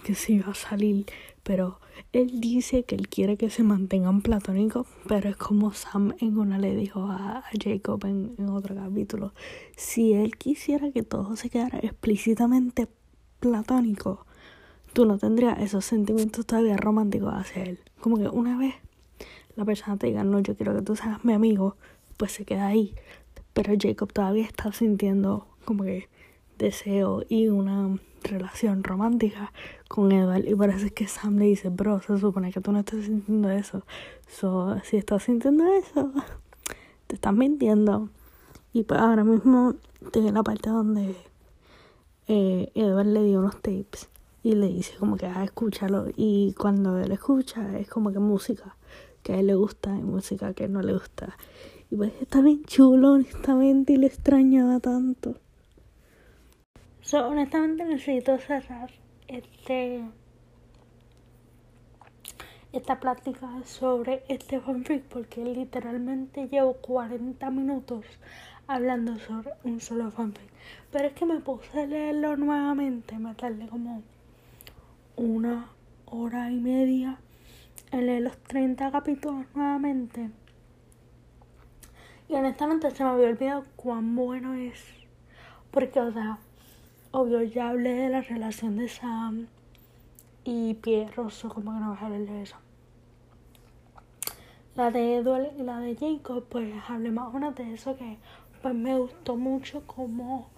que 0.04 0.16
se 0.16 0.34
iba 0.34 0.52
a 0.52 0.56
salir, 0.56 1.06
pero 1.44 1.80
él 2.14 2.40
dice 2.40 2.84
que 2.84 2.96
él 2.96 3.08
quiere 3.08 3.38
que 3.38 3.50
se 3.50 3.64
mantengan 3.64 4.22
platónicos, 4.22 4.88
pero 5.08 5.30
es 5.30 5.36
como 5.36 5.74
Sam 5.74 6.16
en 6.20 6.38
una 6.38 6.58
le 6.58 6.76
dijo 6.76 7.08
a, 7.10 7.44
Jacob 7.62 8.06
en, 8.06 8.36
en 8.38 8.50
otro 8.50 8.76
capítulo, 8.76 9.34
si 9.76 10.14
él 10.14 10.38
quisiera 10.38 10.92
que 10.92 11.04
todo 11.04 11.36
se 11.36 11.50
quedara 11.50 11.80
explícitamente 11.80 12.88
platónico, 13.40 14.26
tú 14.94 15.06
no 15.06 15.18
tendrías 15.18 15.60
esos 15.60 15.86
sentimientos 15.86 16.46
todavía 16.46 16.78
románticos 16.78 17.34
hacia 17.34 17.64
él. 17.64 17.80
Como 18.00 18.18
que 18.18 18.28
una 18.28 18.58
vez 18.58 18.76
la 19.56 19.66
persona 19.66 19.98
te 19.98 20.08
diga, 20.08 20.24
no, 20.24 20.40
yo 20.40 20.56
quiero 20.56 20.76
que 20.76 20.82
tú 20.82 20.96
seas 20.96 21.24
mi 21.26 21.34
amigo, 21.34 21.76
pues 22.18 22.32
se 22.32 22.46
queda 22.46 22.68
ahí. 22.68 22.96
Pero 23.54 23.74
Jacob 23.80 24.12
todavía 24.14 24.46
está 24.46 24.72
sintiendo 24.72 25.48
como 25.66 25.84
que 25.84 26.08
deseo 26.58 27.24
y 27.28 27.48
una 27.48 27.98
relación 28.24 28.84
romántica 28.84 29.52
con 29.90 30.14
Edward. 30.14 30.46
Y 30.46 30.86
es 30.86 30.94
que 30.94 31.08
Sam 31.08 31.38
le 31.38 31.46
dice, 31.46 31.68
bro, 31.68 32.00
se 32.00 32.18
supone 32.18 32.54
que 32.54 32.62
tú 32.62 32.72
no 32.72 32.80
estás 32.80 33.04
sintiendo 33.04 33.50
eso. 33.50 33.84
So, 34.30 34.80
si 34.84 34.96
estás 34.96 35.24
sintiendo 35.24 35.66
eso, 35.74 36.14
te 37.08 37.16
estás 37.16 37.34
mintiendo. 37.34 38.10
Y 38.72 38.84
pues 38.84 39.02
ahora 39.02 39.26
mismo 39.26 39.74
estoy 40.02 40.32
la 40.32 40.44
parte 40.44 40.70
donde 40.70 41.16
eh, 42.28 42.72
Edward 42.76 43.08
le 43.08 43.24
dio 43.24 43.40
unos 43.40 43.56
tapes 43.56 44.08
y 44.44 44.54
le 44.54 44.68
dice 44.68 44.94
como 44.98 45.18
que, 45.18 45.26
ah, 45.26 45.44
escúchalo. 45.44 46.06
Y 46.16 46.54
cuando 46.54 46.98
él 47.00 47.12
escucha 47.12 47.78
es 47.80 47.90
como 47.90 48.14
que 48.14 48.20
música 48.20 48.76
que 49.24 49.34
a 49.34 49.40
él 49.40 49.48
le 49.48 49.56
gusta 49.56 49.96
y 49.98 50.04
música 50.04 50.54
que 50.54 50.68
no 50.68 50.82
le 50.82 50.94
gusta. 50.94 51.36
Y 51.90 51.96
pues 51.96 52.14
está 52.22 52.42
bien 52.42 52.64
chulo, 52.66 53.14
honestamente, 53.14 53.94
y 53.94 53.98
le 53.98 54.06
extrañaba 54.06 54.80
tanto. 54.80 55.36
So, 57.02 57.28
honestamente 57.28 57.84
necesito 57.86 58.38
cerrar 58.38 58.92
este 59.30 60.04
esta 62.72 63.00
plática 63.00 63.48
sobre 63.66 64.24
este 64.28 64.60
fanfic 64.60 65.04
porque 65.04 65.44
literalmente 65.44 66.48
llevo 66.48 66.74
40 66.74 67.50
minutos 67.50 68.06
hablando 68.68 69.18
sobre 69.20 69.52
un 69.64 69.80
solo 69.80 70.12
fanfic. 70.12 70.50
Pero 70.92 71.08
es 71.08 71.14
que 71.14 71.26
me 71.26 71.40
puse 71.40 71.82
a 71.82 71.86
leerlo 71.86 72.38
nuevamente, 72.38 73.18
me 73.18 73.34
tardé 73.34 73.68
como 73.68 74.04
una 75.16 75.70
hora 76.06 76.52
y 76.52 76.60
media 76.60 77.18
en 77.92 78.06
leer 78.06 78.22
los 78.22 78.38
30 78.38 78.92
capítulos 78.92 79.46
nuevamente. 79.56 80.30
Y 82.28 82.36
honestamente 82.36 82.92
se 82.92 83.04
me 83.04 83.10
había 83.10 83.30
olvidado 83.30 83.64
cuán 83.76 84.16
bueno 84.16 84.54
es. 84.54 84.80
Porque, 85.72 86.00
o 86.00 86.12
sea, 86.12 86.38
obvio, 87.12 87.42
ya 87.44 87.70
hablé 87.70 87.94
de 87.94 88.10
la 88.10 88.22
relación 88.22 88.78
de 88.78 88.88
Sam 88.88 89.48
y 90.44 90.76
Pierre 90.76 91.12
Rosso, 91.14 91.50
como 91.50 91.74
que 91.74 91.80
no 91.80 91.90
voy 91.90 91.98
a 92.00 92.06
hablar 92.06 92.22
de 92.22 92.42
eso. 92.42 92.56
La 94.76 94.92
de 94.92 95.24
y 95.58 95.64
la 95.64 95.80
de 95.80 95.96
Jacob, 95.96 96.46
pues 96.50 96.74
hablé 96.88 97.12
más 97.12 97.28
o 97.28 97.32
menos 97.32 97.56
de 97.56 97.74
eso 97.74 97.98
que 97.98 98.18
pues 98.62 98.74
me 98.74 98.98
gustó 98.98 99.36
mucho 99.36 99.84
como 99.86 100.50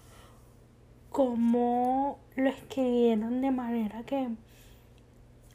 lo 2.36 2.49
escribieron 2.49 3.41
de 3.41 3.52
manera 3.52 4.04
que 4.04 4.30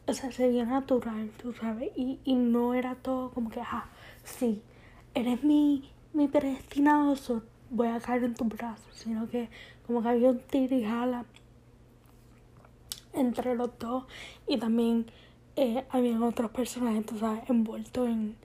o 0.09 0.13
sea, 0.13 0.31
se 0.31 0.47
veía 0.47 0.65
natural, 0.65 1.31
tú 1.43 1.53
sabes, 1.53 1.91
y, 1.97 2.21
y 2.25 2.35
no 2.35 2.75
era 2.75 2.95
todo 2.95 3.31
como 3.31 3.51
que, 3.51 3.61
ah, 3.61 3.87
sí, 4.23 4.63
eres 5.15 5.43
mi, 5.43 5.91
mi 6.13 6.29
predestinado, 6.29 7.17
voy 7.71 7.89
a 7.89 8.01
caer 8.01 8.25
en 8.25 8.35
tu 8.35 8.45
brazo, 8.45 8.89
sino 8.93 9.29
que 9.29 9.49
como 9.87 10.03
que 10.03 10.09
había 10.09 10.31
un 10.31 10.41
tiro 10.41 10.77
y 10.77 10.85
jala 10.85 11.25
entre 13.13 13.55
los 13.55 13.79
dos 13.79 14.05
y 14.47 14.59
también 14.59 15.07
eh, 15.57 15.85
habían 15.91 16.23
otros 16.23 16.51
personajes, 16.51 17.07
tú 17.07 17.19
sabes, 17.19 17.49
envueltos 17.49 18.09
en, 18.09 18.37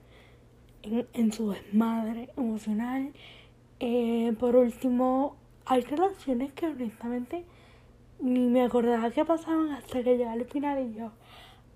en, 0.82 1.32
su 1.32 1.50
desmadre 1.50 2.30
emocional. 2.36 3.12
Eh, 3.80 4.34
por 4.38 4.56
último, 4.56 5.36
hay 5.66 5.82
relaciones 5.82 6.52
que 6.52 6.66
honestamente 6.66 7.44
ni 8.20 8.46
me 8.48 8.62
acordaba 8.62 9.10
que 9.10 9.24
pasaban 9.24 9.70
hasta 9.72 10.02
que 10.02 10.16
llegaba 10.16 10.32
al 10.32 10.44
final 10.46 10.90
y 10.90 10.94
yo, 10.94 11.10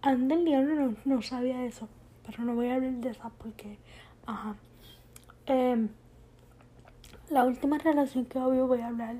antes 0.01 0.39
no, 0.39 0.95
no 1.05 1.23
sabía 1.23 1.65
eso, 1.65 1.89
pero 2.25 2.45
no 2.45 2.55
voy 2.55 2.69
a 2.69 2.77
hablar 2.77 2.93
de 2.93 3.11
esa 3.11 3.31
porque, 3.31 3.79
ajá. 4.27 4.57
Em, 5.47 5.89
la 7.31 7.45
última 7.45 7.79
relación 7.79 8.25
que 8.27 8.39
obvio 8.39 8.67
voy 8.67 8.81
a 8.81 8.89
hablar 8.89 9.17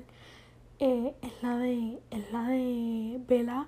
eh, 0.79 1.13
es 1.21 1.43
la 1.43 1.57
de 1.57 1.99
es 2.11 2.31
la 2.31 2.47
de 2.47 3.19
Bella, 3.27 3.67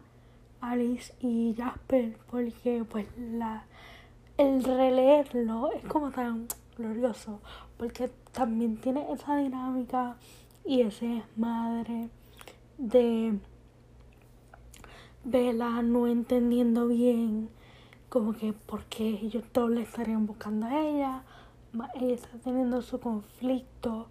Alice 0.61 1.13
y 1.19 1.55
Jasper, 1.57 2.17
porque 2.29 2.85
pues 2.89 3.07
la 3.17 3.65
el 4.37 4.63
releerlo 4.63 5.71
es 5.73 5.83
como 5.85 6.11
tan 6.11 6.47
glorioso, 6.77 7.41
porque 7.77 8.09
también 8.31 8.77
tiene 8.77 9.11
esa 9.11 9.35
dinámica 9.35 10.15
y 10.63 10.81
ese 10.81 11.23
madre 11.35 12.09
de 12.77 13.37
Vela 15.25 15.81
no 15.81 16.07
entendiendo 16.07 16.87
bien 16.87 17.49
como 18.07 18.33
que 18.33 18.53
por 18.53 18.85
qué 18.85 19.19
ellos 19.21 19.43
todos 19.51 19.71
le 19.71 19.81
estarían 19.81 20.25
buscando 20.25 20.65
a 20.65 20.81
ella, 20.81 21.23
ella 21.95 22.13
está 22.13 22.37
teniendo 22.43 22.81
su 22.81 22.99
conflicto 22.99 24.07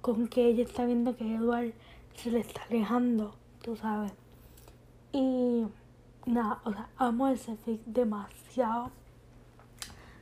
con 0.00 0.28
que 0.28 0.46
ella 0.46 0.64
está 0.64 0.84
viendo 0.84 1.16
que 1.16 1.34
Edward 1.34 1.72
se 2.14 2.30
le 2.30 2.40
está 2.40 2.62
alejando, 2.68 3.34
tú 3.62 3.76
sabes. 3.76 4.12
Y 5.12 5.66
nada, 6.26 6.60
o 6.64 6.72
sea, 6.72 6.88
amo 6.96 7.28
ese 7.28 7.56
fic 7.56 7.80
demasiado, 7.84 8.90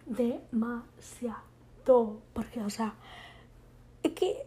demasiado, 0.06 1.42
porque, 2.32 2.60
o 2.62 2.70
sea, 2.70 2.94
es 4.02 4.12
que 4.12 4.46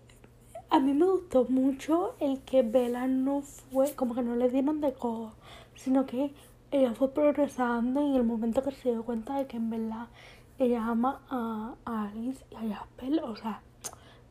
a 0.69 0.79
mí 0.79 0.93
me 0.93 1.05
gustó 1.05 1.45
mucho 1.49 2.15
el 2.19 2.41
que 2.41 2.63
Bella 2.63 3.07
no 3.07 3.41
fue, 3.41 3.93
como 3.93 4.15
que 4.15 4.21
no 4.21 4.35
le 4.35 4.49
dieron 4.49 4.81
de 4.81 4.93
codo 4.93 5.33
sino 5.75 6.05
que 6.05 6.31
ella 6.71 6.93
fue 6.93 7.11
progresando 7.13 8.01
y 8.01 8.11
en 8.11 8.15
el 8.15 8.23
momento 8.23 8.63
que 8.63 8.71
se 8.71 8.91
dio 8.91 9.03
cuenta 9.03 9.37
de 9.37 9.47
que 9.47 9.57
en 9.57 9.69
verdad 9.69 10.07
ella 10.61 10.85
ama 10.85 11.21
a, 11.29 11.73
Alice 11.85 12.45
y 12.51 12.55
a 12.55 12.75
Jasper, 12.75 13.23
o 13.23 13.35
sea, 13.35 13.61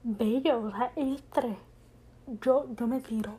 bello, 0.05 0.62
o 0.62 0.70
sea, 0.70 0.93
ellos 0.95 1.22
tres, 1.33 1.57
yo, 2.41 2.66
yo 2.76 2.87
me 2.87 3.01
tiro 3.01 3.33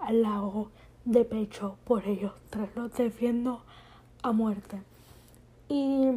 al 0.00 0.22
lado 0.22 0.70
de 1.04 1.24
pecho 1.24 1.76
por 1.84 2.04
ellos 2.04 2.32
tres, 2.50 2.68
los 2.74 2.92
defiendo 2.94 3.62
a 4.22 4.32
muerte. 4.32 4.82
Y 5.68 6.08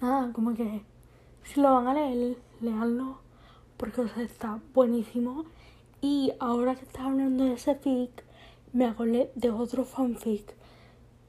nada, 0.00 0.32
como 0.32 0.54
que 0.54 0.82
si 1.44 1.60
lo 1.60 1.74
van 1.74 1.86
a 1.86 1.94
leer, 1.94 2.36
leanlo, 2.60 3.20
porque 3.76 4.00
o 4.00 4.08
sea, 4.08 4.24
está 4.24 4.60
buenísimo. 4.74 5.44
Y 6.00 6.32
ahora 6.40 6.74
que 6.74 6.84
estás 6.84 7.06
hablando 7.06 7.44
de 7.44 7.54
ese 7.54 7.76
fic, 7.76 8.24
me 8.72 8.86
acordé 8.86 9.30
de 9.36 9.50
otro 9.50 9.84
fanfic 9.84 10.54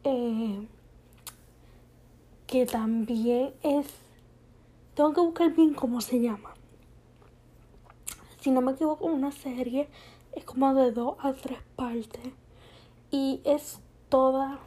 eh, 0.03 0.67
que 2.49 2.65
también 2.65 3.53
es 3.61 3.85
tengo 4.95 5.13
que 5.13 5.21
buscar 5.21 5.53
bien 5.53 5.75
cómo 5.75 6.01
se 6.01 6.19
llama. 6.19 6.55
Si 8.41 8.49
no 8.49 8.61
me 8.61 8.71
equivoco 8.71 9.05
una 9.05 9.31
serie 9.31 9.87
es 10.33 10.43
como 10.45 10.73
de 10.73 10.91
dos 10.91 11.15
a 11.19 11.33
tres 11.33 11.59
partes. 11.75 12.33
Y 13.11 13.41
es 13.45 13.79
toda 14.09 14.59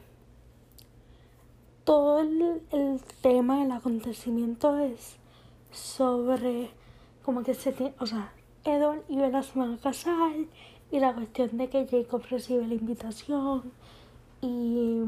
todo 1.82 2.20
el, 2.20 2.62
el 2.70 3.00
tema 3.20 3.64
el 3.64 3.72
acontecimiento 3.72 4.78
es 4.78 5.16
sobre 5.72 6.70
como 7.24 7.42
que 7.42 7.54
se 7.54 7.72
tiene 7.72 7.94
o 7.98 8.06
sea 8.06 8.32
Edward 8.64 9.02
y 9.08 9.16
Bella 9.16 9.42
se 9.42 9.58
van 9.58 9.74
a 9.74 9.78
casar 9.78 10.32
y 10.92 11.00
la 11.00 11.14
cuestión 11.14 11.56
de 11.56 11.68
que 11.68 11.88
Jacob 11.88 12.22
recibe 12.30 12.64
la 12.68 12.74
invitación 12.74 13.72
y 14.40 15.00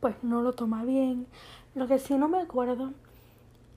pues 0.00 0.16
no 0.22 0.42
lo 0.42 0.52
toma 0.52 0.84
bien. 0.84 1.26
Lo 1.74 1.86
que 1.86 1.98
sí 1.98 2.14
no 2.14 2.28
me 2.28 2.40
acuerdo 2.40 2.92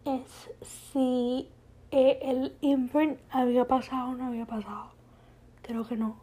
es 0.05 0.49
si 0.91 1.47
eh, 1.91 2.19
el 2.21 2.55
imprint 2.61 3.19
había 3.29 3.67
pasado 3.67 4.11
o 4.11 4.15
no 4.15 4.27
había 4.27 4.45
pasado. 4.45 4.91
Creo 5.61 5.87
que 5.87 5.97
no. 5.97 6.17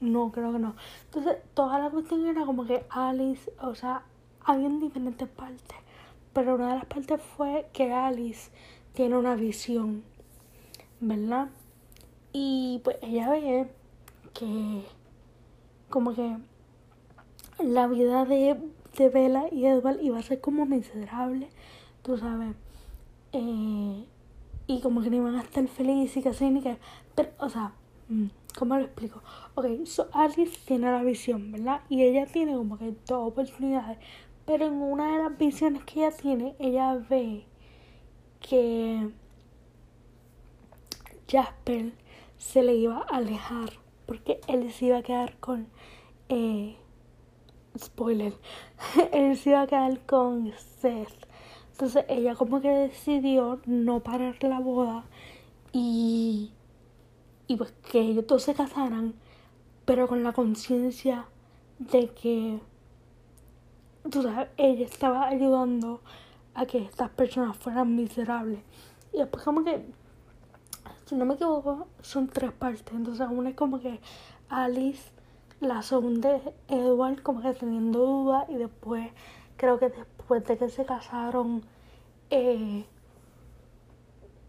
No, 0.00 0.32
creo 0.32 0.52
que 0.52 0.58
no. 0.58 0.74
Entonces, 1.06 1.38
toda 1.54 1.78
la 1.78 1.90
cuestión 1.90 2.26
era 2.26 2.44
como 2.44 2.66
que 2.66 2.84
Alice, 2.90 3.50
o 3.60 3.74
sea, 3.74 4.02
habían 4.44 4.80
diferentes 4.80 5.28
partes. 5.28 5.78
Pero 6.32 6.56
una 6.56 6.70
de 6.70 6.74
las 6.76 6.86
partes 6.86 7.22
fue 7.22 7.68
que 7.72 7.92
Alice 7.92 8.50
tiene 8.92 9.16
una 9.16 9.34
visión, 9.34 10.04
¿verdad? 11.00 11.48
Y 12.32 12.80
pues 12.84 12.96
ella 13.02 13.30
ve 13.30 13.70
que 14.32 14.84
como 15.88 16.14
que 16.14 16.36
la 17.60 17.86
vida 17.86 18.24
de, 18.24 18.58
de 18.96 19.08
Bella 19.08 19.44
y 19.50 19.66
Edward 19.66 20.00
iba 20.00 20.18
a 20.18 20.22
ser 20.22 20.40
como 20.40 20.66
miserable, 20.66 21.48
tú 22.02 22.16
sabes. 22.18 22.54
Eh, 23.32 24.04
y 24.66 24.80
como 24.80 25.02
que 25.02 25.10
no 25.10 25.16
iban 25.16 25.36
a 25.36 25.42
estar 25.42 25.66
felices 25.68 26.16
y 26.16 26.22
que 26.22 26.28
así 26.30 26.50
ni 26.50 26.62
que... 26.62 26.76
Pero, 27.14 27.30
o 27.38 27.48
sea, 27.48 27.72
mm, 28.08 28.26
¿cómo 28.58 28.76
lo 28.76 28.84
explico? 28.84 29.22
Ok, 29.54 29.84
so 29.84 30.08
Alice 30.12 30.58
tiene 30.64 30.90
la 30.90 31.02
visión, 31.02 31.52
¿verdad? 31.52 31.80
Y 31.88 32.02
ella 32.02 32.26
tiene 32.26 32.54
como 32.54 32.78
que 32.78 32.94
dos 33.06 33.28
oportunidades. 33.28 33.98
Pero 34.46 34.66
en 34.66 34.74
una 34.74 35.16
de 35.16 35.22
las 35.24 35.38
visiones 35.38 35.84
que 35.84 36.00
ella 36.00 36.16
tiene, 36.16 36.54
ella 36.58 36.94
ve 37.08 37.44
que 38.40 39.10
Jasper 41.30 41.92
se 42.38 42.62
le 42.62 42.74
iba 42.74 42.98
a 42.98 43.16
alejar 43.16 43.70
porque 44.06 44.40
él 44.48 44.70
se 44.72 44.86
iba 44.86 44.98
a 44.98 45.02
quedar 45.02 45.36
con... 45.38 45.68
Eh, 46.28 46.76
spoiler, 47.78 48.34
él 49.12 49.36
se 49.36 49.50
iba 49.50 49.62
a 49.62 49.66
quedar 49.66 50.00
con 50.06 50.52
Seth. 50.80 51.26
Entonces 51.72 52.04
ella 52.08 52.34
como 52.36 52.60
que 52.60 52.68
decidió 52.68 53.60
no 53.66 54.00
parar 54.00 54.36
la 54.44 54.60
boda 54.60 55.04
y, 55.72 56.52
y 57.48 57.56
pues 57.56 57.72
que 57.90 58.00
ellos 58.00 58.26
todos 58.26 58.44
se 58.44 58.54
casaran, 58.54 59.14
pero 59.84 60.06
con 60.06 60.22
la 60.22 60.32
conciencia 60.32 61.26
de 61.78 62.08
que, 62.10 62.60
tú 64.08 64.22
sabes, 64.22 64.48
ella 64.56 64.84
estaba 64.84 65.26
ayudando 65.26 66.00
a 66.54 66.66
que 66.66 66.78
estas 66.78 67.10
personas 67.10 67.56
fueran 67.56 67.94
miserables. 67.96 68.60
Y 69.12 69.18
después 69.18 69.44
como 69.44 69.64
que, 69.64 69.84
si 71.06 71.14
no 71.16 71.24
me 71.24 71.34
equivoco, 71.34 71.88
son 72.00 72.28
tres 72.28 72.52
partes. 72.52 72.94
Entonces 72.94 73.26
una 73.30 73.50
es 73.50 73.56
como 73.56 73.80
que 73.80 74.00
Alice, 74.48 75.10
la 75.64 75.82
segunda 75.82 76.36
es 76.36 76.42
Edward 76.68 77.22
como 77.22 77.42
que 77.42 77.52
teniendo 77.54 78.00
dudas 78.00 78.48
y 78.48 78.54
después 78.54 79.10
creo 79.56 79.78
que 79.78 79.88
después 79.88 80.44
de 80.46 80.58
que 80.58 80.68
se 80.68 80.84
casaron 80.84 81.62
eh, 82.30 82.84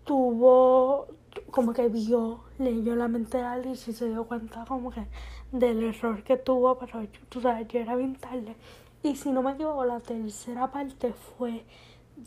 tuvo 0.03 1.07
como 1.51 1.73
que 1.73 1.89
vio, 1.89 2.41
leyó 2.59 2.95
la 2.95 3.07
mente 3.07 3.37
de 3.37 3.43
Alice 3.43 3.91
y 3.91 3.93
se 3.93 4.07
dio 4.07 4.25
cuenta 4.25 4.65
como 4.65 4.91
que 4.91 5.05
del 5.51 5.83
error 5.83 6.23
que 6.23 6.37
tuvo, 6.37 6.77
pero 6.77 7.05
tú 7.29 7.41
sabes, 7.41 7.67
ya 7.67 7.81
era 7.81 7.95
bien 7.95 8.15
tarde. 8.15 8.55
Y 9.03 9.15
si 9.15 9.31
no 9.31 9.41
me 9.41 9.51
equivoco, 9.51 9.85
la 9.85 9.99
tercera 9.99 10.71
parte 10.71 11.13
fue 11.13 11.63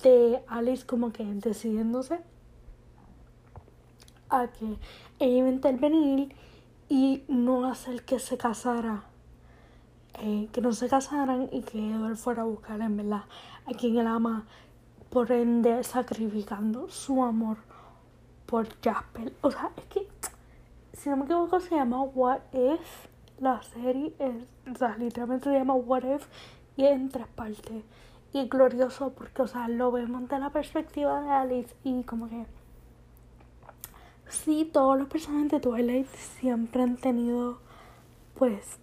de 0.02 0.42
Alice 0.46 0.84
como 0.86 1.12
que 1.12 1.24
decidiéndose 1.24 2.20
a 4.28 4.48
que 4.48 4.76
ella 5.18 5.38
iba 5.38 5.48
a 5.48 5.50
intervenir 5.50 6.34
y 6.88 7.24
no 7.28 7.70
hacer 7.70 8.04
que 8.04 8.18
se 8.18 8.36
casara. 8.36 9.04
Eh, 10.20 10.48
que 10.52 10.60
no 10.60 10.72
se 10.72 10.88
casaran 10.88 11.48
y 11.52 11.62
que 11.62 11.78
Edward 11.78 12.16
fuera 12.16 12.42
a 12.42 12.46
buscar 12.46 12.80
en 12.80 12.96
verdad 12.96 13.22
a 13.66 13.74
quien 13.74 13.98
él 13.98 14.06
ama, 14.06 14.46
por 15.10 15.30
ende 15.30 15.84
sacrificando 15.84 16.88
su 16.88 17.22
amor 17.22 17.58
por 18.46 18.66
Jasper. 18.82 19.32
O 19.42 19.50
sea, 19.50 19.70
es 19.76 19.84
que, 19.84 20.08
si 20.92 21.08
no 21.08 21.18
me 21.18 21.24
equivoco, 21.24 21.60
se 21.60 21.76
llama 21.76 22.02
What 22.02 22.40
If. 22.52 23.06
La 23.38 23.62
serie 23.62 24.12
es, 24.18 24.74
o 24.74 24.76
sea, 24.76 24.96
literalmente 24.98 25.50
se 25.50 25.56
llama 25.56 25.74
What 25.74 26.02
If 26.02 26.26
y 26.76 26.84
es 26.84 26.92
en 26.92 27.08
tres 27.10 27.28
partes. 27.28 27.84
Y 28.32 28.48
glorioso 28.48 29.10
porque, 29.10 29.42
o 29.42 29.46
sea, 29.46 29.68
lo 29.68 29.92
vemos 29.92 30.28
de 30.28 30.38
la 30.38 30.50
perspectiva 30.50 31.20
de 31.20 31.30
Alice 31.30 31.74
y 31.84 32.02
como 32.02 32.28
que... 32.28 32.46
Sí, 34.28 34.68
todos 34.72 34.98
los 34.98 35.08
personajes 35.08 35.50
de 35.50 35.60
Twilight 35.60 36.06
siempre 36.40 36.82
han 36.82 36.96
tenido, 36.96 37.58
pues, 38.34 38.78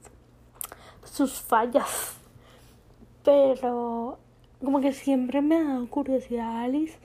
sus 1.03 1.41
fallas. 1.41 2.17
Pero 3.23 4.19
como 4.63 4.81
que 4.81 4.93
siempre 4.93 5.41
me 5.41 5.57
ha 5.57 5.63
dado 5.63 5.89
curiosidad 5.89 6.63
Alice 6.63 6.97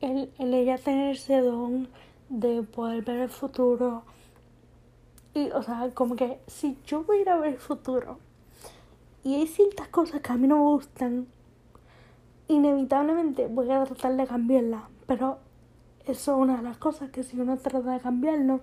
el, 0.00 0.32
el 0.38 0.54
ella 0.54 0.78
tener 0.78 1.14
ese 1.14 1.40
don 1.40 1.88
de 2.28 2.62
poder 2.62 3.04
ver 3.04 3.20
el 3.20 3.28
futuro. 3.28 4.02
Y, 5.34 5.50
o 5.50 5.62
sea, 5.62 5.90
como 5.94 6.16
que 6.16 6.38
si 6.46 6.78
yo 6.86 7.04
voy 7.04 7.18
a 7.18 7.20
ir 7.22 7.28
a 7.30 7.38
ver 7.38 7.54
el 7.54 7.58
futuro 7.58 8.18
y 9.24 9.34
hay 9.34 9.46
ciertas 9.46 9.88
cosas 9.88 10.20
que 10.20 10.32
a 10.32 10.36
mí 10.36 10.46
no 10.46 10.56
me 10.56 10.62
gustan, 10.64 11.26
inevitablemente 12.48 13.46
voy 13.46 13.70
a 13.70 13.84
tratar 13.84 14.16
de 14.16 14.26
cambiarlas. 14.26 14.82
Pero 15.06 15.38
eso 16.06 16.32
es 16.32 16.38
una 16.38 16.56
de 16.56 16.62
las 16.62 16.76
cosas 16.76 17.10
que 17.10 17.22
si 17.22 17.40
uno 17.40 17.56
trata 17.56 17.92
de 17.92 18.00
cambiarlo 18.00 18.60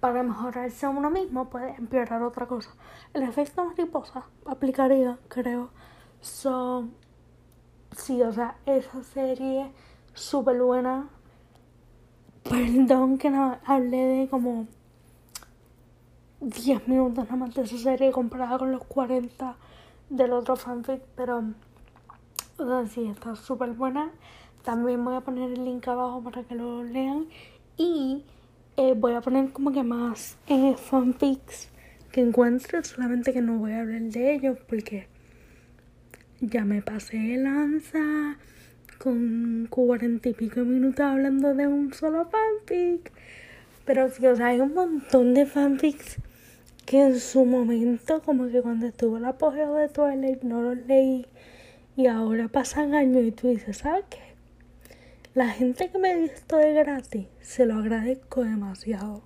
para 0.00 0.22
mejorarse 0.22 0.86
a 0.86 0.90
uno 0.90 1.10
mismo, 1.10 1.48
puede 1.48 1.74
empeorar 1.76 2.22
otra 2.22 2.46
cosa. 2.46 2.70
El 3.12 3.22
efecto 3.22 3.64
mariposa 3.64 4.24
aplicaría, 4.46 5.18
creo. 5.28 5.70
So, 6.20 6.88
sí, 7.96 8.22
o 8.22 8.32
sea, 8.32 8.56
esa 8.66 9.02
serie 9.02 9.72
súper 10.14 10.60
buena. 10.60 11.08
Perdón 12.44 13.18
que 13.18 13.30
no 13.30 13.58
hablé 13.64 13.96
de 13.96 14.28
como 14.28 14.66
10 16.40 16.86
minutos 16.88 17.24
nada 17.24 17.36
más 17.36 17.54
de 17.54 17.62
esa 17.62 17.78
serie 17.78 18.12
comparada 18.12 18.58
con 18.58 18.72
los 18.72 18.84
40 18.84 19.56
del 20.10 20.32
otro 20.32 20.56
fanfic, 20.56 21.02
pero 21.16 21.42
o 22.58 22.66
sea, 22.66 22.86
sí, 22.86 23.06
está 23.06 23.34
súper 23.36 23.72
buena. 23.72 24.10
También 24.68 25.02
voy 25.02 25.16
a 25.16 25.22
poner 25.22 25.50
el 25.50 25.64
link 25.64 25.88
abajo 25.88 26.22
para 26.22 26.42
que 26.42 26.54
lo 26.54 26.84
lean. 26.84 27.24
Y 27.78 28.22
eh, 28.76 28.92
voy 28.94 29.14
a 29.14 29.22
poner 29.22 29.50
como 29.50 29.72
que 29.72 29.82
más 29.82 30.36
eh, 30.46 30.74
fanfics 30.76 31.70
que 32.12 32.20
encuentre, 32.20 32.84
solamente 32.84 33.32
que 33.32 33.40
no 33.40 33.56
voy 33.56 33.72
a 33.72 33.80
hablar 33.80 34.02
de 34.02 34.34
ellos 34.34 34.58
porque 34.68 35.06
ya 36.42 36.66
me 36.66 36.82
pasé 36.82 37.38
lanza 37.38 38.36
con 38.98 39.68
cuarenta 39.70 40.28
y 40.28 40.34
pico 40.34 40.60
minutos 40.60 41.00
hablando 41.00 41.54
de 41.54 41.66
un 41.66 41.94
solo 41.94 42.28
fanfic. 42.28 43.10
Pero 43.86 44.10
sí, 44.10 44.26
o 44.26 44.36
sea, 44.36 44.48
hay 44.48 44.60
un 44.60 44.74
montón 44.74 45.32
de 45.32 45.46
fanfics 45.46 46.18
que 46.84 47.04
en 47.04 47.18
su 47.18 47.46
momento, 47.46 48.20
como 48.20 48.50
que 48.50 48.60
cuando 48.60 48.84
estuvo 48.88 49.16
el 49.16 49.24
apogeo 49.24 49.76
de 49.76 49.88
Twilight, 49.88 50.42
no 50.42 50.60
los 50.60 50.76
leí. 50.86 51.24
Y 51.96 52.06
ahora 52.06 52.48
pasan 52.48 52.92
años 52.94 53.24
y 53.24 53.32
tú 53.32 53.48
dices, 53.48 53.78
¿sabes 53.78 54.04
qué? 54.10 54.27
La 55.38 55.50
gente 55.50 55.88
que 55.88 55.98
me 55.98 56.16
dio 56.16 56.24
esto 56.24 56.56
de 56.56 56.72
gratis, 56.72 57.28
se 57.40 57.64
lo 57.64 57.76
agradezco 57.76 58.42
demasiado. 58.42 59.22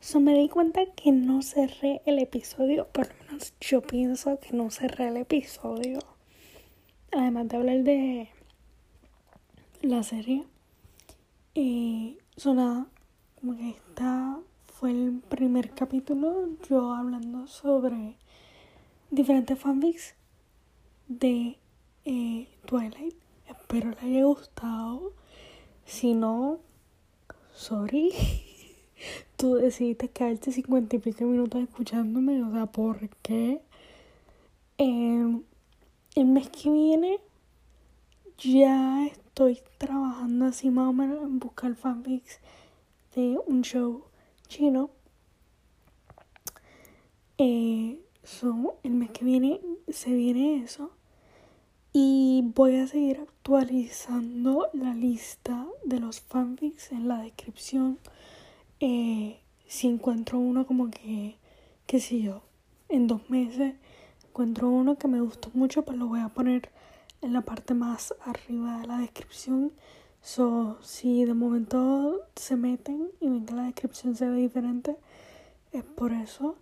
So, 0.00 0.18
me 0.18 0.32
di 0.32 0.48
cuenta 0.48 0.80
que 0.96 1.12
no 1.12 1.42
cerré 1.42 2.00
el 2.06 2.18
episodio, 2.18 2.88
por 2.88 3.08
lo 3.08 3.14
menos 3.26 3.52
yo 3.60 3.82
pienso 3.82 4.40
que 4.40 4.56
no 4.56 4.70
cerré 4.70 5.08
el 5.08 5.18
episodio. 5.18 5.98
Además 7.12 7.48
de 7.48 7.56
hablar 7.58 7.82
de 7.82 8.30
la 9.82 10.02
serie. 10.04 10.46
Y 11.52 12.16
sonaba 12.38 12.86
como 13.38 13.58
que 13.58 13.68
esta 13.68 14.38
fue 14.72 14.90
el 14.90 15.20
primer 15.28 15.72
capítulo 15.72 16.48
yo 16.66 16.94
hablando 16.94 17.46
sobre 17.46 18.16
diferentes 19.10 19.58
fanfics 19.58 20.14
de 21.08 21.58
eh, 22.06 22.48
Twilight. 22.64 23.29
Espero 23.70 23.92
le 24.02 24.08
haya 24.08 24.24
gustado. 24.24 25.12
Si 25.84 26.12
no, 26.12 26.58
sorry. 27.54 28.12
Tú 29.36 29.54
decidiste 29.54 30.08
quedarte 30.08 30.50
cincuenta 30.50 30.96
y 30.96 30.98
pico 30.98 31.24
minutos 31.24 31.62
escuchándome. 31.62 32.42
O 32.42 32.50
sea, 32.50 32.66
¿por 32.66 33.08
qué? 33.22 33.62
Eh, 34.76 35.40
el 36.16 36.24
mes 36.26 36.48
que 36.48 36.68
viene 36.68 37.20
ya 38.38 39.06
estoy 39.06 39.60
trabajando 39.78 40.46
así 40.46 40.68
más 40.68 40.88
o 40.88 40.92
menos 40.92 41.22
en 41.22 41.38
buscar 41.38 41.72
fanfics 41.76 42.40
de 43.14 43.38
un 43.46 43.62
show 43.62 44.02
chino. 44.48 44.90
Eh, 47.38 48.00
el 48.82 48.90
mes 48.94 49.10
que 49.12 49.24
viene 49.24 49.60
se 49.86 50.12
viene 50.12 50.64
eso. 50.64 50.90
Y 51.92 52.42
voy 52.54 52.76
a 52.76 52.86
seguir 52.86 53.18
actualizando 53.20 54.68
la 54.72 54.94
lista 54.94 55.66
de 55.84 55.98
los 55.98 56.20
fanfics 56.20 56.92
en 56.92 57.08
la 57.08 57.18
descripción. 57.20 57.98
Eh, 58.78 59.40
si 59.66 59.88
encuentro 59.88 60.38
uno 60.38 60.66
como 60.66 60.90
que, 60.90 61.36
qué 61.86 61.98
sé 61.98 62.20
yo, 62.20 62.42
en 62.88 63.08
dos 63.08 63.28
meses 63.28 63.74
encuentro 64.28 64.68
uno 64.68 64.96
que 64.96 65.08
me 65.08 65.20
gustó 65.20 65.50
mucho, 65.52 65.84
pues 65.84 65.98
lo 65.98 66.06
voy 66.06 66.20
a 66.20 66.28
poner 66.28 66.70
en 67.22 67.32
la 67.32 67.40
parte 67.40 67.74
más 67.74 68.14
arriba 68.24 68.80
de 68.80 68.86
la 68.86 68.98
descripción. 68.98 69.72
So, 70.22 70.78
si 70.82 71.24
de 71.24 71.34
momento 71.34 72.20
se 72.36 72.56
meten 72.56 73.10
y 73.20 73.28
ven 73.28 73.46
que 73.46 73.54
la 73.54 73.64
descripción 73.64 74.14
se 74.14 74.28
ve 74.28 74.36
diferente, 74.36 74.96
es 75.72 75.82
por 75.82 76.12
eso. 76.12 76.56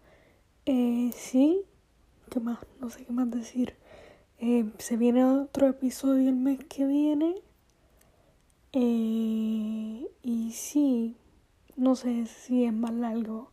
Eh, 0.65 1.11
sí, 1.15 1.61
¿qué 2.31 2.41
más? 2.41 2.59
No 2.81 2.89
sé 2.89 3.05
qué 3.05 3.13
más 3.13 3.31
decir. 3.31 3.75
Eh, 4.41 4.71
se 4.79 4.97
viene 4.97 5.25
otro 5.25 5.67
episodio 5.67 6.29
el 6.29 6.37
mes 6.37 6.65
que 6.65 6.87
viene. 6.87 7.35
Eh, 8.73 10.09
y 10.23 10.53
sí, 10.53 11.17
no 11.77 11.97
sé 11.97 12.27
si 12.27 12.65
es 12.65 12.73
más 12.73 12.93
largo 12.93 13.51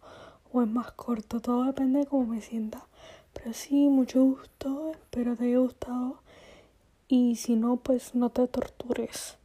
o 0.52 0.62
es 0.62 0.68
más 0.68 0.92
corto. 0.92 1.40
Todo 1.40 1.64
depende 1.66 2.00
de 2.00 2.06
cómo 2.06 2.28
me 2.28 2.42
sienta. 2.42 2.86
Pero 3.34 3.54
sí, 3.54 3.88
mucho 3.90 4.24
gusto. 4.24 4.92
Espero 4.92 5.36
te 5.36 5.46
haya 5.46 5.58
gustado. 5.60 6.22
Y 7.08 7.36
si 7.38 7.56
no, 7.56 7.78
pues 7.78 8.14
no 8.16 8.30
te 8.30 8.48
tortures. 8.48 9.38